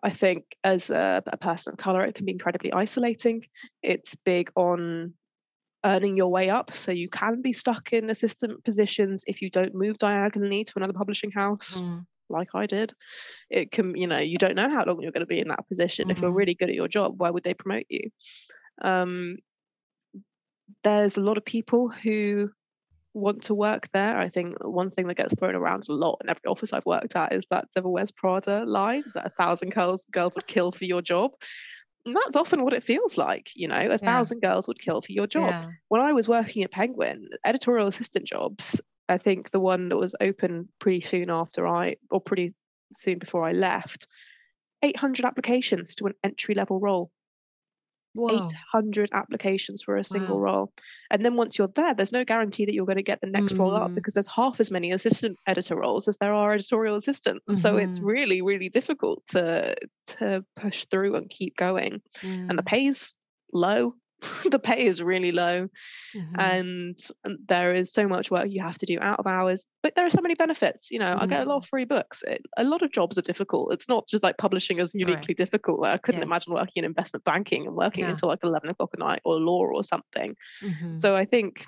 I 0.02 0.10
think 0.10 0.56
as 0.64 0.90
a, 0.90 1.22
a 1.26 1.36
person 1.36 1.72
of 1.72 1.78
color, 1.78 2.04
it 2.04 2.14
can 2.14 2.26
be 2.26 2.32
incredibly 2.32 2.72
isolating. 2.72 3.44
It's 3.82 4.14
big 4.14 4.50
on 4.56 5.14
earning 5.84 6.16
your 6.16 6.28
way 6.28 6.50
up. 6.50 6.72
So 6.72 6.92
you 6.92 7.08
can 7.08 7.42
be 7.42 7.52
stuck 7.52 7.92
in 7.92 8.10
assistant 8.10 8.64
positions 8.64 9.24
if 9.26 9.42
you 9.42 9.50
don't 9.50 9.74
move 9.74 9.98
diagonally 9.98 10.64
to 10.64 10.72
another 10.76 10.92
publishing 10.94 11.30
house, 11.30 11.82
mm, 11.82 12.06
like 12.28 12.48
I 12.54 12.66
did. 12.66 12.92
It 13.50 13.72
can, 13.72 13.96
you 13.96 14.06
know, 14.06 14.18
you 14.18 14.38
don't 14.38 14.56
know 14.56 14.70
how 14.70 14.84
long 14.84 15.00
you're 15.02 15.12
going 15.12 15.20
to 15.20 15.26
be 15.26 15.40
in 15.40 15.48
that 15.48 15.68
position. 15.68 16.10
If 16.10 16.22
you're 16.22 16.32
Mhm. 16.32 16.32
really 16.32 16.54
good 16.54 16.70
at 16.70 16.76
your 16.76 16.88
job, 16.88 17.14
why 17.20 17.30
would 17.30 17.44
they 17.44 17.54
promote 17.54 17.86
you? 17.88 18.10
Um, 18.82 19.38
there's 20.84 21.16
a 21.16 21.20
lot 21.20 21.36
of 21.38 21.44
people 21.44 21.88
who 21.88 22.50
want 23.18 23.42
to 23.44 23.54
work 23.54 23.88
there. 23.92 24.18
I 24.18 24.28
think 24.28 24.62
one 24.64 24.90
thing 24.90 25.06
that 25.08 25.16
gets 25.16 25.34
thrown 25.34 25.54
around 25.54 25.86
a 25.88 25.92
lot 25.92 26.18
in 26.22 26.30
every 26.30 26.46
office 26.46 26.72
I've 26.72 26.86
worked 26.86 27.16
at 27.16 27.32
is 27.32 27.46
that 27.50 27.68
Devil 27.74 27.92
Wears 27.92 28.10
Prada 28.10 28.64
line 28.64 29.04
that 29.14 29.26
a 29.26 29.30
thousand 29.30 29.74
girls 29.74 30.04
girls 30.12 30.34
would 30.34 30.46
kill 30.46 30.72
for 30.72 30.84
your 30.84 31.02
job. 31.02 31.32
And 32.06 32.16
that's 32.16 32.36
often 32.36 32.64
what 32.64 32.72
it 32.72 32.82
feels 32.82 33.18
like, 33.18 33.50
you 33.54 33.68
know, 33.68 33.76
a 33.76 33.98
thousand 33.98 34.40
girls 34.40 34.66
would 34.66 34.78
kill 34.78 35.02
for 35.02 35.12
your 35.12 35.26
job. 35.26 35.50
yeah. 35.50 35.66
When 35.88 36.00
I 36.00 36.12
was 36.12 36.26
working 36.26 36.64
at 36.64 36.72
Penguin, 36.72 37.28
editorial 37.44 37.88
assistant 37.88 38.26
jobs, 38.26 38.80
I 39.08 39.18
think 39.18 39.50
the 39.50 39.60
one 39.60 39.88
that 39.90 39.96
was 39.96 40.14
open 40.20 40.68
pretty 40.78 41.00
soon 41.00 41.28
after 41.28 41.66
I, 41.66 41.96
or 42.10 42.20
pretty 42.20 42.54
soon 42.94 43.18
before 43.18 43.44
I 43.44 43.52
left, 43.52 44.06
800 44.82 45.24
applications 45.24 45.94
to 45.96 46.06
an 46.06 46.14
entry 46.22 46.54
level 46.54 46.80
role. 46.80 47.10
Whoa. 48.12 48.58
800 48.72 49.10
applications 49.12 49.82
for 49.82 49.96
a 49.96 50.04
single 50.04 50.38
Wow. 50.38 50.40
role. 50.40 50.72
And 51.10 51.24
then 51.24 51.36
once 51.36 51.58
you're 51.58 51.68
there, 51.74 51.94
there's 51.94 52.12
no 52.12 52.24
guarantee 52.24 52.64
that 52.66 52.74
you're 52.74 52.86
going 52.86 52.96
to 52.98 53.02
get 53.02 53.20
the 53.20 53.26
next 53.26 53.58
role 53.58 53.74
up 53.76 53.92
Mm. 53.92 53.96
because 53.96 54.14
there's 54.14 54.26
half 54.26 54.60
as 54.60 54.70
many 54.70 54.92
assistant 54.92 55.38
editor 55.46 55.76
roles 55.76 56.08
as 56.08 56.16
there 56.18 56.34
are 56.34 56.52
editorial 56.52 56.96
assistants. 56.96 57.60
So 57.60 57.76
it's 57.76 58.00
Mhm. 58.00 58.02
really, 58.02 58.42
really 58.42 58.68
difficult 58.68 59.26
to 59.28 59.76
to 60.18 60.44
push 60.56 60.84
through 60.90 61.16
and 61.16 61.30
keep 61.30 61.56
going. 61.56 62.00
And 62.48 62.58
the 62.58 62.62
Mm, 62.62 62.74
pay's 62.74 63.14
low. 63.52 63.94
the 64.50 64.58
pay 64.58 64.86
is 64.86 65.02
really 65.02 65.32
low. 65.32 65.68
mhm. 66.14 66.34
And, 66.38 66.98
there 67.48 67.74
is 67.74 67.92
so 67.92 68.08
much 68.08 68.30
work 68.30 68.46
you 68.48 68.62
have 68.62 68.78
to 68.78 68.86
do 68.86 68.98
out 69.00 69.18
of 69.18 69.26
hours. 69.26 69.66
But 69.82 69.94
there 69.94 70.04
are 70.06 70.10
so 70.10 70.20
many 70.20 70.34
benefits. 70.34 70.90
You 70.90 70.98
know, 70.98 71.16
I 71.18 71.26
get 71.26 71.46
a 71.46 71.48
lot 71.48 71.58
of 71.58 71.66
free 71.66 71.84
books. 71.84 72.22
It, 72.26 72.42
a 72.56 72.64
lot 72.64 72.82
of 72.82 72.90
jobs 72.92 73.16
are 73.18 73.22
difficult. 73.22 73.72
It's 73.72 73.88
not 73.88 74.06
just 74.08 74.22
like 74.22 74.38
publishing 74.38 74.78
is 74.80 74.92
uniquely 74.94 75.34
difficult. 75.34 75.84
I 75.86 75.98
couldn't 75.98 76.22
imagine 76.22 76.52
working 76.54 76.72
in 76.76 76.84
investment 76.84 77.24
banking 77.24 77.66
and 77.66 77.76
working 77.76 78.04
Yeah. 78.04 78.10
until 78.10 78.28
like 78.28 78.40
11 78.42 78.68
o'clock 78.70 78.90
at 78.92 78.98
night 78.98 79.20
or 79.24 79.36
law 79.36 79.64
or 79.66 79.84
something. 79.84 80.34
Mhm. 80.62 80.96
So 80.98 81.14
I 81.14 81.24
think, 81.24 81.64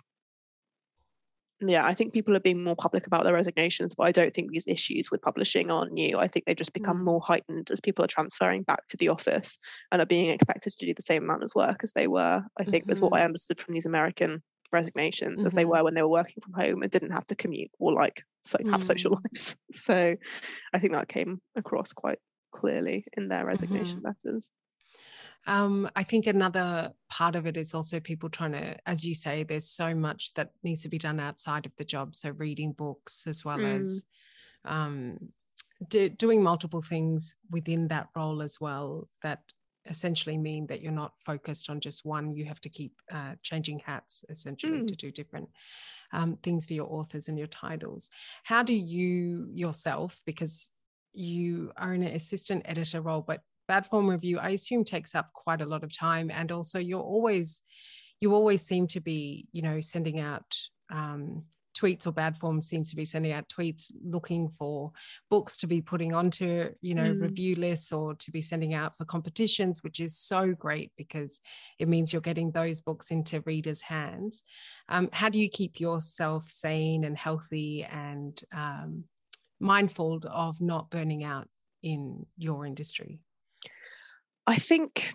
yeah, 1.62 1.86
I 1.86 1.94
think 1.94 2.14
people 2.14 2.34
are 2.34 2.40
being 2.40 2.64
more 2.64 2.74
public 2.76 3.06
about 3.06 3.24
their 3.24 3.34
resignations, 3.34 3.94
but 3.94 4.04
I 4.06 4.12
don't 4.12 4.32
think 4.34 4.50
these 4.50 4.66
issues 4.66 5.10
with 5.10 5.20
publishing 5.20 5.70
are 5.70 5.86
new. 5.90 6.18
I 6.18 6.26
think 6.26 6.46
they 6.46 6.54
just 6.54 6.72
become 6.72 7.02
Mm. 7.02 7.04
more 7.04 7.20
heightened 7.20 7.70
as 7.70 7.80
people 7.80 8.02
are 8.04 8.08
transferring 8.08 8.62
back 8.62 8.86
to 8.88 8.96
the 8.96 9.08
office 9.08 9.58
and 9.92 10.00
are 10.00 10.06
being 10.06 10.30
expected 10.30 10.72
to 10.72 10.86
do 10.86 10.94
the 10.94 11.02
same 11.02 11.22
amount 11.24 11.42
of 11.44 11.52
work 11.54 11.80
as 11.82 11.92
they 11.92 12.08
were. 12.08 12.42
I 12.58 12.64
think 12.64 12.86
that's 12.86 13.02
what 13.02 13.12
I 13.12 13.24
understood 13.24 13.60
from 13.60 13.74
these 13.74 13.84
American 13.86 14.42
resignations 14.72 15.44
as 15.44 15.52
they 15.54 15.64
Mhm. 15.64 15.66
were 15.66 15.84
when 15.84 15.94
they 15.94 16.02
were 16.02 16.08
working 16.08 16.40
from 16.42 16.54
home 16.54 16.82
and 16.82 16.90
didn't 16.90 17.10
have 17.10 17.26
to 17.26 17.34
commute 17.36 17.70
or 17.78 17.92
like 17.92 18.22
so 18.42 18.56
have 18.66 18.82
social 18.82 19.10
Mm. 19.10 19.20
lives. 19.24 19.56
So 19.74 20.16
I 20.72 20.78
think 20.78 20.92
that 20.94 21.08
came 21.08 21.40
across 21.56 21.92
quite 21.92 22.18
clearly 22.54 23.04
in 23.16 23.28
their 23.28 23.46
resignation 23.46 24.02
letters. 24.04 24.50
Um, 25.46 25.90
I 25.96 26.02
think 26.02 26.26
another 26.26 26.92
part 27.08 27.34
of 27.34 27.46
it 27.46 27.56
is 27.56 27.74
also 27.74 27.98
people 27.98 28.28
trying 28.28 28.52
to, 28.52 28.76
as 28.86 29.06
you 29.06 29.14
say, 29.14 29.42
there's 29.42 29.68
so 29.68 29.94
much 29.94 30.34
that 30.34 30.50
needs 30.62 30.82
to 30.82 30.88
be 30.88 30.98
done 30.98 31.18
outside 31.18 31.66
of 31.66 31.72
the 31.76 31.84
job. 31.84 32.14
So 32.14 32.30
reading 32.30 32.72
books 32.72 33.26
as 33.26 33.44
well 33.44 33.58
Mm. 33.58 33.80
as 33.80 34.04
um, 34.64 35.32
do, 35.88 36.08
doing 36.08 36.42
multiple 36.42 36.82
things 36.82 37.34
within 37.50 37.88
that 37.88 38.08
role 38.14 38.42
as 38.42 38.60
well 38.60 39.08
that 39.22 39.40
essentially 39.86 40.36
mean 40.36 40.66
that 40.66 40.82
you're 40.82 40.92
not 40.92 41.16
focused 41.18 41.70
on 41.70 41.80
just 41.80 42.04
one 42.04 42.34
you 42.34 42.44
have 42.44 42.60
to 42.60 42.68
keep 42.68 42.92
uh, 43.10 43.34
changing 43.42 43.78
hats 43.78 44.24
essentially 44.28 44.80
mm. 44.80 44.86
to 44.86 44.94
do 44.94 45.10
different 45.10 45.48
um, 46.12 46.36
things 46.42 46.66
for 46.66 46.74
your 46.74 46.86
authors 46.92 47.28
and 47.28 47.38
your 47.38 47.46
titles 47.46 48.10
how 48.44 48.62
do 48.62 48.74
you 48.74 49.48
yourself 49.54 50.18
because 50.26 50.68
you 51.12 51.72
are 51.76 51.94
in 51.94 52.02
an 52.02 52.14
assistant 52.14 52.62
editor 52.66 53.00
role 53.00 53.24
but 53.26 53.40
bad 53.70 53.86
form 53.86 54.10
review 54.10 54.36
i 54.40 54.48
assume 54.50 54.82
takes 54.84 55.14
up 55.14 55.32
quite 55.32 55.62
a 55.62 55.64
lot 55.64 55.84
of 55.84 55.96
time 55.96 56.28
and 56.28 56.50
also 56.50 56.80
you're 56.80 57.08
always 57.14 57.62
you 58.20 58.34
always 58.34 58.62
seem 58.62 58.88
to 58.88 58.98
be 58.98 59.46
you 59.52 59.62
know 59.62 59.78
sending 59.78 60.18
out 60.18 60.56
um, 60.92 61.44
tweets 61.78 62.04
or 62.04 62.10
bad 62.10 62.36
form 62.36 62.60
seems 62.60 62.90
to 62.90 62.96
be 62.96 63.04
sending 63.04 63.30
out 63.30 63.48
tweets 63.48 63.92
looking 64.04 64.48
for 64.48 64.90
books 65.30 65.56
to 65.56 65.68
be 65.68 65.80
putting 65.80 66.12
onto 66.12 66.68
you 66.80 66.96
know 66.96 67.14
mm. 67.14 67.22
review 67.22 67.54
lists 67.54 67.92
or 67.92 68.12
to 68.16 68.32
be 68.32 68.42
sending 68.42 68.74
out 68.74 68.98
for 68.98 69.04
competitions 69.04 69.84
which 69.84 70.00
is 70.00 70.18
so 70.18 70.52
great 70.52 70.90
because 70.96 71.40
it 71.78 71.86
means 71.86 72.12
you're 72.12 72.20
getting 72.20 72.50
those 72.50 72.80
books 72.80 73.12
into 73.12 73.40
readers 73.46 73.82
hands 73.82 74.42
um, 74.88 75.08
how 75.12 75.28
do 75.28 75.38
you 75.38 75.48
keep 75.48 75.78
yourself 75.78 76.50
sane 76.50 77.04
and 77.04 77.16
healthy 77.16 77.84
and 77.84 78.42
um, 78.52 79.04
mindful 79.60 80.20
of 80.28 80.60
not 80.60 80.90
burning 80.90 81.22
out 81.22 81.46
in 81.84 82.26
your 82.36 82.66
industry 82.66 83.20
i 84.50 84.56
think 84.56 85.14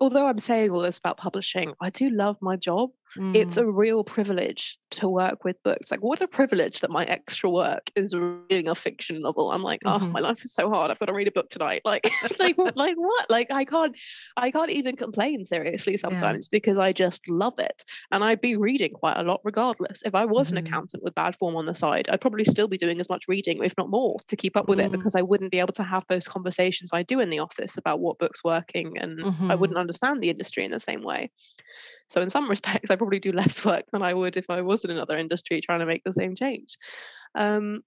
although 0.00 0.26
I'm 0.26 0.38
saying 0.38 0.70
all 0.70 0.82
this 0.82 0.98
about 0.98 1.16
publishing, 1.16 1.72
I 1.80 1.90
do 1.90 2.10
love 2.10 2.36
my 2.40 2.56
job. 2.56 2.90
Mm. 3.16 3.36
It's 3.36 3.56
a 3.56 3.66
real 3.66 4.02
privilege 4.02 4.78
to 4.90 5.08
work 5.08 5.44
with 5.44 5.62
books. 5.62 5.90
Like, 5.90 6.00
what 6.00 6.20
a 6.20 6.28
privilege 6.28 6.80
that 6.80 6.90
my 6.90 7.04
extra 7.04 7.48
work 7.48 7.90
is 7.94 8.14
reading 8.14 8.68
a 8.68 8.74
fiction 8.74 9.22
novel. 9.22 9.52
I'm 9.52 9.62
like, 9.62 9.80
oh, 9.84 9.98
mm-hmm. 9.98 10.12
my 10.12 10.20
life 10.20 10.44
is 10.44 10.52
so 10.52 10.68
hard. 10.68 10.90
I've 10.90 10.98
got 10.98 11.06
to 11.06 11.12
read 11.12 11.28
a 11.28 11.32
book 11.32 11.50
tonight. 11.50 11.82
Like, 11.94 12.10
like, 12.40 12.56
like 12.76 12.96
what? 12.96 13.30
Like, 13.30 13.48
I 13.50 13.64
can't, 13.64 13.94
I 14.36 14.50
can't 14.50 14.70
even 14.70 14.96
complain 14.96 15.44
seriously 15.44 15.96
sometimes 15.96 16.48
yeah. 16.50 16.58
because 16.58 16.78
I 16.78 16.92
just 16.92 17.28
love 17.30 17.58
it. 17.58 17.84
And 18.10 18.24
I'd 18.24 18.40
be 18.40 18.56
reading 18.56 18.92
quite 18.92 19.16
a 19.16 19.22
lot 19.22 19.40
regardless. 19.44 20.02
If 20.04 20.14
I 20.14 20.24
was 20.24 20.48
mm-hmm. 20.48 20.56
an 20.56 20.66
accountant 20.66 21.04
with 21.04 21.14
bad 21.14 21.36
form 21.36 21.56
on 21.56 21.66
the 21.66 21.74
side, 21.74 22.08
I'd 22.08 22.20
probably 22.20 22.44
still 22.44 22.68
be 22.68 22.78
doing 22.78 22.98
as 23.00 23.08
much 23.08 23.28
reading, 23.28 23.62
if 23.62 23.74
not 23.78 23.90
more, 23.90 24.18
to 24.26 24.36
keep 24.36 24.56
up 24.56 24.68
with 24.68 24.78
mm. 24.78 24.86
it 24.86 24.92
because 24.92 25.14
I 25.14 25.22
wouldn't 25.22 25.52
be 25.52 25.60
able 25.60 25.74
to 25.74 25.84
have 25.84 26.04
those 26.08 26.26
conversations 26.26 26.90
I 26.92 27.02
do 27.02 27.20
in 27.20 27.30
the 27.30 27.38
office 27.38 27.76
about 27.76 28.00
what 28.00 28.18
book's 28.18 28.42
working 28.42 28.98
and 28.98 29.18
mm-hmm. 29.18 29.50
I 29.50 29.54
wouldn't 29.54 29.78
understand 29.78 30.20
the 30.20 30.30
industry 30.30 30.64
in 30.64 30.70
the 30.70 30.80
same 30.80 31.02
way. 31.02 31.30
So 32.08 32.20
in 32.20 32.30
some 32.30 32.48
respects, 32.50 32.90
I 32.90 32.96
probably 32.96 33.20
do 33.20 33.32
less 33.32 33.64
work 33.64 33.84
than 33.92 34.02
I 34.02 34.14
would 34.14 34.36
if 34.36 34.50
I 34.50 34.62
was 34.62 34.84
in 34.84 34.90
another 34.90 35.16
industry 35.16 35.60
trying 35.60 35.80
to 35.80 35.86
make 35.86 36.04
the 36.04 36.12
same 36.12 36.34
change. 36.34 36.76
Um, 37.34 37.82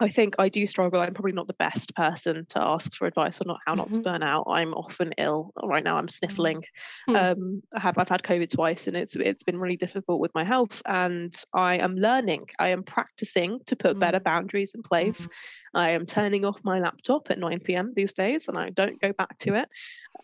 I 0.00 0.08
think 0.08 0.34
I 0.40 0.48
do 0.48 0.66
struggle. 0.66 1.00
I'm 1.00 1.14
probably 1.14 1.32
not 1.32 1.46
the 1.46 1.54
best 1.54 1.94
person 1.94 2.46
to 2.48 2.60
ask 2.60 2.92
for 2.94 3.06
advice 3.06 3.40
on 3.40 3.46
not 3.46 3.60
how 3.64 3.74
not 3.74 3.86
mm-hmm. 3.86 4.02
to 4.02 4.10
burn 4.10 4.22
out. 4.24 4.44
I'm 4.48 4.74
often 4.74 5.12
ill. 5.18 5.52
Right 5.62 5.84
now, 5.84 5.96
I'm 5.96 6.08
sniffling. 6.08 6.64
Mm-hmm. 7.08 7.16
Um, 7.16 7.62
I 7.76 7.80
have 7.80 7.96
I've 7.96 8.08
had 8.08 8.24
COVID 8.24 8.50
twice, 8.50 8.88
and 8.88 8.96
it's 8.96 9.14
it's 9.14 9.44
been 9.44 9.58
really 9.58 9.76
difficult 9.76 10.20
with 10.20 10.34
my 10.34 10.42
health. 10.42 10.82
And 10.86 11.32
I 11.54 11.76
am 11.76 11.94
learning. 11.94 12.48
I 12.58 12.68
am 12.68 12.82
practicing 12.82 13.60
to 13.66 13.76
put 13.76 13.92
mm-hmm. 13.92 14.00
better 14.00 14.20
boundaries 14.20 14.72
in 14.74 14.82
place. 14.82 15.22
Mm-hmm. 15.22 15.76
I 15.76 15.90
am 15.90 16.06
turning 16.06 16.44
off 16.44 16.60
my 16.64 16.80
laptop 16.80 17.30
at 17.30 17.38
9 17.38 17.60
p.m. 17.60 17.92
these 17.94 18.12
days, 18.12 18.48
and 18.48 18.58
I 18.58 18.70
don't 18.70 19.00
go 19.00 19.12
back 19.12 19.38
to 19.38 19.54
it. 19.54 19.68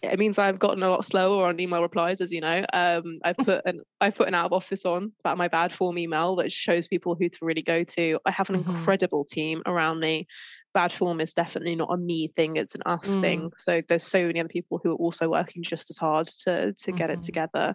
It 0.03 0.19
means 0.19 0.39
I've 0.39 0.59
gotten 0.59 0.83
a 0.83 0.89
lot 0.89 1.05
slower 1.05 1.47
on 1.47 1.61
email 1.61 1.83
replies, 1.83 2.21
as 2.21 2.33
you 2.33 2.41
know. 2.41 2.65
Um, 2.73 3.19
I 3.25 3.33
put 3.39 3.63
an 3.67 3.81
I 4.01 4.11
put 4.11 4.29
an 4.29 4.35
out 4.35 4.47
of 4.47 4.53
office 4.53 4.85
on 4.85 5.13
about 5.21 5.39
my 5.39 5.49
bad 5.49 5.73
form 5.73 5.99
email 5.99 6.37
that 6.37 6.53
shows 6.53 6.89
people 6.89 7.15
who 7.15 7.29
to 7.29 7.39
really 7.43 7.63
go 7.63 7.85
to. 7.85 8.19
I 8.25 8.31
have 8.31 8.49
an 8.51 8.63
mm-hmm. 8.63 8.77
incredible 8.77 9.25
team 9.25 9.63
around 9.67 10.01
me. 10.01 10.27
Bad 10.73 10.93
form 10.93 11.21
is 11.21 11.33
definitely 11.33 11.77
not 11.77 11.93
a 11.93 11.97
me 11.97 12.29
thing; 12.35 12.57
it's 12.57 12.75
an 12.75 12.83
us 12.87 13.09
mm. 13.09 13.21
thing. 13.21 13.51
So 13.59 13.83
there's 13.89 14.07
so 14.07 14.27
many 14.27 14.41
other 14.41 14.49
people 14.49 14.81
who 14.83 14.93
are 14.93 14.97
also 14.97 15.29
working 15.29 15.63
just 15.63 15.91
as 15.91 15.99
hard 15.99 16.29
to 16.45 16.73
to 16.73 16.93
get 16.93 17.11
mm-hmm. 17.11 17.19
it 17.19 17.23
together. 17.23 17.75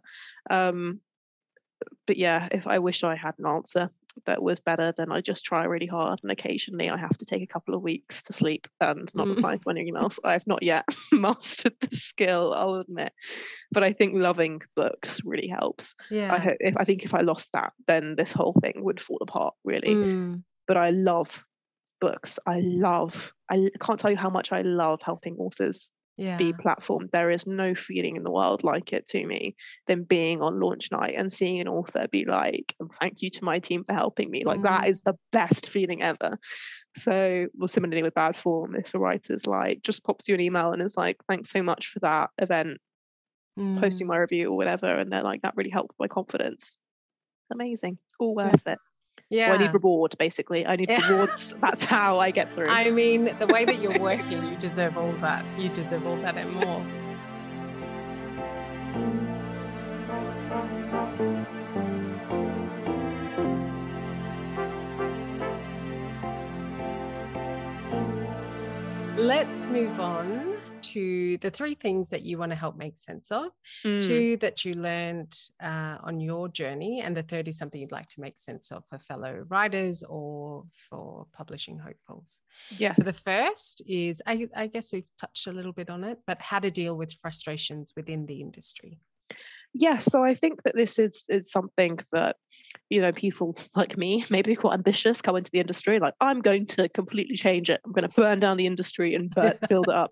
Um, 0.49 1.01
but 2.07 2.17
yeah, 2.17 2.47
if 2.51 2.67
I 2.67 2.79
wish 2.79 3.03
I 3.03 3.15
had 3.15 3.35
an 3.37 3.45
answer 3.45 3.91
that 4.25 4.41
was 4.41 4.59
better, 4.59 4.93
then 4.97 5.11
I 5.11 5.21
just 5.21 5.45
try 5.45 5.65
really 5.65 5.85
hard. 5.85 6.19
And 6.23 6.31
occasionally 6.31 6.89
I 6.89 6.97
have 6.97 7.17
to 7.17 7.25
take 7.25 7.41
a 7.41 7.47
couple 7.47 7.75
of 7.75 7.81
weeks 7.81 8.23
to 8.23 8.33
sleep 8.33 8.67
and 8.79 9.13
not 9.13 9.27
mm. 9.27 9.35
reply 9.35 9.57
to 9.57 9.69
any 9.69 9.91
emails. 9.91 10.17
I've 10.23 10.47
not 10.47 10.63
yet 10.63 10.85
mastered 11.11 11.73
the 11.81 11.95
skill, 11.95 12.53
I'll 12.55 12.75
admit. 12.75 13.13
But 13.71 13.83
I 13.83 13.93
think 13.93 14.13
loving 14.15 14.61
books 14.75 15.19
really 15.23 15.47
helps. 15.47 15.95
Yeah. 16.09 16.33
I 16.33 16.39
hope 16.39 16.57
if 16.59 16.75
I 16.77 16.85
think 16.85 17.03
if 17.03 17.13
I 17.13 17.21
lost 17.21 17.49
that, 17.53 17.73
then 17.87 18.15
this 18.15 18.31
whole 18.31 18.55
thing 18.61 18.83
would 18.83 19.01
fall 19.01 19.19
apart 19.21 19.53
really. 19.63 19.93
Mm. 19.93 20.43
But 20.67 20.77
I 20.77 20.89
love 20.91 21.43
books. 22.01 22.39
I 22.45 22.61
love, 22.61 23.33
I 23.49 23.69
can't 23.79 23.99
tell 23.99 24.11
you 24.11 24.17
how 24.17 24.29
much 24.29 24.51
I 24.51 24.61
love 24.61 25.01
helping 25.01 25.35
authors 25.37 25.91
yeah. 26.17 26.37
be 26.37 26.53
platform. 26.53 27.09
There 27.11 27.29
is 27.29 27.45
no 27.45 27.75
feeling 27.75 28.15
in 28.15 28.23
the 28.23 28.31
world 28.31 28.63
like 28.63 28.93
it 28.93 29.07
to 29.07 29.25
me 29.25 29.55
than 29.87 30.03
being 30.03 30.41
on 30.41 30.59
launch 30.59 30.91
night 30.91 31.15
and 31.17 31.31
seeing 31.31 31.59
an 31.59 31.67
author 31.67 32.07
be 32.09 32.25
like, 32.25 32.75
thank 32.99 33.21
you 33.21 33.29
to 33.31 33.43
my 33.43 33.59
team 33.59 33.83
for 33.83 33.93
helping 33.93 34.31
me. 34.31 34.43
Like 34.43 34.59
mm. 34.59 34.67
that 34.67 34.87
is 34.87 35.01
the 35.01 35.15
best 35.31 35.69
feeling 35.69 36.01
ever. 36.01 36.39
So, 36.97 37.47
well, 37.55 37.67
similarly 37.67 38.03
with 38.03 38.13
bad 38.13 38.37
form, 38.37 38.75
if 38.75 38.93
a 38.93 38.99
writer's 38.99 39.45
like 39.45 39.81
just 39.81 40.03
pops 40.03 40.27
you 40.27 40.35
an 40.35 40.41
email 40.41 40.71
and 40.71 40.81
is 40.81 40.95
like, 40.95 41.17
thanks 41.27 41.49
so 41.49 41.61
much 41.61 41.87
for 41.87 41.99
that 41.99 42.29
event, 42.37 42.77
mm. 43.59 43.79
posting 43.81 44.07
my 44.07 44.17
review 44.17 44.49
or 44.51 44.57
whatever, 44.57 44.87
and 44.87 45.11
they're 45.11 45.23
like, 45.23 45.41
that 45.41 45.55
really 45.57 45.69
helped 45.69 45.95
my 45.99 46.07
confidence. 46.07 46.77
Amazing. 47.51 47.97
All 48.19 48.35
worth 48.35 48.67
it. 48.67 48.79
Yeah. 49.29 49.45
So 49.45 49.51
I 49.53 49.57
need 49.57 49.73
reward, 49.73 50.15
basically. 50.19 50.65
I 50.65 50.75
need 50.75 50.89
yeah. 50.89 51.07
reward. 51.09 51.29
That's 51.59 51.85
how 51.85 52.19
I 52.19 52.31
get 52.31 52.53
through. 52.53 52.69
I 52.69 52.91
mean, 52.91 53.35
the 53.39 53.47
way 53.47 53.65
that 53.65 53.81
you're 53.81 53.99
working, 53.99 54.45
you 54.47 54.55
deserve 54.57 54.97
all 54.97 55.13
that. 55.13 55.43
You 55.59 55.69
deserve 55.69 56.05
all 56.05 56.17
that 56.17 56.37
and 56.37 56.53
more. 56.53 56.85
Let's 69.17 69.65
move 69.67 69.99
on 69.99 70.54
to 70.95 71.37
the 71.39 71.51
three 71.51 71.75
things 71.75 72.09
that 72.09 72.25
you 72.25 72.37
want 72.37 72.51
to 72.51 72.55
help 72.55 72.77
make 72.77 72.97
sense 72.97 73.31
of, 73.31 73.47
mm. 73.83 74.01
two 74.01 74.37
that 74.37 74.63
you 74.63 74.73
learned 74.75 75.33
uh, 75.61 75.97
on 76.01 76.21
your 76.21 76.47
journey, 76.47 77.01
and 77.01 77.15
the 77.15 77.23
third 77.23 77.47
is 77.49 77.57
something 77.57 77.81
you'd 77.81 77.91
like 77.91 78.07
to 78.09 78.21
make 78.21 78.37
sense 78.37 78.71
of 78.71 78.83
for 78.89 78.97
fellow 78.99 79.45
writers 79.49 80.03
or 80.07 80.63
for 80.89 81.27
publishing 81.33 81.77
hopefuls. 81.77 82.39
Yeah. 82.77 82.91
So 82.91 83.03
the 83.03 83.13
first 83.13 83.81
is, 83.85 84.21
I, 84.25 84.47
I 84.55 84.67
guess 84.67 84.93
we've 84.93 85.11
touched 85.19 85.47
a 85.47 85.51
little 85.51 85.73
bit 85.73 85.89
on 85.89 86.05
it, 86.05 86.19
but 86.25 86.41
how 86.41 86.59
to 86.59 86.71
deal 86.71 86.95
with 86.95 87.11
frustrations 87.13 87.91
within 87.95 88.25
the 88.25 88.39
industry 88.39 88.99
yes 89.75 90.05
so 90.05 90.23
i 90.23 90.33
think 90.33 90.63
that 90.63 90.75
this 90.75 90.97
is 90.97 91.25
is 91.29 91.51
something 91.51 91.99
that 92.11 92.37
you 92.89 93.01
know 93.01 93.11
people 93.11 93.55
like 93.75 93.97
me 93.97 94.25
maybe 94.29 94.55
quite 94.55 94.73
ambitious 94.73 95.21
come 95.21 95.35
into 95.35 95.51
the 95.51 95.59
industry 95.59 95.99
like 95.99 96.13
i'm 96.21 96.41
going 96.41 96.65
to 96.65 96.87
completely 96.89 97.35
change 97.35 97.69
it. 97.69 97.81
I'm 97.85 97.91
going 97.91 98.07
to 98.07 98.15
burn 98.15 98.39
down 98.39 98.57
the 98.57 98.65
industry 98.65 99.15
and 99.15 99.29
build 99.69 99.89
it 99.89 99.95
up. 99.95 100.11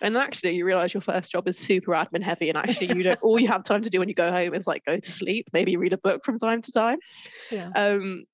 And 0.00 0.16
actually 0.16 0.54
you 0.54 0.64
realize 0.64 0.94
your 0.94 1.00
first 1.00 1.32
job 1.32 1.48
is 1.48 1.58
super 1.58 1.92
admin 1.92 2.22
heavy 2.22 2.48
and 2.48 2.56
actually 2.56 2.94
you 2.94 3.02
don't 3.02 3.18
all 3.22 3.40
you 3.40 3.48
have 3.48 3.64
time 3.64 3.82
to 3.82 3.90
do 3.90 3.98
when 3.98 4.08
you 4.08 4.14
go 4.14 4.30
home 4.30 4.54
is 4.54 4.66
like 4.66 4.84
go 4.84 4.98
to 4.98 5.10
sleep 5.10 5.48
maybe 5.52 5.76
read 5.76 5.92
a 5.92 5.98
book 5.98 6.24
from 6.24 6.38
time 6.38 6.62
to 6.62 6.72
time. 6.72 6.98
Yeah. 7.50 7.70
um 7.74 8.24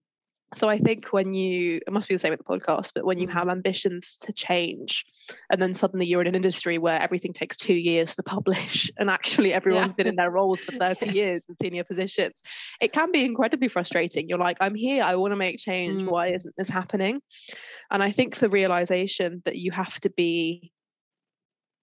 so 0.55 0.69
I 0.69 0.79
think 0.79 1.09
when 1.09 1.33
you 1.33 1.81
it 1.87 1.93
must 1.93 2.09
be 2.09 2.15
the 2.15 2.19
same 2.19 2.31
with 2.31 2.39
the 2.39 2.45
podcast, 2.45 2.93
but 2.95 3.05
when 3.05 3.19
you 3.19 3.29
have 3.29 3.47
mm. 3.47 3.53
ambitions 3.53 4.17
to 4.23 4.33
change 4.33 5.05
and 5.51 5.61
then 5.61 5.75
suddenly 5.75 6.07
you're 6.07 6.21
in 6.21 6.27
an 6.27 6.35
industry 6.35 6.79
where 6.79 7.01
everything 7.01 7.33
takes 7.33 7.57
two 7.57 7.75
years 7.75 8.15
to 8.17 8.23
publish 8.23 8.91
and 8.99 9.11
actually 9.11 9.53
everyone's 9.53 9.93
yeah. 9.93 9.97
been 9.97 10.07
in 10.07 10.17
their 10.17 10.31
roles 10.31 10.65
for 10.65 10.73
30 10.79 11.07
yes. 11.07 11.15
years 11.15 11.47
in 11.49 11.57
senior 11.63 11.85
positions, 11.85 12.43
it 12.81 12.93
can 12.93 13.11
be 13.13 13.25
incredibly 13.25 13.69
frustrating. 13.69 14.29
You're 14.29 14.39
like, 14.39 14.57
I'm 14.61 14.75
here, 14.75 15.03
I 15.03 15.17
want 15.17 15.33
to 15.33 15.37
make 15.37 15.59
change. 15.59 16.03
Mm. 16.03 16.09
Why 16.09 16.29
isn't 16.29 16.55
this 16.57 16.69
happening? 16.69 17.21
And 17.91 18.03
I 18.03 18.11
think 18.11 18.37
the 18.37 18.49
realization 18.49 19.43
that 19.45 19.57
you 19.57 19.73
have 19.73 19.99
to 20.01 20.11
be 20.11 20.73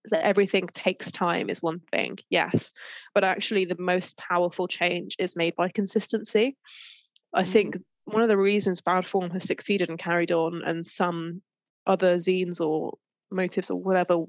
that 0.06 0.26
everything 0.26 0.68
takes 0.68 1.12
time 1.12 1.50
is 1.50 1.62
one 1.62 1.80
thing, 1.92 2.18
yes. 2.30 2.74
But 3.14 3.24
actually, 3.24 3.66
the 3.66 3.76
most 3.78 4.18
powerful 4.18 4.68
change 4.68 5.16
is 5.20 5.36
made 5.36 5.56
by 5.56 5.70
consistency. 5.70 6.58
I 7.34 7.46
think 7.46 7.76
mm. 7.76 7.82
One 8.06 8.22
of 8.22 8.30
the 8.30 8.38
reasons 8.38 8.82
bad 8.82 9.06
form 9.06 9.30
has 9.32 9.44
succeeded 9.44 9.90
and 9.90 10.00
carried 10.00 10.32
on, 10.32 10.62
and 10.66 10.86
some 10.86 11.42
other 11.88 12.16
zines 12.16 12.60
or 12.60 12.98
motives 13.32 13.70
or 13.70 13.82
whatever 13.82 14.26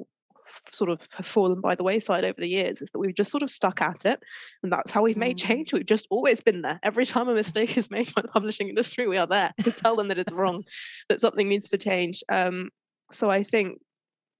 sort 0.70 0.90
of 0.90 1.06
have 1.14 1.26
fallen 1.26 1.60
by 1.60 1.74
the 1.74 1.84
wayside 1.84 2.24
over 2.24 2.40
the 2.40 2.48
years 2.48 2.82
is 2.82 2.90
that 2.90 2.98
we've 2.98 3.14
just 3.14 3.30
sort 3.30 3.42
of 3.42 3.50
stuck 3.50 3.80
at 3.80 4.04
it 4.04 4.22
and 4.62 4.72
that's 4.72 4.90
how 4.90 5.02
we've 5.02 5.16
made 5.16 5.36
mm. 5.36 5.46
change 5.46 5.72
we've 5.72 5.86
just 5.86 6.06
always 6.10 6.40
been 6.40 6.62
there 6.62 6.78
every 6.82 7.06
time 7.06 7.28
a 7.28 7.34
mistake 7.34 7.76
is 7.76 7.90
made 7.90 8.12
by 8.14 8.20
the 8.20 8.28
publishing 8.28 8.68
industry 8.68 9.06
we 9.06 9.16
are 9.16 9.26
there 9.26 9.52
to 9.62 9.70
tell 9.70 9.96
them 9.96 10.08
that 10.08 10.18
it's 10.18 10.32
wrong 10.32 10.62
that 11.08 11.20
something 11.20 11.48
needs 11.48 11.70
to 11.70 11.78
change 11.78 12.22
um, 12.28 12.68
so 13.12 13.30
i 13.30 13.42
think 13.42 13.78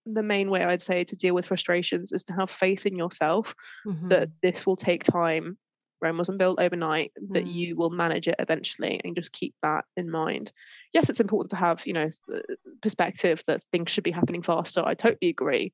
the 0.07 0.23
main 0.23 0.51
way 0.51 0.65
I'd 0.65 0.83
say 0.83 1.05
to 1.05 1.17
deal 1.17 1.35
with 1.35 1.47
frustrations 1.47 2.13
is 2.13 2.25
to 2.25 2.33
have 2.33 2.51
faith 2.51 2.87
in 2.87 2.97
yourself 2.97 3.55
mm-hmm. 3.87 4.09
that 4.09 4.31
this 4.43 4.67
will 4.67 4.75
take 4.75 5.05
time 5.05 5.57
Rome 6.03 6.19
wasn't 6.19 6.39
built 6.39 6.61
overnight, 6.61 7.13
that 7.33 7.47
Mm. 7.47 7.47
you 7.47 7.77
will 7.77 7.91
manage 7.91 8.29
it 8.29 8.37
eventually 8.39 9.01
and 9.05 9.17
just 9.17 9.33
keep 9.33 9.55
that 9.63 9.85
in 9.97 10.11
mind. 10.11 10.53
Yes, 10.93 11.09
it's 11.09 11.21
important 11.21 11.51
to 11.51 11.57
have, 11.57 11.87
you 11.87 11.93
know, 11.95 12.09
uh, 12.35 12.41
perspective 12.83 13.43
that 13.47 13.63
things 13.73 13.91
should 13.91 14.05
be 14.05 14.11
happening 14.11 14.43
faster. 14.43 14.83
I 14.85 14.95
totally 14.95 15.31
agree. 15.31 15.73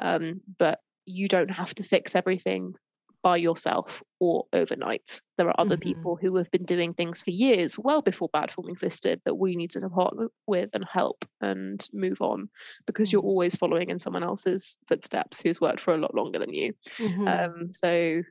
Um, 0.00 0.40
but 0.58 0.80
you 1.06 1.28
don't 1.28 1.50
have 1.50 1.74
to 1.76 1.82
fix 1.84 2.14
everything 2.14 2.74
by 3.22 3.36
yourself 3.36 4.02
or 4.18 4.46
overnight. 4.54 5.20
There 5.36 5.46
are 5.48 5.54
other 5.58 5.76
Mhm. 5.76 5.76
people 5.76 6.16
who 6.16 6.36
have 6.36 6.50
been 6.50 6.64
doing 6.64 6.94
things 6.94 7.20
for 7.20 7.30
years, 7.30 7.78
well 7.78 8.00
before 8.00 8.30
bad 8.32 8.50
form 8.50 8.68
existed, 8.70 9.20
that 9.26 9.34
we 9.34 9.56
need 9.56 9.70
to 9.72 9.90
partner 9.90 10.28
with 10.46 10.70
and 10.72 10.86
help 10.90 11.24
and 11.42 11.86
move 11.92 12.22
on 12.22 12.48
because 12.86 13.12
you're 13.12 13.20
Mm. 13.20 13.30
always 13.30 13.54
following 13.54 13.90
in 13.90 13.98
someone 13.98 14.22
else's 14.22 14.78
footsteps 14.88 15.40
who's 15.40 15.60
worked 15.60 15.80
for 15.80 15.94
a 15.94 15.98
lot 15.98 16.14
longer 16.14 16.38
than 16.38 16.54
you. 16.54 16.72
Mhm. 16.98 17.40
Um, 17.40 17.72
so 17.72 18.22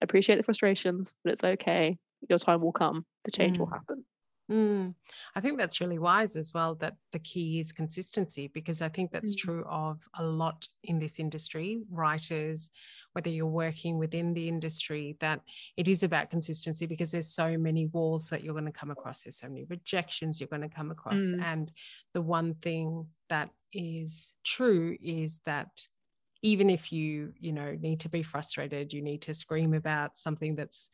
appreciate 0.00 0.36
the 0.36 0.42
frustrations, 0.42 1.14
but 1.24 1.32
it's 1.32 1.44
okay. 1.44 1.98
Your 2.28 2.38
time 2.38 2.60
will 2.60 2.72
come. 2.72 3.04
The 3.24 3.30
change 3.30 3.58
will 3.58 3.66
Mm. 3.66 3.72
happen. 3.72 4.04
Mm. 4.50 4.94
I 5.36 5.40
think 5.40 5.58
that's 5.58 5.80
really 5.80 6.00
wise 6.00 6.34
as 6.34 6.52
well. 6.52 6.74
That 6.74 6.96
the 7.12 7.20
key 7.20 7.60
is 7.60 7.70
consistency, 7.72 8.48
because 8.48 8.82
I 8.82 8.88
think 8.88 9.12
that's 9.12 9.36
Mm. 9.36 9.38
true 9.38 9.64
of 9.66 10.00
a 10.14 10.24
lot 10.24 10.66
in 10.82 10.98
this 10.98 11.20
industry. 11.20 11.82
Writers, 11.88 12.72
whether 13.12 13.30
you're 13.30 13.46
working 13.46 13.96
within 13.96 14.34
the 14.34 14.48
industry, 14.48 15.16
that 15.20 15.42
it 15.76 15.86
is 15.86 16.02
about 16.02 16.30
consistency 16.30 16.86
because 16.86 17.12
there's 17.12 17.32
so 17.32 17.56
many 17.58 17.86
walls 17.86 18.28
that 18.30 18.42
you're 18.42 18.54
going 18.54 18.64
to 18.64 18.72
come 18.72 18.90
across. 18.90 19.22
There's 19.22 19.38
so 19.38 19.48
many 19.48 19.64
rejections 19.64 20.40
you're 20.40 20.48
going 20.48 20.68
to 20.68 20.68
come 20.68 20.90
across. 20.90 21.22
Mm. 21.22 21.42
And 21.42 21.72
the 22.12 22.22
one 22.22 22.54
thing 22.54 23.08
that 23.28 23.50
is 23.72 24.34
true 24.42 24.96
is 25.00 25.38
that 25.46 25.86
even 26.42 26.70
if 26.70 26.92
you, 26.92 27.32
you 27.38 27.52
know, 27.52 27.76
need 27.80 28.00
to 28.00 28.08
be 28.08 28.22
frustrated, 28.22 28.92
you 28.92 29.02
need 29.02 29.22
to 29.22 29.34
scream 29.34 29.74
about 29.74 30.16
something 30.16 30.54
that's 30.54 30.90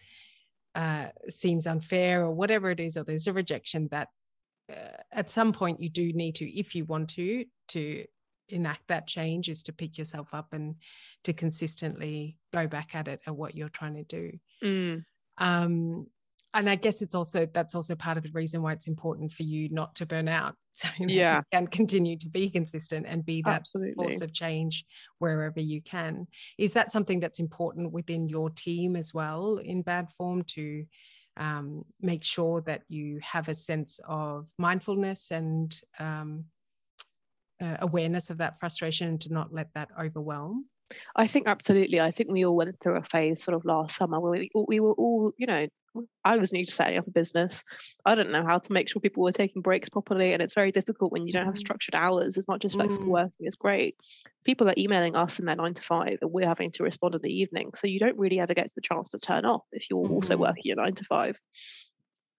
uh, 0.74 1.07
seems 1.28 1.66
unfair 1.66 2.22
or 2.22 2.32
whatever 2.32 2.70
it 2.70 2.80
is, 2.80 2.97
or 2.97 3.05
there's 3.05 3.26
a 3.26 3.32
rejection 3.32 3.88
that 3.90 4.09
uh, 4.70 4.99
at 5.12 5.30
some 5.30 5.53
point 5.53 5.80
you 5.80 5.88
do 5.88 6.12
need 6.12 6.34
to, 6.34 6.59
if 6.59 6.74
you 6.74 6.84
want 6.84 7.09
to, 7.11 7.44
to 7.68 8.05
enact 8.49 8.88
that 8.88 9.07
change, 9.07 9.49
is 9.49 9.62
to 9.62 9.72
pick 9.72 9.97
yourself 9.97 10.34
up 10.34 10.53
and 10.53 10.76
to 11.24 11.32
consistently 11.32 12.36
go 12.53 12.66
back 12.66 12.94
at 12.94 13.09
it 13.09 13.20
at 13.26 13.34
what 13.34 13.55
you're 13.55 13.68
trying 13.68 13.94
to 13.94 14.05
do. 14.05 14.32
Mm. 14.62 15.05
Um, 15.38 16.07
and 16.57 16.70
I 16.70 16.74
guess 16.74 17.02
it's 17.02 17.14
also 17.14 17.46
that's 17.52 17.74
also 17.74 17.94
part 17.94 18.16
of 18.16 18.24
the 18.24 18.30
reason 18.32 18.62
why 18.62 18.72
it's 18.72 18.88
important 18.88 19.32
for 19.32 19.42
you 19.42 19.68
not 19.68 19.94
to 19.96 20.07
burn 20.07 20.28
out, 20.28 20.54
so 20.72 20.88
you 20.98 21.07
know, 21.07 21.12
you 21.12 21.20
Yeah. 21.20 21.40
can 21.52 21.66
continue 21.66 22.16
to 22.18 22.28
be 22.28 22.50
consistent 22.50 23.07
and 23.09 23.24
be 23.24 23.42
that 23.42 23.61
Absolutely. 23.61 23.94
force 23.94 24.20
of 24.20 24.32
change 24.32 24.84
wherever 25.18 25.61
you 25.61 25.80
can. 25.82 26.26
Is 26.59 26.72
that 26.74 26.90
something 26.90 27.20
that's 27.20 27.38
important 27.38 27.92
within 27.92 28.28
your 28.28 28.50
team 28.50 28.96
as 28.96 29.12
well 29.12 29.59
in 29.59 29.82
bad 29.82 30.11
form 30.11 30.42
to 30.54 30.84
um, 31.36 31.84
make 32.00 32.24
sure 32.24 32.62
that 32.62 32.82
you 32.88 33.20
have 33.22 33.48
a 33.48 33.54
sense 33.54 34.00
of 34.09 34.48
mindfulness 34.59 35.30
and 35.30 35.78
um, 35.98 36.46
uh, 37.61 37.76
awareness 37.80 38.30
of 38.30 38.38
that 38.38 38.59
frustration 38.61 39.09
and 39.09 39.20
to 39.22 39.32
not 39.32 39.52
let 39.52 39.68
that 39.74 39.88
overwhelm? 40.00 40.66
I 41.14 41.26
think 41.26 41.48
absolutely. 41.48 42.00
I 42.00 42.11
think 42.11 42.30
we 42.30 42.44
all 42.44 42.57
went 42.57 42.78
through 42.80 42.96
a 42.96 43.02
phase 43.02 43.42
sort 43.42 43.57
of 43.57 43.64
last 43.64 43.96
summer 43.96 44.20
where 44.20 44.32
we, 44.32 44.50
we 44.54 44.80
were 44.80 44.92
all, 44.92 45.32
you 45.36 45.46
know, 45.46 45.66
I 46.24 46.36
was 46.36 46.53
new 46.53 46.66
to 46.66 46.72
setting 46.72 46.99
up 46.99 47.07
a 47.07 47.11
business. 47.11 47.62
I 48.05 48.14
didn't 48.14 48.32
know 48.32 48.44
how 48.44 48.59
to 48.59 48.72
make 48.72 48.88
sure 48.88 49.01
people 49.01 49.22
were 49.22 49.32
taking 49.32 49.62
breaks 49.62 49.88
properly. 49.88 50.32
And 50.32 50.42
it's 50.42 50.55
very 50.55 50.72
difficult 50.72 51.12
when 51.12 51.26
you 51.26 51.32
don't 51.32 51.47
have 51.47 51.57
Mhm. 51.57 51.59
structured 51.59 51.94
hours. 51.94 52.36
It's 52.36 52.49
not 52.49 52.61
just 52.61 52.76
flexible 52.76 53.09
Mm. 53.09 53.12
working, 53.12 53.47
it's 53.47 53.57
great. 53.57 53.97
People 54.44 54.68
are 54.68 54.74
emailing 54.78 55.16
us 55.16 55.38
in 55.38 55.47
their 55.47 55.57
nine 55.57 55.74
to 55.74 55.82
five 55.82 56.18
and 56.22 56.32
we're 56.32 56.47
having 56.47 56.72
to 56.72 56.82
respond 56.84 57.14
in 57.14 57.20
the 57.22 57.32
evening. 57.32 57.70
So 57.74 57.86
you 57.86 57.99
don't 57.99 58.18
really 58.18 58.40
ever 58.40 58.55
get 58.55 58.70
the 58.74 58.80
chance 58.80 59.09
to 59.11 59.18
turn 59.18 59.44
off 59.44 59.64
if 59.72 59.88
you're 59.90 59.99
also 59.99 60.36
Mhm. 60.36 60.38
working 60.38 60.62
your 60.64 60.76
nine 60.76 60.94
to 60.94 61.05
five. 61.05 61.38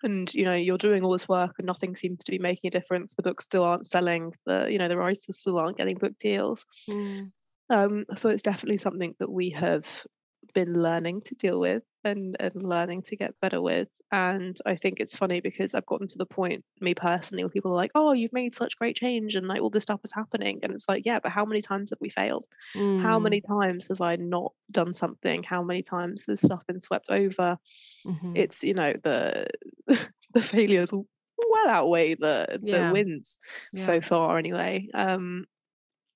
And 0.03 0.31
you 0.33 0.45
know, 0.45 0.53
you're 0.53 0.77
doing 0.77 1.03
all 1.03 1.11
this 1.11 1.27
work 1.27 1.55
and 1.57 1.65
nothing 1.65 1.95
seems 1.95 2.23
to 2.23 2.31
be 2.31 2.37
making 2.37 2.67
a 2.67 2.71
difference. 2.71 3.15
The 3.15 3.23
books 3.23 3.45
still 3.45 3.63
aren't 3.63 3.87
selling, 3.87 4.31
the 4.45 4.67
you 4.71 4.77
know, 4.77 4.87
the 4.87 4.97
writers 4.97 5.39
still 5.39 5.57
aren't 5.57 5.77
getting 5.77 5.97
book 5.97 6.17
deals. 6.19 6.65
Mm. 6.89 7.31
Um, 7.69 8.05
so 8.15 8.29
it's 8.29 8.41
definitely 8.41 8.77
something 8.77 9.15
that 9.19 9.29
we 9.31 9.49
have 9.51 10.05
been 10.53 10.81
learning 10.81 11.21
to 11.23 11.35
deal 11.35 11.59
with 11.59 11.83
and, 12.07 12.37
and 12.39 12.63
learning 12.63 13.03
to 13.03 13.15
get 13.17 13.39
better 13.41 13.61
with. 13.61 13.89
And 14.11 14.57
I 14.65 14.77
think 14.77 14.99
it's 14.99 15.15
funny 15.15 15.41
because 15.41 15.75
I've 15.75 15.85
gotten 15.85 16.07
to 16.07 16.17
the 16.17 16.25
point, 16.25 16.63
me 16.81 16.95
personally, 16.95 17.43
where 17.43 17.49
people 17.51 17.71
are 17.73 17.75
like, 17.75 17.91
oh, 17.95 18.13
you've 18.13 18.33
made 18.33 18.53
such 18.53 18.77
great 18.77 18.95
change 18.95 19.35
and 19.35 19.47
like 19.47 19.61
all 19.61 19.69
this 19.69 19.83
stuff 19.83 20.01
is 20.05 20.13
happening. 20.13 20.59
And 20.63 20.73
it's 20.73 20.87
like, 20.89 21.05
yeah, 21.05 21.19
but 21.19 21.31
how 21.33 21.45
many 21.45 21.61
times 21.61 21.91
have 21.91 21.99
we 22.01 22.09
failed? 22.09 22.47
How 22.95 23.19
Mm. 23.19 23.19
many 23.19 23.41
times 23.41 23.87
have 23.89 24.01
I 24.01 24.15
not 24.15 24.53
done 24.71 24.93
something? 24.93 25.43
How 25.43 25.63
many 25.63 25.83
times 25.83 26.25
has 26.27 26.41
stuff 26.41 26.65
been 26.67 26.79
swept 26.79 27.09
over? 27.09 27.57
Mhm. 28.03 28.35
It's, 28.35 28.63
you 28.63 28.73
know, 28.73 28.93
the 29.03 29.47
the 30.33 30.41
failures 30.41 30.91
well 30.93 31.69
outweigh 31.69 32.15
the 32.15 32.59
the 32.71 32.85
Yeah. 32.85 32.87
wins 32.87 33.39
Yeah. 33.71 33.95
so 33.95 34.01
far 34.01 34.37
anyway. 34.37 34.87
Um, 34.93 35.45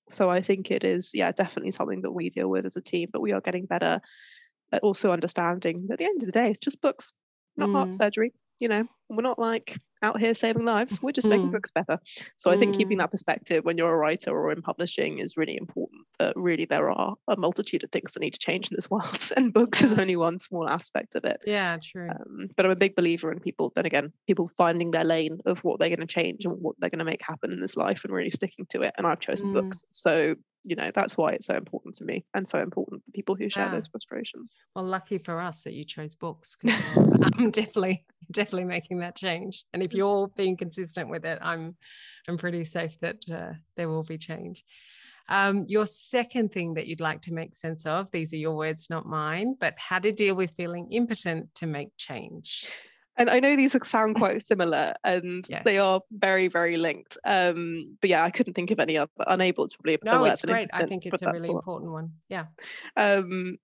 so 0.09 0.29
I 0.29 0.41
think 0.41 0.71
it 0.71 0.83
is, 0.83 1.11
yeah, 1.13 1.31
definitely 1.31 1.71
something 1.71 2.01
that 2.01 2.11
we 2.11 2.29
deal 2.29 2.49
with 2.49 2.65
as 2.65 2.75
a 2.77 2.81
team, 2.81 3.09
but 3.13 3.21
we 3.21 3.31
are 3.31 3.41
getting 3.41 3.65
better 3.65 4.01
also 4.79 5.11
understanding 5.11 5.85
that 5.87 5.93
at 5.93 5.99
the 5.99 6.05
end 6.05 6.21
of 6.21 6.25
the 6.25 6.31
day, 6.31 6.49
it's 6.49 6.59
just 6.59 6.81
books, 6.81 7.11
not 7.57 7.69
heart 7.71 7.89
Mm. 7.89 7.93
surgery. 7.93 8.33
You 8.59 8.67
know, 8.67 8.87
we're 9.09 9.23
not 9.23 9.39
like 9.39 9.75
out 10.03 10.19
here 10.19 10.33
saving 10.35 10.65
lives. 10.65 11.01
We're 11.01 11.11
just 11.11 11.27
making 11.27 11.49
Mm. 11.49 11.53
books 11.53 11.71
better. 11.73 11.99
So 12.37 12.51
I 12.51 12.57
think 12.57 12.75
keeping 12.75 12.97
Mm. 12.97 13.01
that 13.01 13.11
perspective 13.11 13.65
when 13.65 13.77
you're 13.77 13.91
a 13.91 13.97
writer 13.97 14.29
or 14.31 14.51
in 14.51 14.61
publishing 14.61 15.17
is 15.19 15.35
really 15.35 15.57
important. 15.57 16.01
That 16.19 16.33
really 16.35 16.65
there 16.65 16.89
are 16.91 17.15
a 17.27 17.35
multitude 17.37 17.83
of 17.83 17.91
things 17.91 18.11
that 18.13 18.19
need 18.19 18.33
to 18.33 18.39
change 18.39 18.69
in 18.69 18.75
this 18.75 18.89
world, 18.91 19.31
and 19.35 19.51
books 19.51 19.81
is 19.83 19.93
only 19.93 20.15
one 20.15 20.37
small 20.37 20.69
aspect 20.69 21.15
of 21.15 21.25
it. 21.25 21.41
Yeah, 21.45 21.77
true. 21.81 22.09
Um, 22.09 22.49
but 22.55 22.65
I'm 22.65 22.71
a 22.71 22.75
big 22.75 22.95
believer 22.95 23.31
in 23.31 23.39
people, 23.39 23.71
then 23.75 23.85
again, 23.87 24.13
people 24.27 24.51
finding 24.57 24.91
their 24.91 25.03
lane 25.05 25.39
of 25.47 25.63
what 25.63 25.79
they're 25.79 25.89
going 25.89 25.99
to 25.99 26.05
change 26.07 26.45
and 26.45 26.53
what 26.61 26.75
they're 26.79 26.89
going 26.91 26.99
to 26.99 27.05
make 27.05 27.21
happen 27.25 27.51
in 27.51 27.61
this 27.61 27.75
life 27.75 28.03
and 28.03 28.13
really 28.13 28.31
sticking 28.31 28.67
to 28.67 28.81
it. 28.83 28.93
And 28.97 29.07
I've 29.07 29.19
chosen 29.19 29.49
Mm. 29.49 29.53
books. 29.53 29.83
So, 29.91 30.35
you 30.63 30.75
know, 30.75 30.91
that's 30.93 31.17
why 31.17 31.31
it's 31.31 31.47
so 31.47 31.55
important 31.55 31.95
to 31.95 32.05
me 32.05 32.25
and 32.33 32.47
so 32.47 32.59
important 32.59 33.03
for 33.03 33.11
people 33.11 33.35
who 33.35 33.49
share 33.49 33.65
Yeah. 33.65 33.77
those 33.77 33.87
frustrations. 33.91 34.59
Well, 34.75 34.85
lucky 34.85 35.17
for 35.17 35.39
us 35.39 35.63
that 35.63 35.73
you 35.73 35.83
chose 35.83 36.15
books 36.15 36.55
because 36.55 36.89
I'm 37.37 37.51
definitely 37.51 38.05
definitely 38.31 38.65
making 38.65 38.99
that 38.99 39.15
change. 39.17 39.65
And 39.73 39.83
if 39.83 39.93
you're 39.93 40.27
being 40.29 40.55
consistent 40.57 41.09
with 41.09 41.25
it, 41.25 41.39
I'm 41.41 41.75
I'm 42.27 42.37
pretty 42.37 42.65
safe 42.65 42.99
that 42.99 43.17
uh, 43.31 43.53
there 43.75 43.89
will 43.89 44.03
be 44.03 44.17
change. 44.17 44.63
Um, 45.29 45.65
your 45.67 45.85
second 45.85 46.51
thing 46.51 46.73
that 46.73 46.87
you'd 46.87 46.99
like 46.99 47.21
to 47.21 47.33
make 47.33 47.55
sense 47.55 47.85
of, 47.85 48.11
these 48.11 48.33
are 48.33 48.37
your 48.37 48.55
words, 48.55 48.89
not 48.89 49.05
mine, 49.05 49.55
but 49.59 49.75
how 49.77 49.99
to 49.99 50.11
deal 50.11 50.35
with 50.35 50.53
feeling 50.55 50.91
impotent 50.91 51.53
to 51.55 51.67
make 51.67 51.89
change. 51.97 52.69
And 53.17 53.29
I 53.29 53.39
know 53.39 53.55
these 53.55 53.75
sound 53.85 54.15
quite 54.15 54.45
similar 54.45 54.93
and 55.03 55.45
they 55.65 55.77
are 55.77 56.01
very, 56.11 56.47
very 56.47 56.77
linked. 56.77 57.17
Um, 57.25 57.97
but 58.01 58.09
yeah, 58.09 58.23
I 58.23 58.31
couldn't 58.31 58.53
think 58.53 58.71
of 58.71 58.79
any 58.79 58.97
other. 58.97 59.11
Unable 59.27 59.67
to 59.67 59.77
probably. 59.97 60.27
No, 60.27 60.31
it's 60.31 60.41
great. 60.41 60.69
I 60.73 60.85
think 60.85 61.05
it's 61.05 61.21
a 61.21 61.31
really 61.31 61.49
one. 61.49 61.57
important 61.57 61.91
one. 61.91 62.11
Yeah. 62.29 62.45
um 62.95 63.57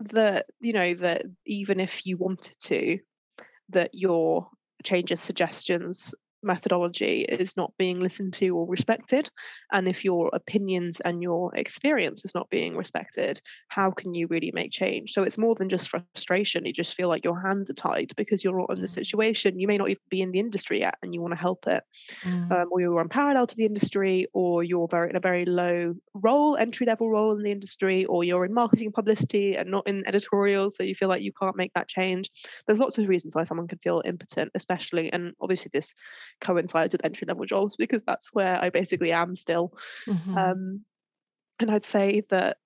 that 0.00 0.46
you 0.60 0.72
know 0.72 0.94
that 0.94 1.24
even 1.46 1.80
if 1.80 2.04
you 2.04 2.16
wanted 2.16 2.56
to 2.58 2.98
that 3.70 3.90
your 3.92 4.48
changes 4.82 5.20
suggestions 5.20 6.14
methodology 6.44 7.22
is 7.22 7.56
not 7.56 7.72
being 7.78 8.00
listened 8.00 8.32
to 8.34 8.48
or 8.50 8.66
respected 8.68 9.30
and 9.72 9.88
if 9.88 10.04
your 10.04 10.30
opinions 10.32 11.00
and 11.00 11.22
your 11.22 11.54
experience 11.56 12.24
is 12.24 12.34
not 12.34 12.48
being 12.50 12.76
respected 12.76 13.40
how 13.68 13.90
can 13.90 14.14
you 14.14 14.26
really 14.28 14.50
make 14.54 14.70
change 14.70 15.12
so 15.12 15.22
it's 15.22 15.38
more 15.38 15.54
than 15.54 15.68
just 15.68 15.88
frustration 15.88 16.64
you 16.66 16.72
just 16.72 16.94
feel 16.94 17.08
like 17.08 17.24
your 17.24 17.40
hands 17.40 17.70
are 17.70 17.74
tied 17.74 18.12
because 18.16 18.44
you're 18.44 18.58
not 18.58 18.70
in 18.70 18.80
the 18.80 18.88
Mm. 18.88 18.98
situation 19.00 19.58
you 19.58 19.66
may 19.66 19.76
not 19.78 19.88
even 19.90 20.02
be 20.10 20.20
in 20.20 20.32
the 20.32 20.38
industry 20.40 20.80
yet 20.80 20.96
and 21.02 21.14
you 21.14 21.20
want 21.20 21.32
to 21.32 21.40
help 21.40 21.66
it 21.66 21.82
Mm. 22.24 22.54
um, 22.54 22.66
or 22.70 22.80
you're 22.80 23.00
on 23.00 23.08
parallel 23.08 23.46
to 23.46 23.56
the 23.56 23.64
industry, 23.64 24.26
or 24.32 24.62
you're 24.62 24.88
very 24.88 25.10
in 25.10 25.16
a 25.16 25.20
very 25.20 25.44
low 25.44 25.94
role, 26.14 26.56
entry 26.56 26.86
level 26.86 27.10
role 27.10 27.32
in 27.36 27.42
the 27.42 27.50
industry, 27.50 28.04
or 28.06 28.24
you're 28.24 28.44
in 28.44 28.52
marketing 28.54 28.92
publicity 28.92 29.56
and 29.56 29.70
not 29.70 29.86
in 29.86 30.06
editorial, 30.06 30.70
so 30.72 30.82
you 30.82 30.94
feel 30.94 31.08
like 31.08 31.22
you 31.22 31.32
can't 31.32 31.56
make 31.56 31.72
that 31.74 31.88
change. 31.88 32.30
There's 32.66 32.78
lots 32.80 32.98
of 32.98 33.08
reasons 33.08 33.34
why 33.34 33.44
someone 33.44 33.68
can 33.68 33.78
feel 33.78 34.02
impotent, 34.04 34.50
especially, 34.54 35.12
and 35.12 35.32
obviously 35.40 35.70
this 35.72 35.94
coincides 36.40 36.92
with 36.94 37.04
entry 37.04 37.26
level 37.26 37.44
jobs 37.46 37.76
because 37.76 38.02
that's 38.06 38.32
where 38.32 38.62
I 38.62 38.70
basically 38.70 39.12
am 39.12 39.34
still. 39.34 39.76
Mhm. 40.06 40.52
Um, 40.52 40.84
and 41.60 41.70
I'd 41.70 41.84
say 41.84 42.22
that 42.30 42.58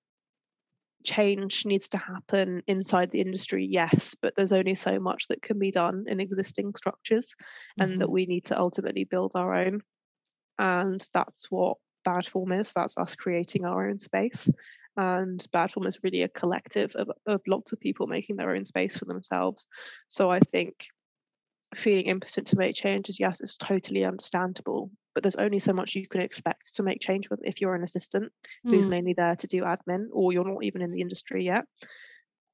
change 1.05 1.65
needs 1.65 1.87
to 1.89 1.97
happen 1.97 2.61
inside 2.67 3.11
the 3.11 3.21
industry, 3.21 3.65
yes, 3.65 4.15
but 4.21 4.35
there's 4.35 4.51
only 4.51 4.75
so 4.75 4.99
much 4.99 5.27
that 5.29 5.41
can 5.41 5.57
be 5.57 5.71
done 5.71 6.03
in 6.07 6.19
existing 6.19 6.73
structures, 6.75 7.35
and 7.79 7.99
that 7.99 8.09
Mhm. 8.09 8.11
we 8.11 8.25
need 8.25 8.45
to 8.45 8.59
ultimately 8.59 9.05
build 9.05 9.31
our 9.35 9.53
own. 9.55 9.81
And 10.59 11.05
that's 11.13 11.51
what 11.51 11.77
bad 12.05 12.27
form 12.27 12.51
is. 12.53 12.73
That's 12.73 12.97
us 12.97 13.15
creating 13.15 13.65
our 13.65 13.89
own 13.89 13.99
space. 13.99 14.49
And 14.97 15.45
bad 15.51 15.71
form 15.71 15.87
is 15.87 15.99
really 16.03 16.23
a 16.23 16.29
collective 16.29 16.95
of, 16.95 17.11
of 17.27 17.41
lots 17.47 17.73
of 17.73 17.79
people 17.79 18.07
making 18.07 18.37
their 18.37 18.55
own 18.55 18.65
space 18.65 18.97
for 18.97 19.05
themselves. 19.05 19.67
So 20.09 20.31
I 20.31 20.39
think 20.41 20.87
feeling 21.75 22.05
impotent 22.05 22.47
to 22.47 22.57
make 22.57 22.75
changes, 22.75 23.19
yes, 23.19 23.41
it's 23.41 23.57
totally 23.57 24.03
understandable. 24.05 24.91
But 25.13 25.23
there's 25.23 25.35
only 25.35 25.59
so 25.59 25.73
much 25.73 25.95
you 25.95 26.07
can 26.07 26.21
expect 26.21 26.75
to 26.75 26.83
make 26.83 27.01
change 27.01 27.29
with 27.29 27.39
if 27.43 27.61
you're 27.61 27.75
an 27.75 27.83
assistant 27.83 28.31
who's 28.71 28.87
Mm. 28.87 28.89
mainly 28.89 29.13
there 29.13 29.35
to 29.35 29.47
do 29.47 29.63
admin 29.63 30.07
or 30.11 30.31
you're 30.33 30.45
not 30.49 30.63
even 30.63 30.81
in 30.81 30.91
the 30.91 31.01
industry 31.01 31.45
yet. 31.45 31.65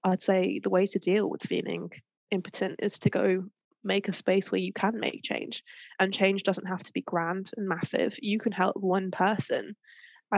I'd 0.03 0.21
say 0.21 0.59
the 0.63 0.69
way 0.69 0.85
to 0.87 0.99
deal 0.99 1.29
with 1.29 1.43
feeling 1.43 1.91
impotent 2.31 2.79
is 2.81 2.99
to 2.99 3.09
go 3.09 3.49
make 3.83 4.07
a 4.07 4.13
space 4.13 4.51
where 4.51 4.61
you 4.61 4.73
can 4.73 4.99
make 4.99 5.23
change. 5.23 5.63
And 5.99 6.13
change 6.13 6.43
doesn't 6.43 6.65
have 6.67 6.83
to 6.83 6.93
be 6.93 7.01
grand 7.01 7.51
and 7.57 7.67
massive. 7.67 8.15
You 8.21 8.39
can 8.39 8.51
help 8.51 8.77
one 8.77 9.11
person 9.11 9.75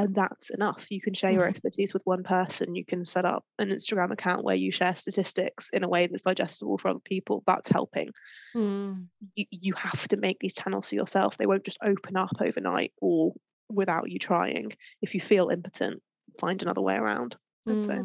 and 0.04 0.16
that's 0.16 0.50
enough. 0.52 0.88
You 0.90 1.02
can 1.02 1.14
share 1.14 1.32
your 1.32 1.46
Mhm. 1.46 1.50
expertise 1.50 1.94
with 1.94 2.06
one 2.06 2.24
person. 2.24 2.76
You 2.76 2.86
can 2.86 3.04
set 3.04 3.26
up 3.26 3.44
an 3.60 3.70
Instagram 3.70 4.12
account 4.12 4.44
where 4.44 4.56
you 4.56 4.72
share 4.72 4.96
statistics 4.96 5.70
in 5.72 5.84
a 5.84 5.90
way 5.90 6.08
that's 6.08 6.22
digestible 6.22 6.78
for 6.78 6.90
other 6.90 7.00
people. 7.00 7.44
That's 7.48 7.68
helping. 7.68 8.12
Mm. 8.56 9.08
You, 9.36 9.46
you 9.50 9.74
have 9.74 10.08
to 10.10 10.18
make 10.18 10.40
these 10.40 10.56
channels 10.56 10.90
for 10.90 10.96
yourself. 10.96 11.38
They 11.38 11.46
won't 11.48 11.66
just 11.66 11.80
open 11.84 12.16
up 12.16 12.30
overnight 12.40 12.94
or 13.02 13.34
without 13.70 14.10
you 14.10 14.20
trying. 14.20 14.74
If 15.02 15.16
you 15.16 15.22
feel 15.22 15.50
impotent, 15.50 16.02
find 16.40 16.62
another 16.62 16.82
way 16.82 16.96
around. 16.96 17.36
I'd 17.68 17.84
say. 17.84 18.00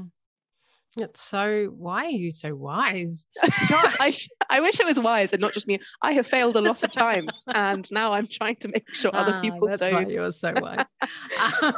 It's 0.97 1.23
so 1.23 1.67
why 1.77 2.05
are 2.07 2.11
you 2.11 2.31
so 2.31 2.55
wise? 2.55 3.27
I. 3.71 4.13
I 4.51 4.61
wish 4.61 4.79
it 4.81 4.85
was 4.85 5.01
wise 5.01 5.33
and 5.33 5.41
not 5.41 5.55
just 5.55 5.67
me. 5.67 5.79
I 6.03 6.13
have 6.13 6.27
failed 6.27 6.57
a 6.57 6.61
lot 6.61 6.83
of 6.83 6.93
times, 6.93 7.43
and 7.55 7.91
now 7.91 8.13
I'm 8.13 8.27
trying 8.27 8.57
to 8.57 8.69
make 8.69 8.85
sure 8.95 9.11
other 9.15 9.33
Ah, 9.33 9.41
people 9.41 9.67
that's 9.67 9.81
don't. 9.83 9.95
why 9.95 10.13
you're 10.13 10.31
so 10.31 10.53
wise. 10.61 10.85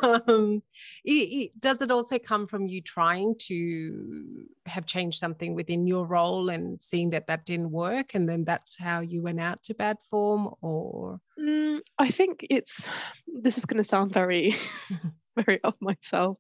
um, 0.03 0.61
i- 1.07 1.29
i- 1.39 1.51
does 1.61 1.81
it 1.83 1.93
also 1.93 2.19
come 2.19 2.49
from 2.49 2.67
you 2.67 2.81
trying 2.83 3.37
to 3.43 4.47
have 4.67 4.87
changed 4.87 5.21
something 5.21 5.55
within 5.55 5.87
your 5.87 6.05
role 6.05 6.49
and 6.49 6.83
seeing 6.83 7.11
that 7.11 7.29
that 7.29 7.47
didn't 7.47 7.71
work, 7.71 8.15
and 8.17 8.29
then 8.29 8.43
that's 8.45 8.77
how 8.77 8.99
you 9.01 9.23
went 9.23 9.39
out 9.41 9.63
to 9.63 9.75
bad 9.75 9.99
form, 10.11 10.49
or 10.61 11.21
Mm, 11.39 11.79
I 11.99 12.11
think 12.11 12.45
it's. 12.51 12.89
This 13.27 13.57
is 13.59 13.67
going 13.67 13.79
to 13.79 13.85
sound 13.85 14.13
very, 14.13 14.55
very 15.47 15.61
of 15.65 15.75
myself, 15.81 16.39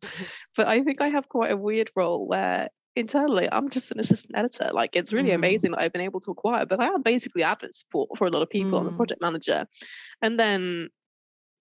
but 0.56 0.68
I 0.68 0.82
think 0.82 1.00
I 1.00 1.08
have 1.08 1.28
quite 1.28 1.52
a 1.52 1.56
weird 1.56 1.90
role 1.96 2.26
where 2.26 2.68
internally 2.96 3.48
I'm 3.50 3.70
just 3.70 3.90
an 3.90 4.00
assistant 4.00 4.36
editor. 4.36 4.70
Like 4.72 4.94
it's 4.96 5.12
really 5.12 5.30
Mm. 5.30 5.32
amazing 5.32 5.72
that 5.72 5.80
I've 5.80 5.92
been 5.92 6.02
able 6.02 6.20
to 6.20 6.30
acquire, 6.30 6.66
but 6.66 6.80
I 6.80 6.86
am 6.88 7.02
basically 7.02 7.42
admin 7.42 7.74
support 7.74 8.10
for 8.16 8.26
a 8.26 8.30
lot 8.30 8.42
of 8.42 8.50
people. 8.50 8.78
I'm 8.78 8.86
a 8.86 8.92
Mm. 8.92 9.04
project 9.04 9.20
manager, 9.20 9.66
and 10.22 10.38
then 10.40 10.90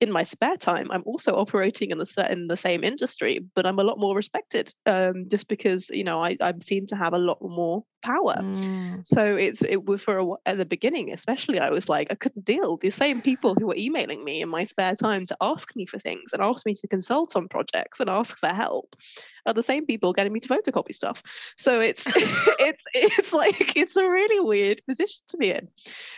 in 0.01 0.11
my 0.11 0.23
spare 0.23 0.57
time, 0.57 0.91
I'm 0.91 1.03
also 1.05 1.34
operating 1.36 1.91
in 1.91 1.97
the 1.97 2.27
in 2.29 2.47
the 2.47 2.57
same 2.57 2.84
industry, 2.84 3.39
but 3.55 3.65
I'm 3.65 3.79
a 3.79 3.84
lot 3.84 3.99
more 3.99 4.15
respected, 4.15 4.73
um, 4.86 5.29
just 5.29 5.47
because 5.47 5.89
you 5.89 6.03
know 6.03 6.21
I, 6.21 6.36
I'm 6.41 6.61
seen 6.61 6.86
to 6.88 6.95
have 6.97 7.13
a 7.13 7.17
lot 7.17 7.38
more 7.41 7.84
power. 8.03 8.35
Mm, 8.39 9.05
So 9.07 9.35
it's 9.35 9.61
it 9.63 9.79
for 9.99 10.19
a, 10.19 10.25
at 10.45 10.57
the 10.57 10.65
beginning, 10.65 11.11
especially. 11.11 11.59
I 11.59 11.69
was 11.71 11.89
like, 11.89 12.11
I 12.11 12.15
couldn't 12.15 12.45
deal. 12.45 12.77
The 12.77 12.89
same 12.91 13.21
people 13.21 13.55
who 13.55 13.67
were 13.67 13.75
emailing 13.75 14.23
me 14.23 14.41
in 14.41 14.49
my 14.49 14.65
spare 14.65 14.95
time 14.95 15.25
to 15.27 15.37
ask 15.41 15.75
me 15.75 15.85
for 15.85 15.99
things 15.99 16.33
and 16.33 16.41
ask 16.43 16.65
me 16.65 16.75
to 16.75 16.87
consult 16.87 17.35
on 17.35 17.47
projects 17.47 17.99
and 17.99 18.09
ask 18.09 18.37
for 18.37 18.49
help 18.49 18.95
are 19.45 19.53
the 19.53 19.63
same 19.63 19.85
people 19.85 20.13
getting 20.13 20.31
me 20.31 20.39
to 20.39 20.47
photocopy 20.47 20.93
stuff. 20.93 21.21
So 21.57 21.79
it's 21.81 22.03
it's 22.15 22.83
it's 22.93 23.33
like 23.33 23.75
it's 23.75 23.95
a 23.95 24.03
really 24.09 24.39
weird 24.39 24.81
position 24.87 25.21
to 25.29 25.37
be 25.37 25.51
in. 25.51 25.67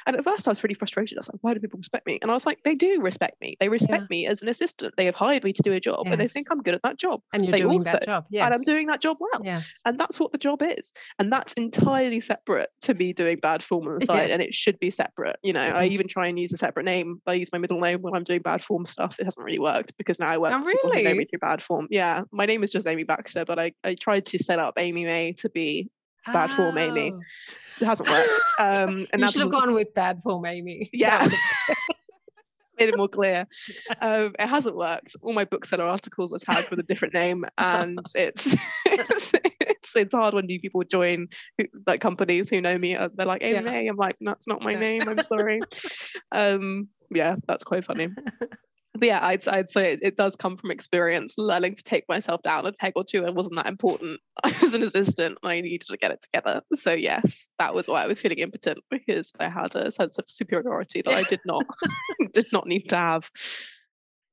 And 0.05 0.15
at 0.15 0.23
first, 0.23 0.47
I 0.47 0.51
was 0.51 0.63
really 0.63 0.75
frustrated. 0.75 1.17
I 1.17 1.21
was 1.21 1.29
like, 1.29 1.39
why 1.41 1.53
do 1.53 1.59
people 1.59 1.77
respect 1.79 2.05
me? 2.05 2.19
And 2.21 2.29
I 2.31 2.33
was 2.33 2.45
like, 2.45 2.59
they 2.63 2.75
do 2.75 3.01
respect 3.01 3.39
me. 3.41 3.55
They 3.59 3.69
respect 3.69 4.01
Yeah. 4.01 4.07
me 4.09 4.27
as 4.27 4.41
an 4.41 4.47
assistant. 4.49 4.93
They 4.97 5.05
have 5.05 5.15
hired 5.15 5.43
me 5.43 5.53
to 5.53 5.61
do 5.61 5.73
a 5.73 5.79
job, 5.79 6.07
and 6.07 6.19
they 6.19 6.27
think 6.27 6.47
I'm 6.51 6.61
good 6.61 6.75
at 6.75 6.83
that 6.83 6.97
job. 6.97 7.21
and 7.33 7.43
you're 7.43 7.51
They 7.51 7.57
doing 7.59 7.83
that 7.83 8.03
job, 8.05 8.25
yes, 8.29 8.45
And 8.45 8.53
I'm 8.53 8.63
doing 8.63 8.87
that 8.87 9.01
job 9.01 9.17
well 9.19 9.41
yes, 9.43 9.81
and 9.85 9.99
that's 9.99 10.19
what 10.19 10.31
the 10.31 10.37
job 10.37 10.61
is 10.61 10.91
and 11.19 11.31
that's 11.31 11.53
entirely 11.77 12.19
separate 12.21 12.69
to 12.81 12.93
me 12.93 13.13
doing 13.13 13.37
bad 13.41 13.63
form 13.63 13.87
on 13.87 13.97
the 13.99 14.05
side 14.05 14.31
and 14.31 14.41
it 14.41 14.55
should 14.55 14.79
be 14.79 14.89
separate 14.89 15.35
you 15.43 15.53
know 15.53 15.61
i 15.61 15.87
Mhm. 15.87 15.91
even 15.91 16.07
try 16.07 16.27
and 16.27 16.39
use 16.39 16.53
a 16.53 16.57
separate 16.57 16.85
name 16.85 17.21
i 17.27 17.33
use 17.33 17.49
my 17.51 17.57
middle 17.59 17.79
name 17.79 18.01
when 18.01 18.13
i'm 18.15 18.23
doing 18.23 18.41
bad 18.41 18.63
form 18.63 18.85
stuff 18.85 19.17
it 19.19 19.23
hasn't 19.23 19.43
really 19.45 19.59
worked 19.59 19.93
because 19.97 20.19
now 20.19 20.29
i 20.29 20.37
work 20.37 20.53
Oh, 20.55 20.59
who 20.59 21.01
know 21.03 21.13
me 21.13 21.25
through 21.25 21.39
bad 21.39 21.61
form 21.61 21.87
yeah 21.89 22.21
my 22.31 22.45
name 22.45 22.63
is 22.63 22.71
just 22.71 22.87
amy 22.87 23.03
baxter 23.03 23.45
but 23.45 23.59
i, 23.59 23.71
I 23.83 23.95
tried 23.95 24.25
to 24.27 24.39
set 24.43 24.59
up 24.59 24.75
amy 24.77 25.05
may 25.05 25.33
to 25.33 25.49
be 25.49 25.89
bad 26.33 26.51
form 26.51 26.77
Amy. 26.77 27.11
Oh, 27.13 27.21
it 27.81 27.85
hasn't 27.85 28.09
worked 28.09 28.29
um 28.59 29.05
and 29.13 29.21
you 29.21 29.31
should 29.31 29.41
have 29.41 29.51
gone 29.51 29.73
with 29.73 29.93
bad 29.93 30.21
form, 30.23 30.45
Amy. 30.45 30.89
Yeah. 30.93 31.27
made 32.79 32.89
it 32.89 32.97
more 32.97 33.07
clear. 33.07 33.45
Um, 34.01 34.33
it 34.39 34.47
hasn't 34.47 34.75
worked. 34.75 35.15
All 35.21 35.33
my 35.33 35.45
bookseller 35.45 35.85
articles 35.85 36.33
are 36.33 36.39
tagged 36.39 36.69
with 36.71 36.79
a 36.79 36.83
different 36.83 37.13
name, 37.13 37.45
and 37.57 37.99
it's 38.15 38.45
it's, 38.85 39.33
it's 39.95 40.13
hard 40.13 40.33
when 40.33 40.45
new 40.45 40.59
people 40.59 40.83
join 40.83 41.27
who, 41.57 41.65
like 41.87 42.01
companies 42.01 42.49
who 42.49 42.61
know 42.61 42.77
me. 42.77 42.95
uh, 42.95 43.09
They're 43.15 43.25
like, 43.25 43.43
Amy 43.43 43.55
Yeah. 43.55 43.61
May. 43.61 43.87
I'm 43.87 43.97
like, 43.97 44.17
that's 44.21 44.47
not 44.47 44.61
my 44.61 44.73
name. 44.73 45.07
I'm 45.07 45.23
sorry. 45.25 45.61
um, 46.31 46.87
yeah, 47.11 47.35
that's 47.47 47.63
quite 47.63 47.85
funny. 47.85 48.09
But 48.97 49.07
yeah, 49.07 49.19
I'd 49.21 49.45
I'd 49.49 49.69
say 49.69 49.91
it, 49.91 49.99
it 50.01 50.15
does 50.15 50.37
come 50.37 50.55
from 50.55 50.71
experience, 50.71 51.33
learning 51.37 51.75
to 51.75 51.83
take 51.83 52.05
myself 52.07 52.41
down 52.43 52.65
a 52.65 52.71
peg 52.71 52.93
or 52.95 53.03
two. 53.03 53.25
It 53.25 53.35
wasn't 53.35 53.57
that 53.57 53.67
important. 53.67 54.21
I 54.45 54.55
was 54.61 54.73
an 54.73 54.83
assistant 54.83 55.37
and 55.43 55.51
I 55.51 55.59
needed 55.59 55.81
to 55.89 55.97
get 55.97 56.11
it 56.11 56.21
together. 56.21 56.61
So 56.73 56.93
yes, 56.93 57.45
that 57.59 57.75
was 57.75 57.89
why 57.89 58.03
I 58.03 58.07
was 58.07 58.21
feeling 58.21 58.37
impotent 58.37 58.79
because 58.89 59.33
I 59.37 59.49
had 59.49 59.75
a 59.75 59.91
sense 59.91 60.17
of 60.17 60.23
superiority 60.29 61.01
that 61.01 61.13
I 61.13 61.23
did 61.23 61.41
not 61.45 61.65
did 62.33 62.47
not 62.53 62.67
need 62.67 62.87
to 62.87 62.95
have. 62.95 63.29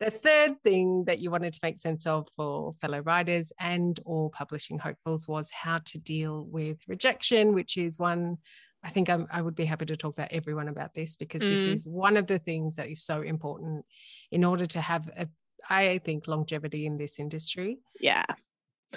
The 0.03 0.11
third 0.11 0.61
thing 0.63 1.05
that 1.05 1.21
you 1.21 1.31
wanted 1.31 1.53
to 1.55 1.61
make 1.63 1.79
sense 1.79 2.07
of 2.07 2.27
for 2.37 2.75
fellow 2.81 3.01
writers 3.01 3.53
and 3.61 4.01
or 4.05 4.31
publishing 4.31 4.79
hopefuls 4.79 5.29
was 5.29 5.51
how 5.51 5.79
to 5.91 5.99
deal 5.99 6.45
with 6.45 6.79
rejection 6.89 7.55
which 7.55 7.77
is 7.77 7.99
one 7.99 8.37
i 8.83 8.91
think 8.91 9.09
I'm, 9.09 9.27
i 9.31 9.41
would 9.41 9.55
be 9.55 9.65
happy 9.65 9.87
to 9.87 9.97
talk 9.97 10.15
about 10.19 10.33
everyone 10.33 10.69
about 10.69 10.95
this 10.95 11.17
because 11.17 11.43
this 11.43 11.67
Mm. 11.67 11.73
is 11.75 11.87
one 11.87 12.17
of 12.17 12.27
the 12.27 12.39
things 12.39 12.77
that 12.77 12.89
is 12.89 13.05
so 13.05 13.23
important 13.23 13.85
in 14.33 14.45
order 14.45 14.67
to 14.67 14.81
have 14.81 15.09
a 15.17 15.29
i 15.71 15.99
think 15.99 16.27
longevity 16.27 16.87
in 16.87 16.99
this 16.99 17.21
industry 17.21 17.79
Yeah. 18.01 18.25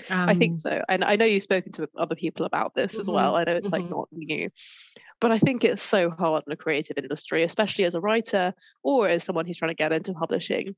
I 0.09 0.33
think 0.33 0.53
Um, 0.53 0.57
so. 0.57 0.83
And 0.89 1.05
I 1.05 1.15
know 1.15 1.23
you've 1.25 1.43
spoken 1.43 1.71
to 1.73 1.87
other 1.97 2.15
people 2.15 2.45
about 2.45 2.75
this 2.75 2.99
as 2.99 3.07
Mhm, 3.07 3.13
well. 3.13 3.35
I 3.37 3.43
know 3.45 3.55
it's 3.55 3.71
like 3.71 3.85
mhm. 3.85 3.91
not 3.91 4.09
new, 4.11 4.49
but 5.21 5.31
I 5.31 5.39
think 5.39 5.63
it's 5.63 5.81
so 5.81 6.09
hard 6.09 6.43
in 6.47 6.51
a 6.51 6.57
creative 6.57 6.97
industry, 6.97 7.43
especially 7.43 7.85
as 7.85 7.95
a 7.95 8.01
writer 8.01 8.53
or 8.83 9.07
as 9.07 9.23
someone 9.23 9.45
who's 9.45 9.57
trying 9.57 9.71
to 9.71 9.75
get 9.75 9.93
into 9.93 10.13
publishing. 10.13 10.75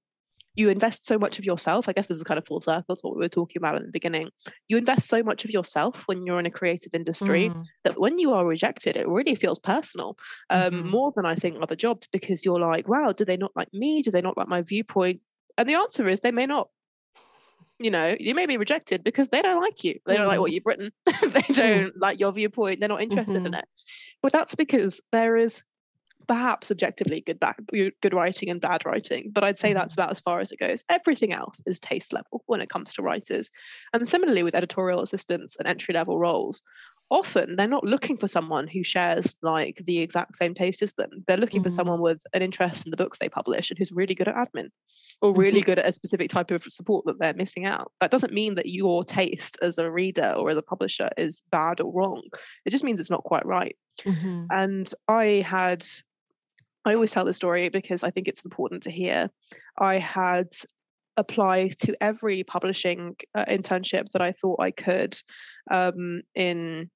You 0.58 0.70
invest 0.70 1.06
so 1.06 1.20
much 1.20 1.38
of 1.40 1.46
yourself. 1.46 1.88
I 1.88 1.94
guess 1.94 2.08
this 2.08 2.18
is 2.18 2.24
kind 2.24 2.40
of 2.40 2.46
full 2.48 2.62
circle 2.62 2.96
to 2.96 3.02
what 3.04 3.16
we 3.16 3.22
were 3.22 3.30
talking 3.30 3.60
about 3.60 3.76
in 3.76 3.84
the 3.84 3.92
beginning. 3.92 4.30
You 4.68 4.78
invest 4.78 5.08
so 5.08 5.22
much 5.24 5.46
of 5.46 5.52
yourself 5.52 6.04
when 6.08 6.26
you're 6.26 6.40
in 6.40 6.48
a 6.48 6.52
creative 6.52 6.96
industry 6.96 7.54
mm, 7.54 7.68
that 7.84 8.00
when 8.00 8.18
you 8.18 8.34
are 8.34 8.46
rejected, 8.46 8.98
it 8.98 9.08
really 9.08 9.36
feels 9.36 9.60
personal 9.60 10.18
um, 10.50 10.74
Mhm. 10.74 10.90
more 10.90 11.14
than 11.16 11.28
I 11.28 11.36
think 11.36 11.58
other 11.62 11.76
jobs 11.76 12.08
because 12.12 12.44
you're 12.44 12.60
like, 12.60 12.88
wow, 12.88 13.12
do 13.14 13.24
they 13.24 13.38
not 13.38 13.52
like 13.56 13.72
me? 13.72 14.02
Do 14.02 14.12
they 14.12 14.22
not 14.22 14.36
like 14.36 14.48
my 14.48 14.64
viewpoint? 14.64 15.22
And 15.60 15.70
the 15.70 15.76
answer 15.76 16.08
is 16.08 16.22
they 16.22 16.32
may 16.32 16.48
not. 16.48 16.70
You 17.80 17.92
know, 17.92 18.16
you 18.20 18.34
may 18.34 18.48
be 18.48 18.58
rejected 18.58 19.04
because 19.04 19.28
they 19.28 19.42
don't 19.44 19.62
like 19.62 19.84
you. 19.84 20.00
They 20.08 20.18
don't 20.18 20.28
like 20.28 20.40
what 20.40 20.52
you've 20.52 20.66
written. 20.66 20.92
they 21.06 21.54
don't 21.54 21.96
like 21.98 22.20
your 22.20 22.32
viewpoint. 22.32 22.80
They're 22.80 22.90
not 22.90 23.04
interested 23.04 23.46
in 23.46 23.54
Mhm. 23.54 23.54
it. 23.54 23.66
But 24.24 24.32
that's 24.32 24.56
because 24.56 25.00
there 25.12 25.36
is 25.38 25.62
perhaps 26.28 26.72
objectively 26.72 27.22
good 27.22 27.40
back, 27.40 27.60
good 27.72 28.14
writing 28.14 28.50
and 28.50 28.62
bad 28.62 28.86
writing. 28.86 29.32
But 29.34 29.44
I'd 29.44 29.58
say 29.58 29.74
that's 29.74 29.94
about 29.94 30.12
as 30.12 30.20
far 30.20 30.40
as 30.40 30.52
it 30.52 30.60
goes. 30.60 30.84
Everything 30.90 31.34
else 31.34 31.62
is 31.66 31.80
taste 31.80 32.14
level 32.14 32.44
when 32.48 32.62
it 32.62 32.70
comes 32.70 32.94
to 32.94 33.02
writers. 33.02 33.50
And 33.94 34.08
similarly 34.08 34.44
with 34.44 34.56
editorial 34.56 35.02
assistants 35.02 35.56
and 35.58 35.68
entry 35.68 35.94
level 35.94 36.20
roles, 36.20 36.62
often 37.10 37.56
they're 37.56 37.68
not 37.70 37.86
looking 37.86 38.18
for 38.18 38.28
someone 38.28 38.68
who 38.68 38.84
shares 38.84 39.34
like 39.42 39.78
the 39.86 40.00
exact 40.00 40.36
same 40.36 40.54
taste 40.54 40.82
as 40.82 40.94
them. 40.94 41.10
They're 41.26 41.38
looking 41.38 41.64
for 41.64 41.70
Mhm. 41.70 41.70
someone 41.70 42.02
with 42.02 42.22
an 42.34 42.42
interest 42.42 42.86
in 42.86 42.92
the 42.92 42.98
books 42.98 43.18
they 43.20 43.30
publish 43.30 43.70
and 43.70 43.78
who's 43.78 43.94
really 43.94 44.14
good 44.14 44.28
at 44.28 44.36
admin 44.36 44.68
or 45.22 45.34
really 45.34 45.62
good 45.62 45.80
at 45.80 45.88
a 45.88 45.92
specific 45.94 46.30
type 46.30 46.52
of 46.52 46.64
support 46.64 47.06
that 47.06 47.18
they're 47.20 47.34
missing 47.34 47.66
out. 47.66 47.94
That 48.02 48.12
doesn't 48.12 48.34
mean 48.34 48.56
that 48.56 48.68
your 48.68 49.06
taste 49.06 49.58
as 49.62 49.78
a 49.78 49.90
reader 49.90 50.34
or 50.38 50.50
as 50.50 50.58
a 50.58 50.62
publisher 50.62 51.10
is 51.18 51.42
bad 51.50 51.80
or 51.80 51.94
wrong. 51.94 52.24
It 52.66 52.72
just 52.72 52.84
means 52.84 53.00
it's 53.00 53.10
not 53.10 53.24
quite 53.24 53.46
right. 53.46 53.76
mhm, 54.06 54.52
And 54.52 54.92
I 55.08 55.44
had, 55.46 55.86
I 56.88 56.94
always 56.94 57.12
tell 57.12 57.26
the 57.26 57.34
story 57.34 57.68
because 57.68 58.02
I 58.02 58.12
think 58.12 58.30
it's 58.30 58.46
important 58.46 58.84
to 58.84 58.92
hear. 58.92 59.30
I 59.78 59.98
had 59.98 60.48
applied 61.18 61.78
to 61.80 62.02
every 62.02 62.44
publishing 62.44 63.18
uh, 63.36 63.44
internship 63.50 64.10
that 64.14 64.22
I 64.22 64.32
thought 64.32 64.62
I 64.62 64.72
could 64.72 65.18
um, 65.70 66.22
in 66.34 66.90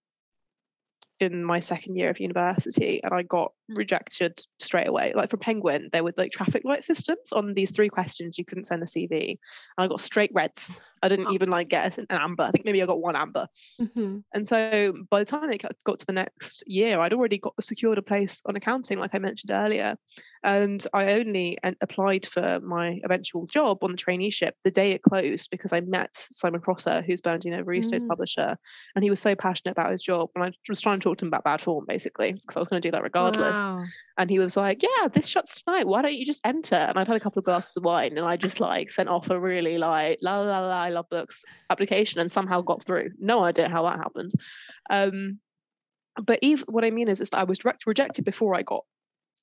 in 1.20 1.44
my 1.44 1.60
second 1.60 1.98
year 1.98 2.10
of 2.10 2.20
university 2.20 3.04
and 3.04 3.14
I 3.14 3.22
got 3.22 3.52
rejected 3.76 4.40
straight 4.60 4.88
away. 4.88 5.14
Like 5.16 5.30
for 5.30 5.38
Penguin, 5.38 5.90
there 5.92 6.04
were 6.04 6.14
like 6.18 6.32
traffic 6.32 6.64
light 6.66 6.84
systems 6.84 7.32
on 7.32 7.54
these 7.54 7.72
three 7.72 7.90
questions 7.90 8.38
you 8.38 8.46
couldn't 8.46 8.66
send 8.66 8.84
a 8.84 8.86
CV. 8.86 9.30
And 9.78 9.86
I 9.86 9.88
got 9.88 10.02
straight 10.02 10.32
reds. 10.34 10.72
I 11.04 11.10
didn't 11.10 11.28
Oh. 11.28 11.34
even 11.34 11.50
like 11.50 11.68
get 11.70 11.98
an 11.98 12.06
amber. 12.10 12.44
I 12.44 12.52
think 12.52 12.64
maybe 12.66 12.82
I 12.82 12.86
got 12.86 13.02
one 13.02 13.16
amber. 13.16 13.48
mhm, 13.80 14.24
And 14.34 14.48
so 14.48 14.94
by 15.10 15.20
the 15.20 15.26
time 15.26 15.52
it 15.52 15.64
got- 15.84 16.00
to 16.00 16.06
the 16.06 16.14
next 16.14 16.64
year, 16.68 17.00
I'd 17.00 17.14
already 17.14 17.38
got 17.40 17.54
secured 17.62 17.98
a 17.98 18.02
place 18.04 18.42
on 18.46 18.56
accounting, 18.56 19.00
like 19.00 19.12
I 19.14 19.20
mentioned 19.20 19.52
earlier. 19.52 19.96
And 20.44 20.86
I 20.94 21.14
only 21.14 21.58
applied 21.82 22.26
for 22.26 22.60
my 22.62 23.00
eventual 23.04 23.46
job 23.48 23.80
on 23.84 23.92
the 23.92 23.98
traineeship 23.98 24.52
the 24.64 24.72
day 24.72 24.92
it 24.92 25.02
closed 25.04 25.50
because 25.52 25.72
I 25.74 25.82
met 25.82 26.10
Simon 26.14 26.62
Prosser, 26.62 27.02
who's 27.06 27.22
Bernardine 27.22 27.54
Evaristo's 27.54 28.04
Mm. 28.04 28.08
publisher. 28.10 28.58
And 28.96 29.04
he 29.04 29.10
was 29.10 29.20
so 29.20 29.36
passionate 29.36 29.72
about 29.74 29.92
his 29.92 30.02
job. 30.02 30.30
And 30.36 30.44
I 30.46 30.52
was 30.70 30.82
trying 30.82 31.00
to 31.00 31.04
talk 31.04 31.18
to 31.20 31.26
him 31.26 31.30
about 31.30 31.44
bad 31.44 31.62
form, 31.62 31.86
basically, 31.88 32.32
because 32.34 32.56
I 32.58 32.60
was 32.60 32.68
going 32.70 32.82
to 32.82 32.88
do 32.88 32.92
that 32.92 33.04
regardless. 33.04 33.54
wow. 33.58 33.61
And 34.18 34.30
he 34.30 34.40
was 34.40 34.56
like 34.58 34.84
yeah 34.84 35.08
this 35.08 35.28
shuts 35.28 35.62
tonight. 35.62 35.88
Why 35.88 36.02
don't 36.02 36.14
you 36.14 36.26
just 36.26 36.46
enter? 36.46 36.76
And 36.76 36.98
i'd 36.98 37.08
had 37.08 37.16
a 37.16 37.20
couple 37.20 37.40
of 37.40 37.46
glasses 37.46 37.78
of 37.78 37.84
wine 37.84 38.18
and 38.18 38.28
i 38.28 38.38
just 38.38 38.60
like 38.60 38.92
sent 38.92 39.10
off 39.10 39.30
a 39.30 39.40
really 39.40 39.78
like 39.78 40.20
la 40.22 40.42
la 40.42 40.60
la 40.60 40.82
i 40.82 40.90
love 40.90 41.10
books 41.10 41.44
application 41.70 42.20
and 42.22 42.32
somehow 42.32 42.62
got 42.62 42.84
through. 42.84 43.12
No 43.20 43.44
idea 43.44 43.70
how 43.70 43.84
that 43.84 43.98
happened. 43.98 44.32
Um 44.90 45.40
but 46.22 46.40
even 46.42 46.66
what 46.68 46.84
i 46.84 46.92
mean 46.92 47.08
is, 47.08 47.22
is 47.22 47.30
that 47.30 47.40
i 47.40 47.44
was 47.44 47.60
direct 47.60 47.86
rejected 47.88 48.26
before 48.26 48.54
i 48.54 48.62
got 48.62 48.84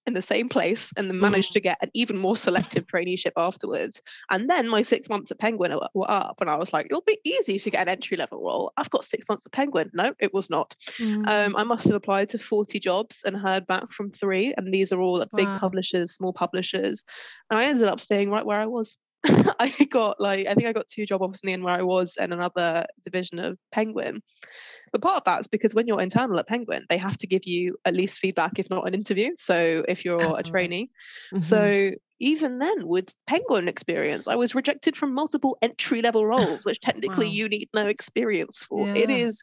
in 0.06 0.14
the 0.14 0.22
same 0.22 0.48
place 0.48 0.92
and 0.96 1.10
then 1.10 1.20
managed 1.20 1.50
mm. 1.50 1.54
to 1.54 1.60
get 1.60 1.78
an 1.82 1.90
even 1.94 2.16
more 2.16 2.36
selective 2.36 2.86
traineeship 2.86 3.32
afterwards. 3.36 4.00
And 4.30 4.48
then 4.48 4.68
my 4.68 4.82
six 4.82 5.08
months 5.08 5.30
at 5.30 5.38
Penguin 5.38 5.78
were 5.94 6.10
up, 6.10 6.40
and 6.40 6.48
I 6.48 6.56
was 6.56 6.72
like, 6.72 6.86
it'll 6.86 7.02
be 7.02 7.18
easy 7.24 7.58
to 7.58 7.70
get 7.70 7.82
an 7.82 7.88
entry 7.88 8.16
level 8.16 8.42
role. 8.42 8.72
I've 8.76 8.90
got 8.90 9.04
six 9.04 9.26
months 9.28 9.46
at 9.46 9.52
Penguin. 9.52 9.90
No, 9.92 10.14
it 10.18 10.32
was 10.32 10.48
not. 10.48 10.74
Mm. 10.98 11.28
Um, 11.28 11.56
I 11.56 11.64
must 11.64 11.84
have 11.84 11.94
applied 11.94 12.30
to 12.30 12.38
40 12.38 12.78
jobs 12.80 13.22
and 13.24 13.36
heard 13.36 13.66
back 13.66 13.92
from 13.92 14.10
three, 14.10 14.54
and 14.56 14.72
these 14.72 14.92
are 14.92 15.00
all 15.00 15.18
wow. 15.18 15.26
big 15.34 15.48
publishers, 15.58 16.12
small 16.12 16.32
publishers. 16.32 17.04
And 17.50 17.58
I 17.58 17.64
ended 17.64 17.88
up 17.88 18.00
staying 18.00 18.30
right 18.30 18.46
where 18.46 18.60
I 18.60 18.66
was. 18.66 18.96
I 19.60 19.68
got 19.90 20.20
like 20.20 20.46
I 20.46 20.54
think 20.54 20.66
I 20.66 20.72
got 20.72 20.88
two 20.88 21.06
job 21.06 21.22
offers 21.22 21.40
in 21.42 21.48
the 21.48 21.52
end 21.52 21.64
where 21.64 21.78
I 21.78 21.82
was 21.82 22.16
and 22.18 22.32
another 22.32 22.86
division 23.02 23.38
of 23.38 23.58
Penguin. 23.72 24.22
But 24.92 25.02
part 25.02 25.16
of 25.16 25.24
that 25.24 25.40
is 25.40 25.46
because 25.46 25.74
when 25.74 25.86
you're 25.86 26.00
internal 26.00 26.38
at 26.38 26.48
Penguin, 26.48 26.86
they 26.88 26.96
have 26.98 27.18
to 27.18 27.26
give 27.26 27.44
you 27.44 27.76
at 27.84 27.94
least 27.94 28.20
feedback, 28.20 28.58
if 28.58 28.70
not 28.70 28.86
an 28.86 28.94
interview. 28.94 29.32
So 29.38 29.84
if 29.86 30.04
you're 30.04 30.38
a 30.38 30.42
trainee. 30.42 30.90
Mm-hmm. 31.32 31.40
So 31.40 31.90
even 32.20 32.58
then, 32.58 32.86
with 32.86 33.14
Penguin 33.26 33.68
experience, 33.68 34.26
I 34.26 34.34
was 34.34 34.54
rejected 34.54 34.96
from 34.96 35.14
multiple 35.14 35.58
entry 35.62 36.02
level 36.02 36.26
roles, 36.26 36.64
which 36.64 36.80
technically 36.84 37.26
wow. 37.26 37.32
you 37.32 37.48
need 37.48 37.68
no 37.74 37.86
experience 37.86 38.64
for. 38.68 38.86
Yeah. 38.86 38.94
It 38.94 39.10
is 39.10 39.42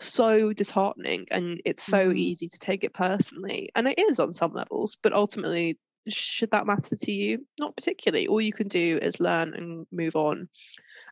so 0.00 0.52
disheartening 0.52 1.26
and 1.30 1.60
it's 1.64 1.82
so 1.82 2.10
mm. 2.10 2.16
easy 2.16 2.48
to 2.48 2.58
take 2.58 2.84
it 2.84 2.92
personally. 2.92 3.70
And 3.74 3.86
it 3.88 3.98
is 3.98 4.18
on 4.18 4.32
some 4.32 4.52
levels, 4.52 4.96
but 5.02 5.12
ultimately 5.12 5.78
should 6.08 6.50
that 6.50 6.66
matter 6.66 6.94
to 6.94 7.12
you? 7.12 7.46
Not 7.58 7.76
particularly. 7.76 8.26
All 8.26 8.40
you 8.40 8.52
can 8.52 8.68
do 8.68 8.98
is 9.02 9.20
learn 9.20 9.54
and 9.54 9.86
move 9.92 10.16
on. 10.16 10.48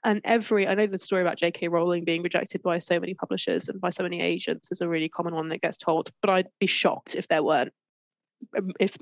And 0.05 0.21
every, 0.25 0.69
I 0.69 0.75
know 0.75 0.87
the 0.87 0.99
story 0.99 1.23
about 1.23 1.39
J.K. 1.39 1.69
Rowling 1.69 2.05
being 2.05 2.23
rejected 2.23 2.63
by 2.63 2.79
so 2.79 3.01
many 3.01 3.15
publishers 3.15 3.69
and 3.69 3.81
by 3.81 3.91
so 3.91 4.03
many 4.03 4.21
agents 4.21 4.71
is 4.71 4.83
a 4.83 4.89
really 4.89 5.09
common 5.09 5.35
one 5.35 5.49
that 5.49 5.63
gets 5.63 5.79
told, 5.79 6.11
but 6.21 6.31
I'd 6.31 6.49
be 6.61 6.67
shocked 6.67 7.15
if 7.15 7.27
there 7.29 7.43
weren't 7.43 7.73
if 8.81 8.97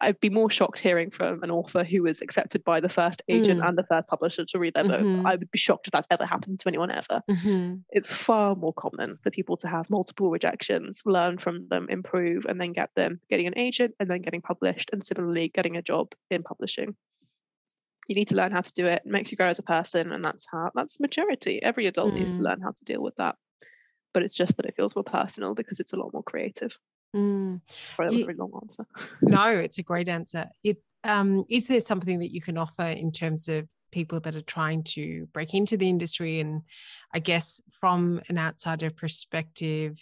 I'd 0.00 0.20
be 0.20 0.30
more 0.30 0.50
shocked 0.50 0.78
hearing 0.78 1.10
from 1.10 1.42
an 1.42 1.50
author 1.50 1.84
who 1.84 2.02
was 2.02 2.20
accepted 2.20 2.64
by 2.64 2.80
the 2.80 2.88
first 2.88 3.22
agent 3.28 3.60
mm. 3.60 3.68
and 3.68 3.78
the 3.78 3.84
first 3.84 4.08
publisher 4.08 4.44
to 4.44 4.58
read 4.58 4.74
their 4.74 4.84
mm-hmm. 4.84 5.22
book. 5.22 5.26
I 5.26 5.36
would 5.36 5.50
be 5.50 5.58
shocked 5.58 5.86
if 5.86 5.92
that's 5.92 6.06
ever 6.10 6.26
happened 6.26 6.60
to 6.60 6.68
anyone 6.68 6.90
ever. 6.90 7.22
Mm-hmm. 7.30 7.76
It's 7.90 8.12
far 8.12 8.54
more 8.54 8.72
common 8.72 9.18
for 9.22 9.30
people 9.30 9.56
to 9.58 9.68
have 9.68 9.90
multiple 9.90 10.30
rejections, 10.30 11.02
learn 11.04 11.38
from 11.38 11.68
them, 11.68 11.86
improve, 11.88 12.44
and 12.46 12.60
then 12.60 12.72
get 12.72 12.90
them 12.94 13.20
getting 13.30 13.46
an 13.46 13.58
agent 13.58 13.94
and 14.00 14.10
then 14.10 14.22
getting 14.22 14.42
published, 14.42 14.90
and 14.92 15.02
similarly 15.02 15.48
getting 15.48 15.76
a 15.76 15.82
job 15.82 16.12
in 16.30 16.42
publishing. 16.42 16.94
You 18.08 18.14
need 18.14 18.28
to 18.28 18.36
learn 18.36 18.52
how 18.52 18.60
to 18.60 18.72
do 18.74 18.86
it. 18.86 19.02
it 19.04 19.10
makes 19.10 19.30
you 19.30 19.36
grow 19.36 19.48
as 19.48 19.58
a 19.58 19.62
person, 19.62 20.12
and 20.12 20.24
that's 20.24 20.46
how 20.50 20.70
that's 20.74 21.00
maturity. 21.00 21.62
Every 21.62 21.86
adult 21.86 22.12
mm. 22.12 22.18
needs 22.18 22.36
to 22.36 22.42
mm. 22.42 22.44
learn 22.44 22.60
how 22.60 22.72
to 22.72 22.84
deal 22.84 23.02
with 23.02 23.16
that. 23.16 23.36
But 24.12 24.22
it's 24.22 24.34
just 24.34 24.56
that 24.56 24.66
it 24.66 24.76
feels 24.76 24.94
more 24.94 25.04
personal 25.04 25.54
because 25.54 25.80
it's 25.80 25.92
a 25.92 25.96
lot 25.96 26.12
more 26.12 26.22
creative. 26.22 26.78
Mm. 27.14 27.60
Was 27.98 28.12
a 28.12 28.24
very 28.24 28.34
long 28.34 28.52
answer. 28.62 28.86
no, 29.22 29.48
it's 29.50 29.78
a 29.78 29.82
great 29.82 30.08
answer. 30.08 30.46
It 30.62 30.82
um, 31.04 31.44
is 31.48 31.66
there 31.66 31.80
something 31.80 32.18
that 32.20 32.32
you 32.32 32.40
can 32.40 32.56
offer 32.56 32.82
in 32.82 33.12
terms 33.12 33.48
of 33.48 33.68
people 33.92 34.20
that 34.20 34.34
are 34.34 34.40
trying 34.40 34.82
to 34.82 35.26
break 35.32 35.54
into 35.54 35.76
the 35.76 35.88
industry? 35.88 36.40
And 36.40 36.62
I 37.12 37.18
guess 37.18 37.60
from 37.78 38.20
an 38.28 38.38
outsider 38.38 38.90
perspective, 38.90 39.98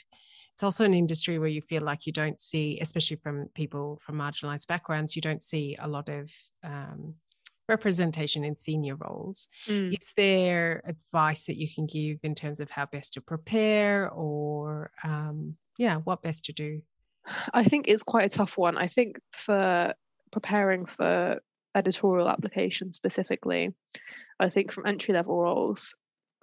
it's 0.54 0.62
also 0.62 0.84
an 0.84 0.94
industry 0.94 1.38
where 1.38 1.48
you 1.48 1.60
feel 1.60 1.82
like 1.82 2.06
you 2.06 2.12
don't 2.12 2.40
see, 2.40 2.78
especially 2.80 3.16
from 3.16 3.48
people 3.54 3.98
from 4.00 4.16
marginalized 4.16 4.68
backgrounds, 4.68 5.16
you 5.16 5.22
don't 5.22 5.42
see 5.42 5.76
a 5.80 5.88
lot 5.88 6.08
of 6.08 6.30
um, 6.62 7.14
representation 7.68 8.44
in 8.44 8.56
senior 8.56 8.96
roles. 8.96 9.48
Mm. 9.66 9.92
Is 9.98 10.12
there 10.16 10.82
advice 10.86 11.46
that 11.46 11.56
you 11.56 11.68
can 11.72 11.86
give 11.86 12.18
in 12.22 12.34
terms 12.34 12.60
of 12.60 12.70
how 12.70 12.86
best 12.86 13.14
to 13.14 13.20
prepare 13.20 14.10
or, 14.10 14.92
um, 15.02 15.56
yeah, 15.78 15.96
what 15.96 16.22
best 16.22 16.44
to 16.46 16.52
do? 16.52 16.82
I 17.52 17.64
think 17.64 17.86
it's 17.88 18.02
quite 18.02 18.26
a 18.32 18.36
tough 18.36 18.58
one. 18.58 18.76
I 18.76 18.88
think 18.88 19.18
for 19.32 19.94
preparing 20.30 20.86
for 20.86 21.40
editorial 21.74 22.28
application 22.28 22.92
specifically, 22.92 23.72
I 24.40 24.48
think 24.50 24.72
from 24.72 24.86
entry 24.86 25.14
level 25.14 25.40
roles, 25.40 25.94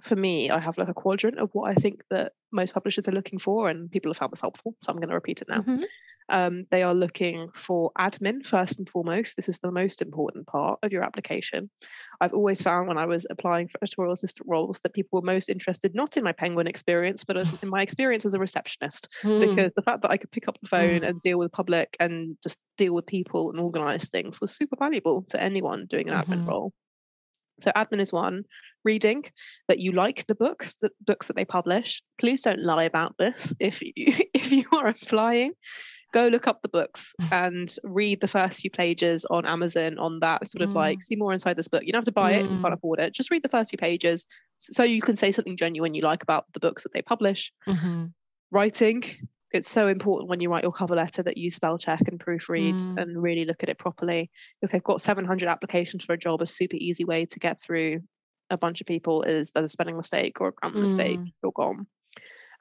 for 0.01 0.15
me, 0.15 0.49
I 0.49 0.59
have 0.59 0.77
like 0.77 0.87
a 0.87 0.93
quadrant 0.93 1.39
of 1.39 1.49
what 1.53 1.69
I 1.69 1.73
think 1.73 2.01
that 2.09 2.31
most 2.51 2.73
publishers 2.73 3.07
are 3.07 3.13
looking 3.13 3.39
for, 3.39 3.69
and 3.69 3.91
people 3.91 4.11
have 4.11 4.17
found 4.17 4.31
this 4.31 4.41
helpful. 4.41 4.75
So 4.81 4.91
I'm 4.91 4.97
going 4.97 5.09
to 5.09 5.15
repeat 5.15 5.41
it 5.41 5.49
now. 5.49 5.59
Mm-hmm. 5.59 5.83
Um, 6.29 6.65
they 6.71 6.83
are 6.83 6.93
looking 6.93 7.49
for 7.53 7.91
admin 7.97 8.45
first 8.45 8.77
and 8.77 8.87
foremost. 8.87 9.35
This 9.35 9.49
is 9.49 9.59
the 9.59 9.71
most 9.71 10.01
important 10.01 10.47
part 10.47 10.79
of 10.83 10.91
your 10.91 11.03
application. 11.03 11.69
I've 12.21 12.33
always 12.33 12.61
found 12.61 12.87
when 12.87 12.97
I 12.97 13.05
was 13.05 13.25
applying 13.29 13.67
for 13.67 13.79
editorial 13.81 14.13
assistant 14.13 14.47
roles 14.47 14.79
that 14.81 14.93
people 14.93 15.19
were 15.19 15.25
most 15.25 15.49
interested 15.49 15.95
not 15.95 16.17
in 16.17 16.23
my 16.23 16.31
penguin 16.31 16.67
experience, 16.67 17.23
but 17.23 17.37
in 17.63 17.69
my 17.69 17.81
experience 17.81 18.25
as 18.25 18.33
a 18.33 18.39
receptionist. 18.39 19.07
Mm. 19.23 19.41
Because 19.41 19.71
the 19.75 19.81
fact 19.81 20.01
that 20.03 20.11
I 20.11 20.17
could 20.17 20.31
pick 20.31 20.47
up 20.47 20.57
the 20.61 20.69
phone 20.69 21.01
mm. 21.01 21.07
and 21.07 21.21
deal 21.21 21.39
with 21.39 21.47
the 21.47 21.55
public 21.55 21.95
and 21.99 22.37
just 22.43 22.59
deal 22.77 22.93
with 22.93 23.05
people 23.05 23.49
and 23.49 23.59
organize 23.59 24.09
things 24.09 24.39
was 24.39 24.55
super 24.55 24.75
valuable 24.77 25.25
to 25.29 25.41
anyone 25.41 25.85
doing 25.87 26.09
an 26.09 26.15
mm-hmm. 26.15 26.33
admin 26.33 26.47
role. 26.47 26.73
So 27.59 27.71
admin 27.75 27.99
is 27.99 28.13
one. 28.13 28.43
Reading 28.85 29.25
that 29.67 29.79
you 29.79 29.91
like 29.91 30.25
the 30.27 30.35
book, 30.35 30.67
the 30.81 30.89
books 31.05 31.27
that 31.27 31.35
they 31.35 31.45
publish. 31.45 32.01
Please 32.19 32.41
don't 32.41 32.63
lie 32.63 32.85
about 32.85 33.15
this. 33.19 33.53
If 33.59 33.81
you, 33.81 33.91
if 33.97 34.51
you 34.51 34.65
are 34.71 34.87
applying, 34.87 35.53
go 36.11 36.27
look 36.27 36.47
up 36.47 36.61
the 36.61 36.69
books 36.69 37.13
and 37.31 37.75
read 37.83 38.21
the 38.21 38.27
first 38.27 38.61
few 38.61 38.71
pages 38.71 39.25
on 39.29 39.45
Amazon 39.45 39.97
on 39.97 40.19
that 40.19 40.47
sort 40.47 40.61
of 40.61 40.71
mm. 40.71 40.75
like 40.75 41.01
see 41.01 41.15
more 41.15 41.33
inside 41.33 41.55
this 41.55 41.67
book. 41.67 41.83
You 41.85 41.91
don't 41.91 41.99
have 41.99 42.05
to 42.05 42.11
buy 42.11 42.33
mm. 42.33 42.37
it, 42.37 42.43
you 42.43 42.49
can't 42.49 42.63
mm. 42.63 42.73
afford 42.73 42.99
it. 42.99 43.13
Just 43.13 43.31
read 43.31 43.43
the 43.43 43.49
first 43.49 43.69
few 43.69 43.77
pages 43.77 44.25
so 44.59 44.83
you 44.83 45.01
can 45.01 45.15
say 45.15 45.31
something 45.31 45.57
genuine 45.57 45.93
you 45.93 46.01
like 46.01 46.23
about 46.23 46.45
the 46.53 46.59
books 46.59 46.83
that 46.83 46.93
they 46.93 47.01
publish. 47.01 47.51
Mm-hmm. 47.67 48.05
Writing, 48.51 49.03
it's 49.51 49.69
so 49.69 49.87
important 49.87 50.29
when 50.29 50.41
you 50.41 50.49
write 50.49 50.63
your 50.63 50.71
cover 50.71 50.95
letter 50.95 51.23
that 51.23 51.37
you 51.37 51.49
spell 51.49 51.77
check 51.77 52.01
and 52.07 52.19
proofread 52.19 52.81
mm. 52.81 53.01
and 53.01 53.21
really 53.21 53.45
look 53.45 53.63
at 53.63 53.69
it 53.69 53.77
properly. 53.77 54.29
If 54.61 54.71
they've 54.71 54.83
got 54.83 55.01
700 55.01 55.47
applications 55.47 56.03
for 56.03 56.13
a 56.13 56.17
job, 56.17 56.41
a 56.41 56.45
super 56.45 56.75
easy 56.77 57.05
way 57.05 57.25
to 57.25 57.39
get 57.39 57.61
through 57.61 58.01
a 58.49 58.57
bunch 58.57 58.81
of 58.81 58.87
people 58.87 59.23
is 59.23 59.51
that 59.51 59.63
a 59.63 59.67
spelling 59.67 59.97
mistake 59.97 60.41
or 60.41 60.49
a 60.49 60.51
grammar 60.51 60.77
mm. 60.77 60.81
mistake, 60.81 61.19
you're 61.41 61.51
gone. 61.51 61.87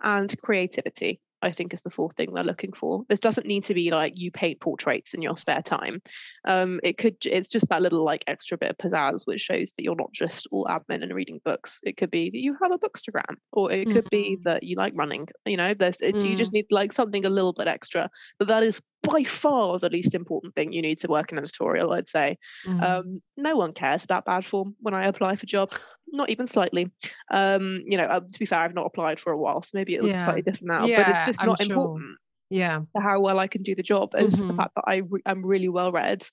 And 0.02 0.34
creativity. 0.40 1.20
I 1.42 1.52
think 1.52 1.72
is 1.72 1.82
the 1.82 1.90
fourth 1.90 2.16
thing 2.16 2.32
they're 2.32 2.44
looking 2.44 2.72
for. 2.72 3.04
This 3.08 3.20
doesn't 3.20 3.46
need 3.46 3.64
to 3.64 3.74
be 3.74 3.90
like 3.90 4.14
you 4.16 4.30
paint 4.30 4.60
portraits 4.60 5.14
in 5.14 5.22
your 5.22 5.36
spare 5.36 5.62
time. 5.62 6.02
Um, 6.44 6.80
it 6.82 6.98
could 6.98 7.16
it's 7.24 7.50
just 7.50 7.68
that 7.68 7.82
little 7.82 8.04
like 8.04 8.24
extra 8.26 8.58
bit 8.58 8.70
of 8.70 8.78
pizzazz 8.78 9.26
which 9.26 9.40
shows 9.40 9.72
that 9.72 9.84
you're 9.84 9.94
not 9.94 10.12
just 10.12 10.46
all 10.50 10.66
admin 10.66 11.02
and 11.02 11.14
reading 11.14 11.40
books. 11.44 11.80
It 11.82 11.96
could 11.96 12.10
be 12.10 12.30
that 12.30 12.42
you 12.42 12.56
have 12.62 12.72
a 12.72 12.78
bookstagram, 12.78 13.36
or 13.52 13.70
it 13.70 13.86
could 13.86 14.04
mm-hmm. 14.06 14.34
be 14.34 14.38
that 14.44 14.62
you 14.62 14.76
like 14.76 14.92
running. 14.96 15.28
You 15.46 15.56
know, 15.56 15.74
there's 15.74 16.00
it, 16.00 16.16
mm. 16.16 16.28
you 16.28 16.36
just 16.36 16.50
mm. 16.50 16.54
need 16.54 16.66
like 16.70 16.92
something 16.92 17.24
a 17.24 17.30
little 17.30 17.52
bit 17.52 17.68
extra. 17.68 18.10
But 18.38 18.48
that 18.48 18.62
is 18.62 18.80
by 19.02 19.22
far 19.22 19.78
the 19.78 19.90
least 19.90 20.14
important 20.14 20.54
thing 20.54 20.72
you 20.72 20.82
need 20.82 20.98
to 20.98 21.08
work 21.08 21.32
in 21.32 21.38
editorial. 21.38 21.92
I'd 21.92 22.08
say. 22.08 22.38
Mm. 22.66 22.82
Um, 22.82 23.22
no 23.36 23.56
one 23.56 23.72
cares 23.72 24.04
about 24.04 24.24
bad 24.24 24.44
form 24.44 24.74
when 24.80 24.94
I 24.94 25.06
apply 25.06 25.36
for 25.36 25.46
jobs 25.46 25.84
not 26.12 26.30
even 26.30 26.46
slightly. 26.46 26.90
Um, 27.30 27.82
you 27.86 27.96
know, 27.96 28.04
uh, 28.04 28.20
to 28.20 28.38
be 28.38 28.46
fair, 28.46 28.60
I've 28.60 28.74
not 28.74 28.86
applied 28.86 29.20
for 29.20 29.32
a 29.32 29.38
while, 29.38 29.62
so 29.62 29.70
maybe 29.74 29.94
it 29.94 30.02
looks 30.02 30.18
yeah. 30.18 30.24
slightly 30.24 30.42
different 30.42 30.66
now. 30.66 30.86
Yeah, 30.86 30.96
but 30.96 31.30
it's 31.30 31.38
just 31.38 31.46
not 31.46 31.62
sure. 31.62 31.66
important. 31.66 32.18
Yeah, 32.50 32.80
how 32.96 33.20
well 33.20 33.38
I 33.38 33.46
can 33.46 33.62
do 33.62 33.74
the 33.74 33.82
job 33.82 34.14
is 34.16 34.36
mm-hmm. 34.36 34.48
the 34.48 34.54
fact 34.54 34.70
that 34.76 34.84
I 34.86 35.02
re- 35.06 35.20
I'm 35.26 35.42
really 35.42 35.68
well 35.68 35.92
read. 35.92 36.24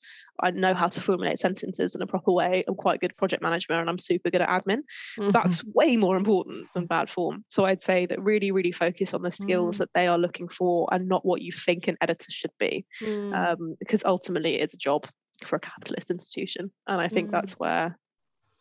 I 0.42 0.52
know 0.52 0.74
how 0.74 0.88
to 0.88 1.02
formulate 1.02 1.40
sentences 1.40 1.94
in 1.94 2.02
a 2.02 2.08
proper 2.08 2.32
way. 2.32 2.64
I'm 2.70 2.76
quite 2.76 3.02
good 3.02 3.18
project 3.18 3.44
management, 3.44 3.82
and 3.82 3.90
I'm 3.90 4.00
super 4.00 4.30
good 4.30 4.42
at 4.42 4.48
admin. 4.48 4.84
Mm-hmm. 5.20 5.32
That's 5.32 5.62
way 5.74 5.98
more 5.98 6.16
important 6.16 6.68
than 6.74 6.86
bad 6.86 7.10
form. 7.10 7.44
So 7.50 7.66
I'd 7.66 7.84
say 7.84 8.06
that 8.06 8.22
really, 8.22 8.52
really 8.52 8.72
focus 8.72 9.14
on 9.14 9.24
the 9.24 9.32
skills 9.32 9.76
mm. 9.76 9.80
that 9.80 9.90
they 9.94 10.08
are 10.08 10.18
looking 10.18 10.48
for, 10.48 10.88
and 10.90 11.10
not 11.10 11.26
what 11.26 11.42
you 11.42 11.52
think 11.52 11.90
an 11.90 11.98
editor 12.00 12.32
should 12.32 12.54
be, 12.60 12.86
mm. 13.02 13.36
um, 13.36 13.76
because 13.80 14.02
ultimately 14.06 14.62
it's 14.62 14.74
a 14.74 14.78
job 14.78 15.08
for 15.44 15.58
a 15.58 15.60
capitalist 15.60 16.12
institution, 16.12 16.72
and 16.88 17.02
I 17.02 17.10
think 17.10 17.28
mm. 17.28 17.32
that's 17.32 17.54
where 17.54 18.00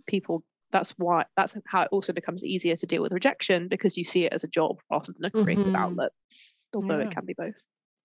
people 0.08 0.42
that's 0.74 0.90
why 0.98 1.24
that's 1.38 1.56
how 1.66 1.82
it 1.82 1.88
also 1.90 2.12
becomes 2.12 2.44
easier 2.44 2.76
to 2.76 2.86
deal 2.86 3.00
with 3.00 3.12
rejection 3.12 3.68
because 3.68 3.96
you 3.96 4.04
see 4.04 4.26
it 4.26 4.34
as 4.34 4.44
a 4.44 4.48
job 4.48 4.76
rather 4.90 5.14
than 5.14 5.24
a 5.24 5.30
creative 5.30 5.64
mm-hmm. 5.64 5.76
outlet. 5.76 6.12
Although 6.74 6.98
yeah. 6.98 7.06
it 7.06 7.14
can 7.14 7.24
be 7.24 7.34
both. 7.34 7.54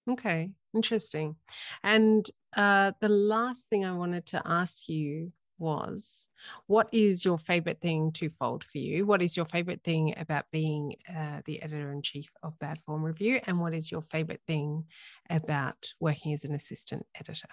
Okay 0.09 0.51
interesting. 0.74 1.36
And 1.84 2.26
uh, 2.55 2.93
the 2.99 3.09
last 3.09 3.67
thing 3.70 3.86
i 3.86 3.91
wanted 3.91 4.26
to 4.28 4.41
ask 4.45 4.89
you 4.89 5.32
was 5.57 6.30
what 6.67 6.88
is 6.93 7.26
your 7.26 7.38
favorite 7.38 7.82
thing 7.82 8.13
to 8.13 8.30
fold 8.30 8.63
for 8.63 8.78
you? 8.78 9.05
What 9.05 9.22
is 9.22 9.36
your 9.36 9.45
favorite 9.45 9.84
thing 9.84 10.13
about 10.17 10.45
being 10.51 10.95
uh, 11.09 11.41
the 11.45 11.61
editor-in-chief 11.61 12.30
of 12.43 12.57
bad 12.59 12.80
form 12.80 13.03
review? 13.03 13.41
And 13.45 13.59
what 13.59 13.74
is 13.74 13.91
your 13.91 14.01
favorite 14.01 14.41
thing 14.47 14.86
about 15.30 15.91
working 15.99 16.32
as 16.34 16.45
an 16.45 16.55
assistant 16.55 17.05
editor 17.13 17.49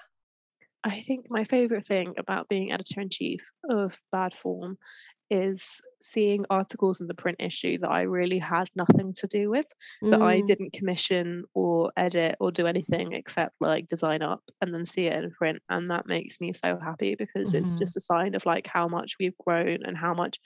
I 0.86 1.00
think 1.02 1.26
my 1.30 1.44
favorite 1.44 1.84
thing 1.86 2.14
about 2.18 2.48
being 2.48 2.72
editor 2.72 3.00
in 3.00 3.10
chief 3.10 3.42
of 3.68 4.00
Bad 4.12 4.36
Form 4.36 4.78
is 5.30 5.80
seeing 6.02 6.46
articles 6.50 7.00
in 7.00 7.08
the 7.08 7.14
print 7.14 7.38
issue 7.40 7.78
that 7.78 7.90
I 7.90 8.02
really 8.02 8.38
had 8.38 8.70
nothing 8.76 9.12
to 9.14 9.26
do 9.26 9.50
with, 9.50 9.66
that 10.10 10.22
I 10.22 10.40
Mm, 10.40 10.46
didn't 10.46 10.72
commission 10.72 11.44
or 11.54 11.92
edit 11.96 12.36
or 12.40 12.52
do 12.52 12.66
anything 12.66 13.12
except 13.12 13.56
like 13.60 13.88
design 13.88 14.22
up 14.22 14.42
and 14.60 14.72
then 14.72 14.84
see 14.86 15.06
it 15.06 15.14
in 15.24 15.32
print. 15.32 15.62
And 15.68 15.90
that 15.90 16.06
makes 16.06 16.40
me 16.40 16.52
so 16.52 16.78
happy 16.78 17.16
because 17.16 17.54
it's 17.54 17.74
mhm, 17.74 17.76
just 17.76 17.96
a 17.96 18.00
sign 18.00 18.36
of 18.36 18.46
like 18.46 18.68
how 18.68 18.88
much 18.88 19.16
we've 19.18 19.36
grown 19.38 19.84
and 19.84 19.96
how 19.98 20.14
much 20.14 20.38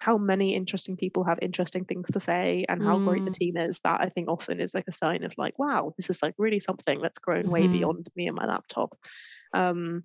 how 0.00 0.18
many 0.18 0.54
interesting 0.54 0.96
people 0.96 1.24
have 1.24 1.38
interesting 1.40 1.84
things 1.84 2.10
to 2.10 2.20
say 2.20 2.64
and 2.68 2.82
how 2.82 2.98
great 2.98 3.24
the 3.24 3.30
mm, 3.30 3.34
team 3.34 3.56
is 3.56 3.80
that 3.84 4.00
i 4.00 4.08
think 4.08 4.28
often 4.28 4.60
is 4.60 4.74
like 4.74 4.84
a 4.88 4.92
sign 4.92 5.24
of 5.24 5.32
like 5.38 5.58
wow 5.58 5.92
this 5.96 6.10
is 6.10 6.22
like 6.22 6.34
really 6.38 6.60
something 6.60 7.00
that's 7.00 7.18
grown 7.18 7.48
way 7.50 7.66
mhm, 7.66 7.68
beyond 7.68 8.08
me 8.16 8.26
and 8.26 8.36
my 8.36 8.44
laptop 8.46 8.98
um 9.54 10.04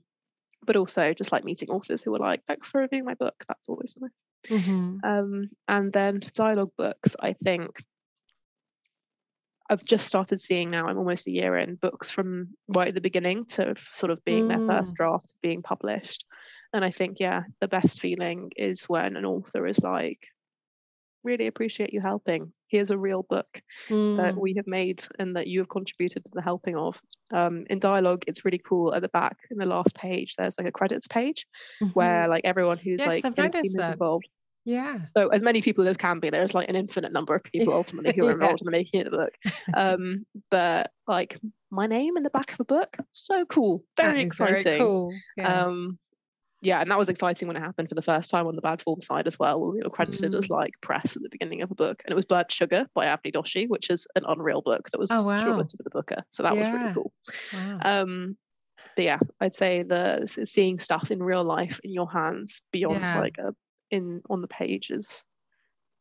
but 0.66 0.76
also 0.76 1.14
just 1.14 1.32
like 1.32 1.46
meeting 1.46 1.70
authors 1.70 2.04
who 2.04 2.14
are 2.16 2.20
like 2.20 2.44
thanks 2.46 2.70
for 2.70 2.82
reviewing 2.82 3.06
my 3.06 3.16
book 3.16 3.36
that's 3.48 3.70
always 3.70 3.96
nice. 4.00 4.26
Mhm, 4.50 5.04
um 5.04 5.50
and 5.68 5.94
then 5.94 6.22
dialogue 6.36 6.72
books 6.78 7.16
i 7.22 7.34
think 7.34 7.84
I've 9.70 9.86
just 9.86 10.08
started 10.08 10.40
seeing 10.40 10.72
now, 10.72 10.88
I'm 10.88 10.98
almost 10.98 11.28
a 11.28 11.32
year 11.32 11.56
in, 11.56 11.76
books 11.76 12.10
from 12.10 12.56
right 12.70 12.88
at 12.88 12.96
the 12.96 13.02
beginning 13.02 13.46
to 13.50 13.76
sort 13.92 14.12
of 14.12 14.24
being 14.26 14.48
their 14.48 14.62
first 14.66 14.96
mm, 14.96 14.96
draft, 14.96 15.36
being 15.44 15.62
published. 15.62 16.26
And 16.74 16.84
I 16.84 16.90
think, 16.90 17.20
yeah, 17.20 17.44
the 17.62 17.68
best 17.68 18.00
feeling 18.00 18.52
is 18.56 18.86
when 18.86 19.16
an 19.16 19.26
author 19.26 19.68
is 19.68 19.80
like, 19.80 20.28
really 21.24 21.48
appreciate 21.48 21.94
you 21.94 22.02
helping. 22.02 22.52
Here's 22.68 22.92
a 22.92 22.98
real 22.98 23.24
book 23.24 23.62
that 24.18 24.36
mm, 24.36 24.38
we 24.38 24.54
have 24.56 24.68
made 24.68 25.04
and 25.18 25.36
that 25.36 25.48
you 25.48 25.60
have 25.60 25.70
contributed 25.70 26.26
to 26.26 26.32
the 26.34 26.42
helping 26.42 26.76
of. 26.76 27.00
Um, 27.32 27.66
in 27.70 27.80
dialogue, 27.80 28.24
it's 28.28 28.44
really 28.46 28.60
cool. 28.60 28.94
At 28.94 29.02
the 29.02 29.10
back, 29.10 29.38
in 29.52 29.58
the 29.58 29.66
last 29.66 29.96
page, 29.96 30.36
there's 30.38 30.58
like 30.58 30.68
a 30.68 30.72
credits 30.72 31.08
page 31.08 31.46
mhm. 31.82 31.94
where 31.94 32.28
like 32.28 32.46
everyone 32.46 32.78
who's 32.78 33.00
Yes, 33.00 33.08
like 33.08 33.26
I've 33.26 33.38
in 33.38 33.46
a 33.46 33.50
team 33.50 33.52
noticed 33.54 33.76
is 33.76 33.76
that. 33.78 33.94
involved. 33.94 34.28
Yeah. 34.66 35.00
So 35.18 35.30
as 35.30 35.42
many 35.42 35.62
people 35.62 35.88
as 35.88 35.98
can 35.98 36.20
be. 36.20 36.30
There's 36.30 36.54
like 36.54 36.70
an 36.70 36.76
infinite 36.76 37.12
number 37.12 37.34
of 37.36 37.44
people 37.44 37.74
ultimately 37.76 38.14
who 38.16 38.26
are 38.28 38.32
Yeah. 38.32 38.34
involved 38.34 38.62
in 38.62 38.66
the 38.66 38.72
making 38.72 39.02
of 39.02 39.12
the 39.12 39.18
book. 39.18 39.34
Um, 39.76 40.26
but 40.52 40.92
like 41.08 41.40
my 41.72 41.88
name 41.88 42.18
in 42.18 42.24
the 42.24 42.30
back 42.30 42.54
of 42.54 42.60
a 42.60 42.66
book, 42.66 42.98
so 43.14 43.46
cool, 43.46 43.84
That 43.98 44.06
very 44.08 44.26
is 44.26 44.36
very 44.38 44.66
cool. 44.78 45.22
Yeah. 45.38 45.66
Um, 45.66 46.00
yeah, 46.62 46.82
and 46.82 46.92
that 46.92 46.98
was 47.00 47.10
exciting 47.10 47.48
when 47.48 47.56
it 47.58 47.62
happened 47.62 47.90
for 47.90 47.96
the 47.96 48.02
first 48.02 48.30
time 48.30 48.46
on 48.48 48.56
the 48.56 48.62
bad 48.62 48.82
form 48.82 49.02
side 49.02 49.28
as 49.28 49.40
well, 49.40 49.60
we 49.62 49.82
were 49.82 49.90
credited 49.90 50.36
as 50.36 50.48
Mm. 50.48 50.50
like 50.52 50.74
press 50.82 51.16
at 51.16 51.22
the 51.24 51.30
beginning 51.30 51.62
of 51.62 51.72
a 51.72 51.76
book, 51.76 52.02
and 52.06 52.12
it 52.12 52.16
was 52.16 52.26
Burnt 52.26 52.52
Sugar 52.52 52.86
by 52.94 53.06
Avni 53.06 53.34
Doshi, 53.34 53.68
which 53.70 53.90
is 53.90 54.08
an 54.16 54.24
unreal 54.28 54.62
book 54.62 54.90
that 54.92 55.00
was 55.00 55.10
Oh, 55.12 55.26
wow. 55.26 55.38
shortlisted 55.38 55.78
for 55.78 55.84
the 55.84 55.90
Booker, 55.90 56.24
so 56.30 56.44
that 56.44 56.58
was 56.58 56.68
really 56.72 56.94
cool. 56.94 57.14
Wow. 57.54 57.80
Um, 57.82 58.38
but 58.96 59.06
yeah, 59.06 59.20
I'd 59.40 59.56
say 59.56 59.84
the 59.84 60.26
seeing 60.46 60.80
stuff 60.80 61.12
in 61.12 61.24
real 61.24 61.44
life 61.44 61.80
in 61.84 61.92
your 61.94 62.12
hands 62.12 62.62
beyond 62.72 63.02
Yeah. 63.06 63.20
like 63.20 63.38
a 63.38 63.56
in 63.92 64.22
on 64.30 64.42
the 64.42 64.48
page 64.48 64.92
is 64.92 65.24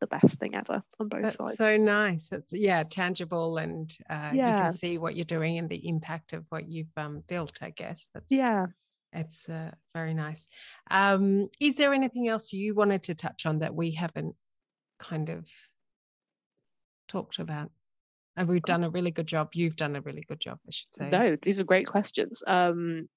the 0.01 0.07
best 0.07 0.39
thing 0.39 0.55
ever 0.55 0.81
on 0.99 1.07
both 1.09 1.23
That's 1.23 1.35
sides. 1.37 1.57
so 1.57 1.75
nice. 1.77 2.29
It's 2.31 2.53
yeah, 2.53 2.83
tangible, 2.83 3.57
and 3.57 3.89
uh, 4.09 4.31
you 4.33 4.39
can 4.41 4.71
see 4.71 4.97
what 4.97 5.15
you're 5.15 5.25
doing 5.25 5.57
and 5.57 5.67
the 5.69 5.87
impact 5.87 6.33
of 6.33 6.45
what 6.49 6.67
you've 6.69 6.91
um, 6.97 7.21
built. 7.27 7.59
I 7.61 7.69
guess 7.71 8.07
that's 8.13 8.31
yeah. 8.31 8.67
It's 9.13 9.49
uh, 9.49 9.71
very 9.93 10.13
nice. 10.13 10.47
Um, 10.91 11.49
is 11.59 11.75
there 11.75 11.93
anything 11.93 12.27
else 12.27 12.53
you 12.53 12.75
wanted 12.75 13.03
to 13.03 13.15
touch 13.15 13.45
on 13.45 13.59
that 13.59 13.73
we 13.75 13.91
haven't 13.91 14.35
kind 14.99 15.29
of 15.29 15.47
talked 17.07 17.39
about? 17.39 17.71
And 18.37 18.47
we've 18.47 18.61
done 18.63 18.83
a 18.83 18.89
really 18.89 19.11
good 19.11 19.27
job. 19.27 19.49
You've 19.53 19.75
done 19.75 19.95
a 19.95 20.01
really 20.01 20.23
good 20.27 20.39
job, 20.39 20.59
I 20.67 20.71
should 20.71 20.95
say. 20.95 21.09
No, 21.09 21.35
these 21.41 21.59
are 21.59 21.63
great 21.65 21.87
questions. 21.87 22.41
Um, 22.47 23.09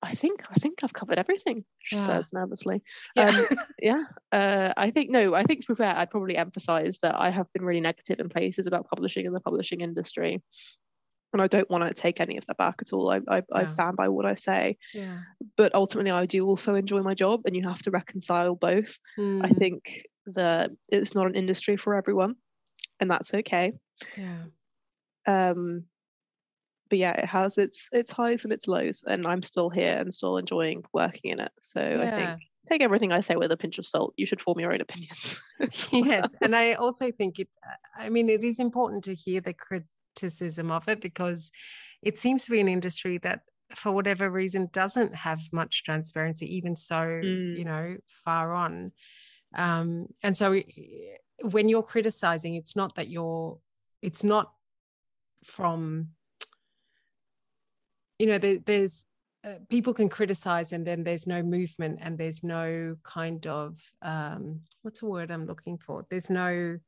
I 0.00 0.14
think 0.14 0.44
I 0.48 0.54
think 0.54 0.78
I've 0.84 0.92
covered 0.92 1.18
everything. 1.18 1.64
She 1.80 1.96
Yeah. 1.96 2.06
says 2.06 2.32
nervously. 2.32 2.82
Yeah. 3.16 3.28
Um, 3.30 3.46
yeah. 3.82 4.04
Uh, 4.30 4.72
I 4.76 4.90
think 4.90 5.10
no. 5.10 5.34
I 5.34 5.42
think 5.42 5.62
to 5.66 5.72
be 5.74 5.76
fair, 5.76 5.94
I'd 5.94 6.10
probably 6.10 6.36
emphasise 6.36 6.98
that 7.02 7.16
I 7.16 7.30
have 7.30 7.52
been 7.52 7.64
really 7.64 7.80
negative 7.80 8.20
in 8.20 8.28
places 8.28 8.66
about 8.68 8.88
publishing 8.88 9.26
and 9.26 9.34
the 9.34 9.40
publishing 9.40 9.80
industry, 9.80 10.40
and 11.32 11.42
I 11.42 11.46
don't 11.46 11.68
want 11.70 11.84
to 11.84 12.00
take 12.00 12.20
any 12.20 12.36
of 12.36 12.46
that 12.46 12.56
back 12.56 12.76
at 12.80 12.92
all. 12.92 13.10
I 13.10 13.20
I, 13.28 13.42
I 13.52 13.64
stand 13.64 13.96
by 13.96 14.08
what 14.08 14.26
I 14.26 14.34
say, 14.34 14.78
yeah. 14.94 15.18
but 15.56 15.74
ultimately, 15.74 16.10
I 16.10 16.26
do 16.26 16.46
also 16.46 16.74
enjoy 16.74 17.02
my 17.02 17.14
job, 17.14 17.42
and 17.46 17.56
you 17.56 17.66
have 17.68 17.82
to 17.82 17.90
reconcile 17.90 18.54
both. 18.54 18.98
I 19.40 19.48
Mm, 19.48 19.58
think 19.58 20.02
that 20.26 20.70
it's 20.90 21.14
not 21.14 21.26
an 21.26 21.34
industry 21.36 21.76
for 21.76 21.94
everyone, 21.94 22.36
and 23.00 23.10
that's 23.10 23.34
okay. 23.34 23.72
yeah. 24.16 24.44
um 25.26 25.84
but 26.88 26.98
yeah 26.98 27.12
it 27.12 27.26
has 27.26 27.58
its 27.58 27.88
its 27.92 28.10
highs 28.10 28.44
and 28.44 28.52
its 28.52 28.66
lows 28.66 29.02
and 29.06 29.26
i'm 29.26 29.42
still 29.42 29.70
here 29.70 29.96
and 29.98 30.12
still 30.14 30.36
enjoying 30.36 30.82
working 30.92 31.30
in 31.32 31.40
it 31.40 31.52
so 31.60 31.80
i 32.00 32.10
think 32.10 32.38
take 32.70 32.82
everything 32.82 33.12
i 33.12 33.20
say 33.20 33.36
with 33.36 33.52
a 33.52 33.56
pinch 33.56 33.78
of 33.78 33.86
salt 33.86 34.14
you 34.16 34.26
should 34.26 34.40
form 34.40 34.58
your 34.60 34.72
own 34.72 34.80
opinions 34.80 35.36
yes 35.92 36.34
and 36.42 36.54
i 36.54 36.72
also 36.74 37.10
think 37.10 37.38
it 37.38 37.48
i 37.96 38.08
mean 38.08 38.28
it 38.28 38.42
is 38.42 38.58
important 38.58 39.04
to 39.04 39.14
hear 39.14 39.40
the 39.40 39.54
criticism 40.18 40.70
of 40.70 40.88
it 40.88 41.00
because 41.00 41.50
it 42.02 42.18
seems 42.18 42.44
to 42.44 42.50
be 42.50 42.60
an 42.60 42.68
industry 42.68 43.18
that 43.18 43.40
for 43.74 43.92
whatever 43.92 44.30
reason 44.30 44.68
doesn't 44.72 45.14
have 45.14 45.40
much 45.52 45.84
transparency 45.84 46.56
even 46.56 46.74
so 46.76 46.96
Mm. 46.96 47.58
you 47.58 47.64
know 47.64 47.96
far 48.24 48.54
on 48.54 48.92
um 49.54 50.06
and 50.22 50.36
so 50.36 50.60
when 51.42 51.68
you're 51.68 51.82
criticizing 51.82 52.54
it's 52.54 52.74
not 52.76 52.94
that 52.94 53.08
you're 53.08 53.58
it's 54.02 54.24
not 54.24 54.52
from 55.44 56.08
you 58.18 58.26
know 58.26 58.38
there, 58.38 58.58
there's 58.64 59.06
uh, 59.44 59.54
people 59.68 59.94
can 59.94 60.08
criticize 60.08 60.72
and 60.72 60.84
then 60.86 61.04
there's 61.04 61.26
no 61.26 61.42
movement 61.42 61.98
and 62.02 62.18
there's 62.18 62.42
no 62.42 62.96
kind 63.04 63.46
of 63.46 63.78
um 64.02 64.60
what's 64.82 65.00
the 65.00 65.06
word 65.06 65.30
i'm 65.30 65.46
looking 65.46 65.78
for 65.78 66.04
there's 66.10 66.30
no 66.30 66.78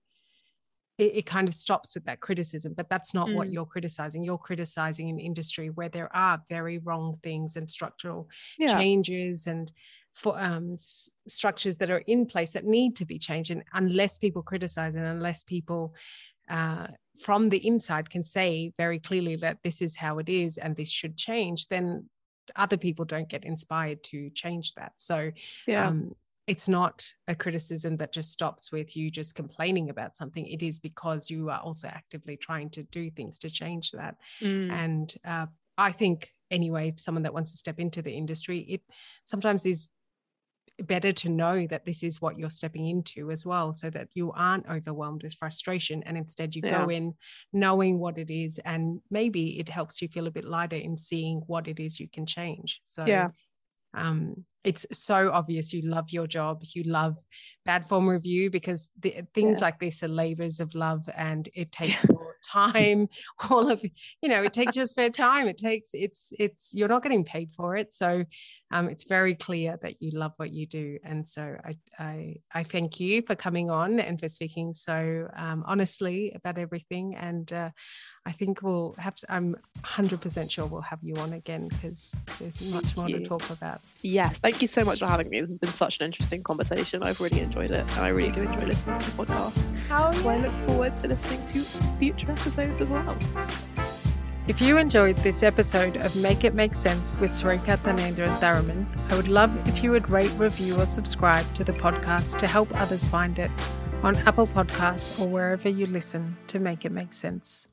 it, 1.01 1.11
it 1.21 1.27
kind 1.27 1.49
of 1.49 1.55
stops 1.55 1.95
with 1.95 2.05
that 2.05 2.21
criticism 2.21 2.75
but 2.77 2.89
that's 2.93 3.13
not 3.15 3.29
what 3.37 3.49
Mm. 3.49 3.53
you're 3.55 3.73
criticizing. 3.75 4.23
You're 4.25 4.47
criticizing 4.51 5.09
an 5.11 5.19
industry 5.19 5.69
where 5.71 5.89
there 5.89 6.11
are 6.15 6.37
very 6.49 6.79
wrong 6.87 7.07
things 7.23 7.57
and 7.57 7.69
structural 7.79 8.29
yeah. 8.59 8.75
changes 8.79 9.47
and 9.47 9.73
for 10.13 10.33
um, 10.49 10.73
s- 10.75 11.11
structures 11.29 11.77
that 11.79 11.91
are 11.91 12.05
in 12.15 12.27
place 12.27 12.53
that 12.53 12.65
need 12.65 12.97
to 12.97 13.05
be 13.05 13.19
changed. 13.19 13.51
And 13.51 13.63
unless 13.73 14.19
people 14.19 14.43
criticize 14.43 14.95
and 14.97 15.07
unless 15.07 15.45
people 15.45 15.95
uh, 16.49 16.89
from 17.25 17.49
the 17.49 17.65
inside 17.67 18.11
can 18.11 18.25
say 18.25 18.73
very 18.77 18.99
clearly 18.99 19.37
that 19.37 19.59
this 19.63 19.81
is 19.83 19.97
how 19.97 20.19
it 20.19 20.29
is 20.29 20.59
and 20.59 20.75
this 20.75 20.91
should 20.91 21.17
change 21.17 21.69
then 21.69 22.09
other 22.57 22.77
people 22.77 23.05
don't 23.05 23.29
get 23.29 23.45
inspired 23.45 24.03
to 24.03 24.19
change 24.31 24.75
that. 24.75 24.93
So 24.97 25.31
yeah. 25.67 25.87
um, 25.89 26.15
it's 26.51 26.69
not 26.69 27.15
a 27.29 27.35
criticism 27.35 27.97
that 27.99 28.13
just 28.13 28.33
stops 28.33 28.73
with 28.73 28.97
you 28.97 29.11
just 29.11 29.37
complaining 29.37 29.89
about 29.91 30.17
something 30.17 30.47
it 30.47 30.63
is 30.63 30.81
because 30.81 31.31
you 31.31 31.49
are 31.51 31.61
also 31.61 31.89
actively 31.89 32.37
trying 32.37 32.69
to 32.71 32.83
do 32.85 33.11
things 33.11 33.39
to 33.39 33.51
change 33.51 33.93
that 33.93 34.17
Mm. 34.43 34.71
and 34.71 35.15
uh, 35.25 35.47
i 35.79 35.93
think 35.93 36.35
anyway 36.51 36.89
if 36.89 36.99
someone 37.01 37.23
that 37.23 37.35
wants 37.35 37.53
to 37.53 37.57
step 37.59 37.79
into 37.79 38.03
the 38.03 38.13
industry 38.13 38.61
it 38.69 38.83
sometimes 39.25 39.65
is 39.65 39.91
better 40.85 41.13
to 41.13 41.29
know 41.29 41.67
that 41.67 41.85
this 41.85 42.03
is 42.03 42.23
what 42.23 42.39
you're 42.39 42.49
stepping 42.49 42.87
into 42.89 43.31
as 43.31 43.45
well 43.45 43.75
so 43.75 43.91
that 43.91 44.09
you 44.15 44.33
aren't 44.33 44.67
overwhelmed 44.67 45.23
with 45.23 45.35
frustration 45.35 46.03
and 46.05 46.17
instead 46.17 46.57
you 46.57 46.63
go 46.63 46.89
in 46.89 47.15
knowing 47.53 47.99
what 47.99 48.17
it 48.19 48.31
is 48.31 48.59
and 48.65 49.01
maybe 49.11 49.59
it 49.61 49.69
helps 49.69 50.01
you 50.01 50.09
feel 50.09 50.27
a 50.27 50.31
bit 50.31 50.45
lighter 50.45 50.77
in 50.77 50.97
seeing 50.97 51.41
what 51.47 51.69
it 51.69 51.79
is 51.79 52.01
you 52.01 52.09
can 52.09 52.25
change 52.25 52.81
so 52.85 53.05
Yeah. 53.05 53.31
Um 53.95 54.45
it's 54.63 54.87
so 54.93 55.31
obvious 55.33 55.73
you 55.73 55.81
love 55.83 56.11
your 56.11 56.27
job 56.27 56.63
you 56.75 56.83
love 56.83 57.17
bad 57.65 57.85
form 57.87 58.07
review 58.09 58.51
because 58.51 58.91
the, 59.01 59.23
things 59.35 59.59
Yeah. 59.61 59.67
like 59.67 59.79
this 59.81 60.03
are 60.03 60.09
labors 60.09 60.61
of 60.61 60.75
love 60.75 61.09
and 61.17 61.49
it 61.55 61.73
takes 61.81 62.05
your 62.05 62.37
time 62.45 63.09
all 63.51 63.71
of 63.71 63.83
you 64.23 64.29
know 64.29 64.43
it 64.43 64.53
takes 64.53 64.77
your 64.77 64.87
spare 64.87 65.11
time 65.11 65.49
it 65.49 65.57
takes 65.57 65.91
it's 65.95 66.33
it's 66.39 66.73
you're 66.75 66.89
not 66.89 67.03
getting 67.03 67.25
paid 67.25 67.53
for 67.57 67.77
it 67.77 67.93
so 67.93 68.25
um, 68.71 68.89
it's 68.89 69.05
very 69.05 69.35
clear 69.35 69.79
that 69.83 70.01
you 70.01 70.13
love 70.13 70.33
what 70.37 70.53
you 70.53 70.67
do 70.67 70.99
and 71.05 71.27
so 71.27 71.57
I, 71.65 71.77
I 71.99 72.37
i 72.55 72.63
thank 72.63 73.01
you 73.01 73.23
for 73.23 73.35
coming 73.35 73.71
on 73.71 74.01
and 74.01 74.19
for 74.21 74.29
speaking 74.29 74.73
so 74.73 75.29
um, 75.37 75.65
honestly 75.67 76.33
about 76.35 76.59
everything 76.59 77.17
and 77.17 77.53
uh, 77.53 77.71
i 78.27 78.33
think 78.33 78.63
we'll 78.63 78.95
have 78.99 79.15
to, 79.17 79.33
i'm 79.33 79.55
100% 79.85 80.51
sure 80.51 80.67
we'll 80.67 80.81
have 80.81 81.01
you 81.03 81.15
on 81.17 81.33
again 81.33 81.69
because 81.69 82.15
there's 82.39 82.73
much 82.73 82.85
Thank 82.85 82.97
more 82.97 83.09
to 83.09 83.25
talk 83.25 83.49
about. 83.51 83.81
Yes 84.03 84.39
thank 84.39 84.61
you 84.63 84.69
so 84.69 84.85
much 84.85 85.01
for 85.01 85.07
having 85.07 85.29
me. 85.31 85.41
This 85.41 85.51
has 85.51 85.59
been 85.59 85.71
such 85.71 86.01
an 86.01 86.07
interesting 86.07 86.43
conversation. 86.43 87.03
I've 87.03 87.21
really 87.21 87.41
enjoyed 87.41 87.71
it 87.71 87.81
and 87.81 88.01
i 88.01 88.09
really 88.09 88.31
do 88.31 88.43
enjoy 88.43 88.67
listening 88.67 88.99
to 88.99 89.05
the 89.05 89.25
podcast 89.25 89.71
so 90.21 90.29
i 90.29 90.37
look 90.37 90.53
forward 90.69 90.97
to 90.97 91.09
listening 91.09 91.45
to 91.47 91.59
future 91.99 92.31
episodes 92.31 92.81
as 92.81 92.91
well 92.91 93.90
If 94.51 94.61
you 94.61 94.79
enjoyed 94.79 95.17
this 95.19 95.45
episode 95.45 95.99
of 95.99 96.17
Make 96.17 96.43
It 96.43 96.55
Make 96.55 96.75
Sense 96.75 97.15
with 97.21 97.31
Sarika 97.31 97.77
Thanendra 97.77 98.37
Tharaman, 98.41 98.85
I 99.09 99.15
would 99.15 99.29
love 99.29 99.57
if 99.69 99.81
you 99.81 99.93
would 99.93 100.11
rate, 100.11 100.33
review, 100.33 100.75
or 100.75 100.87
subscribe 100.87 101.47
to 101.55 101.63
the 101.63 101.73
podcast 101.73 102.37
to 102.39 102.49
help 102.49 102.69
others 102.75 103.05
find 103.05 103.39
it 103.39 103.49
on 104.03 104.17
Apple 104.27 104.49
Podcasts 104.49 105.21
or 105.21 105.29
wherever 105.29 105.69
you 105.69 105.87
listen 105.87 106.37
to 106.49 106.59
Make 106.59 106.85
It 106.85 106.91
Make 106.91 107.13
Sense. 107.13 107.69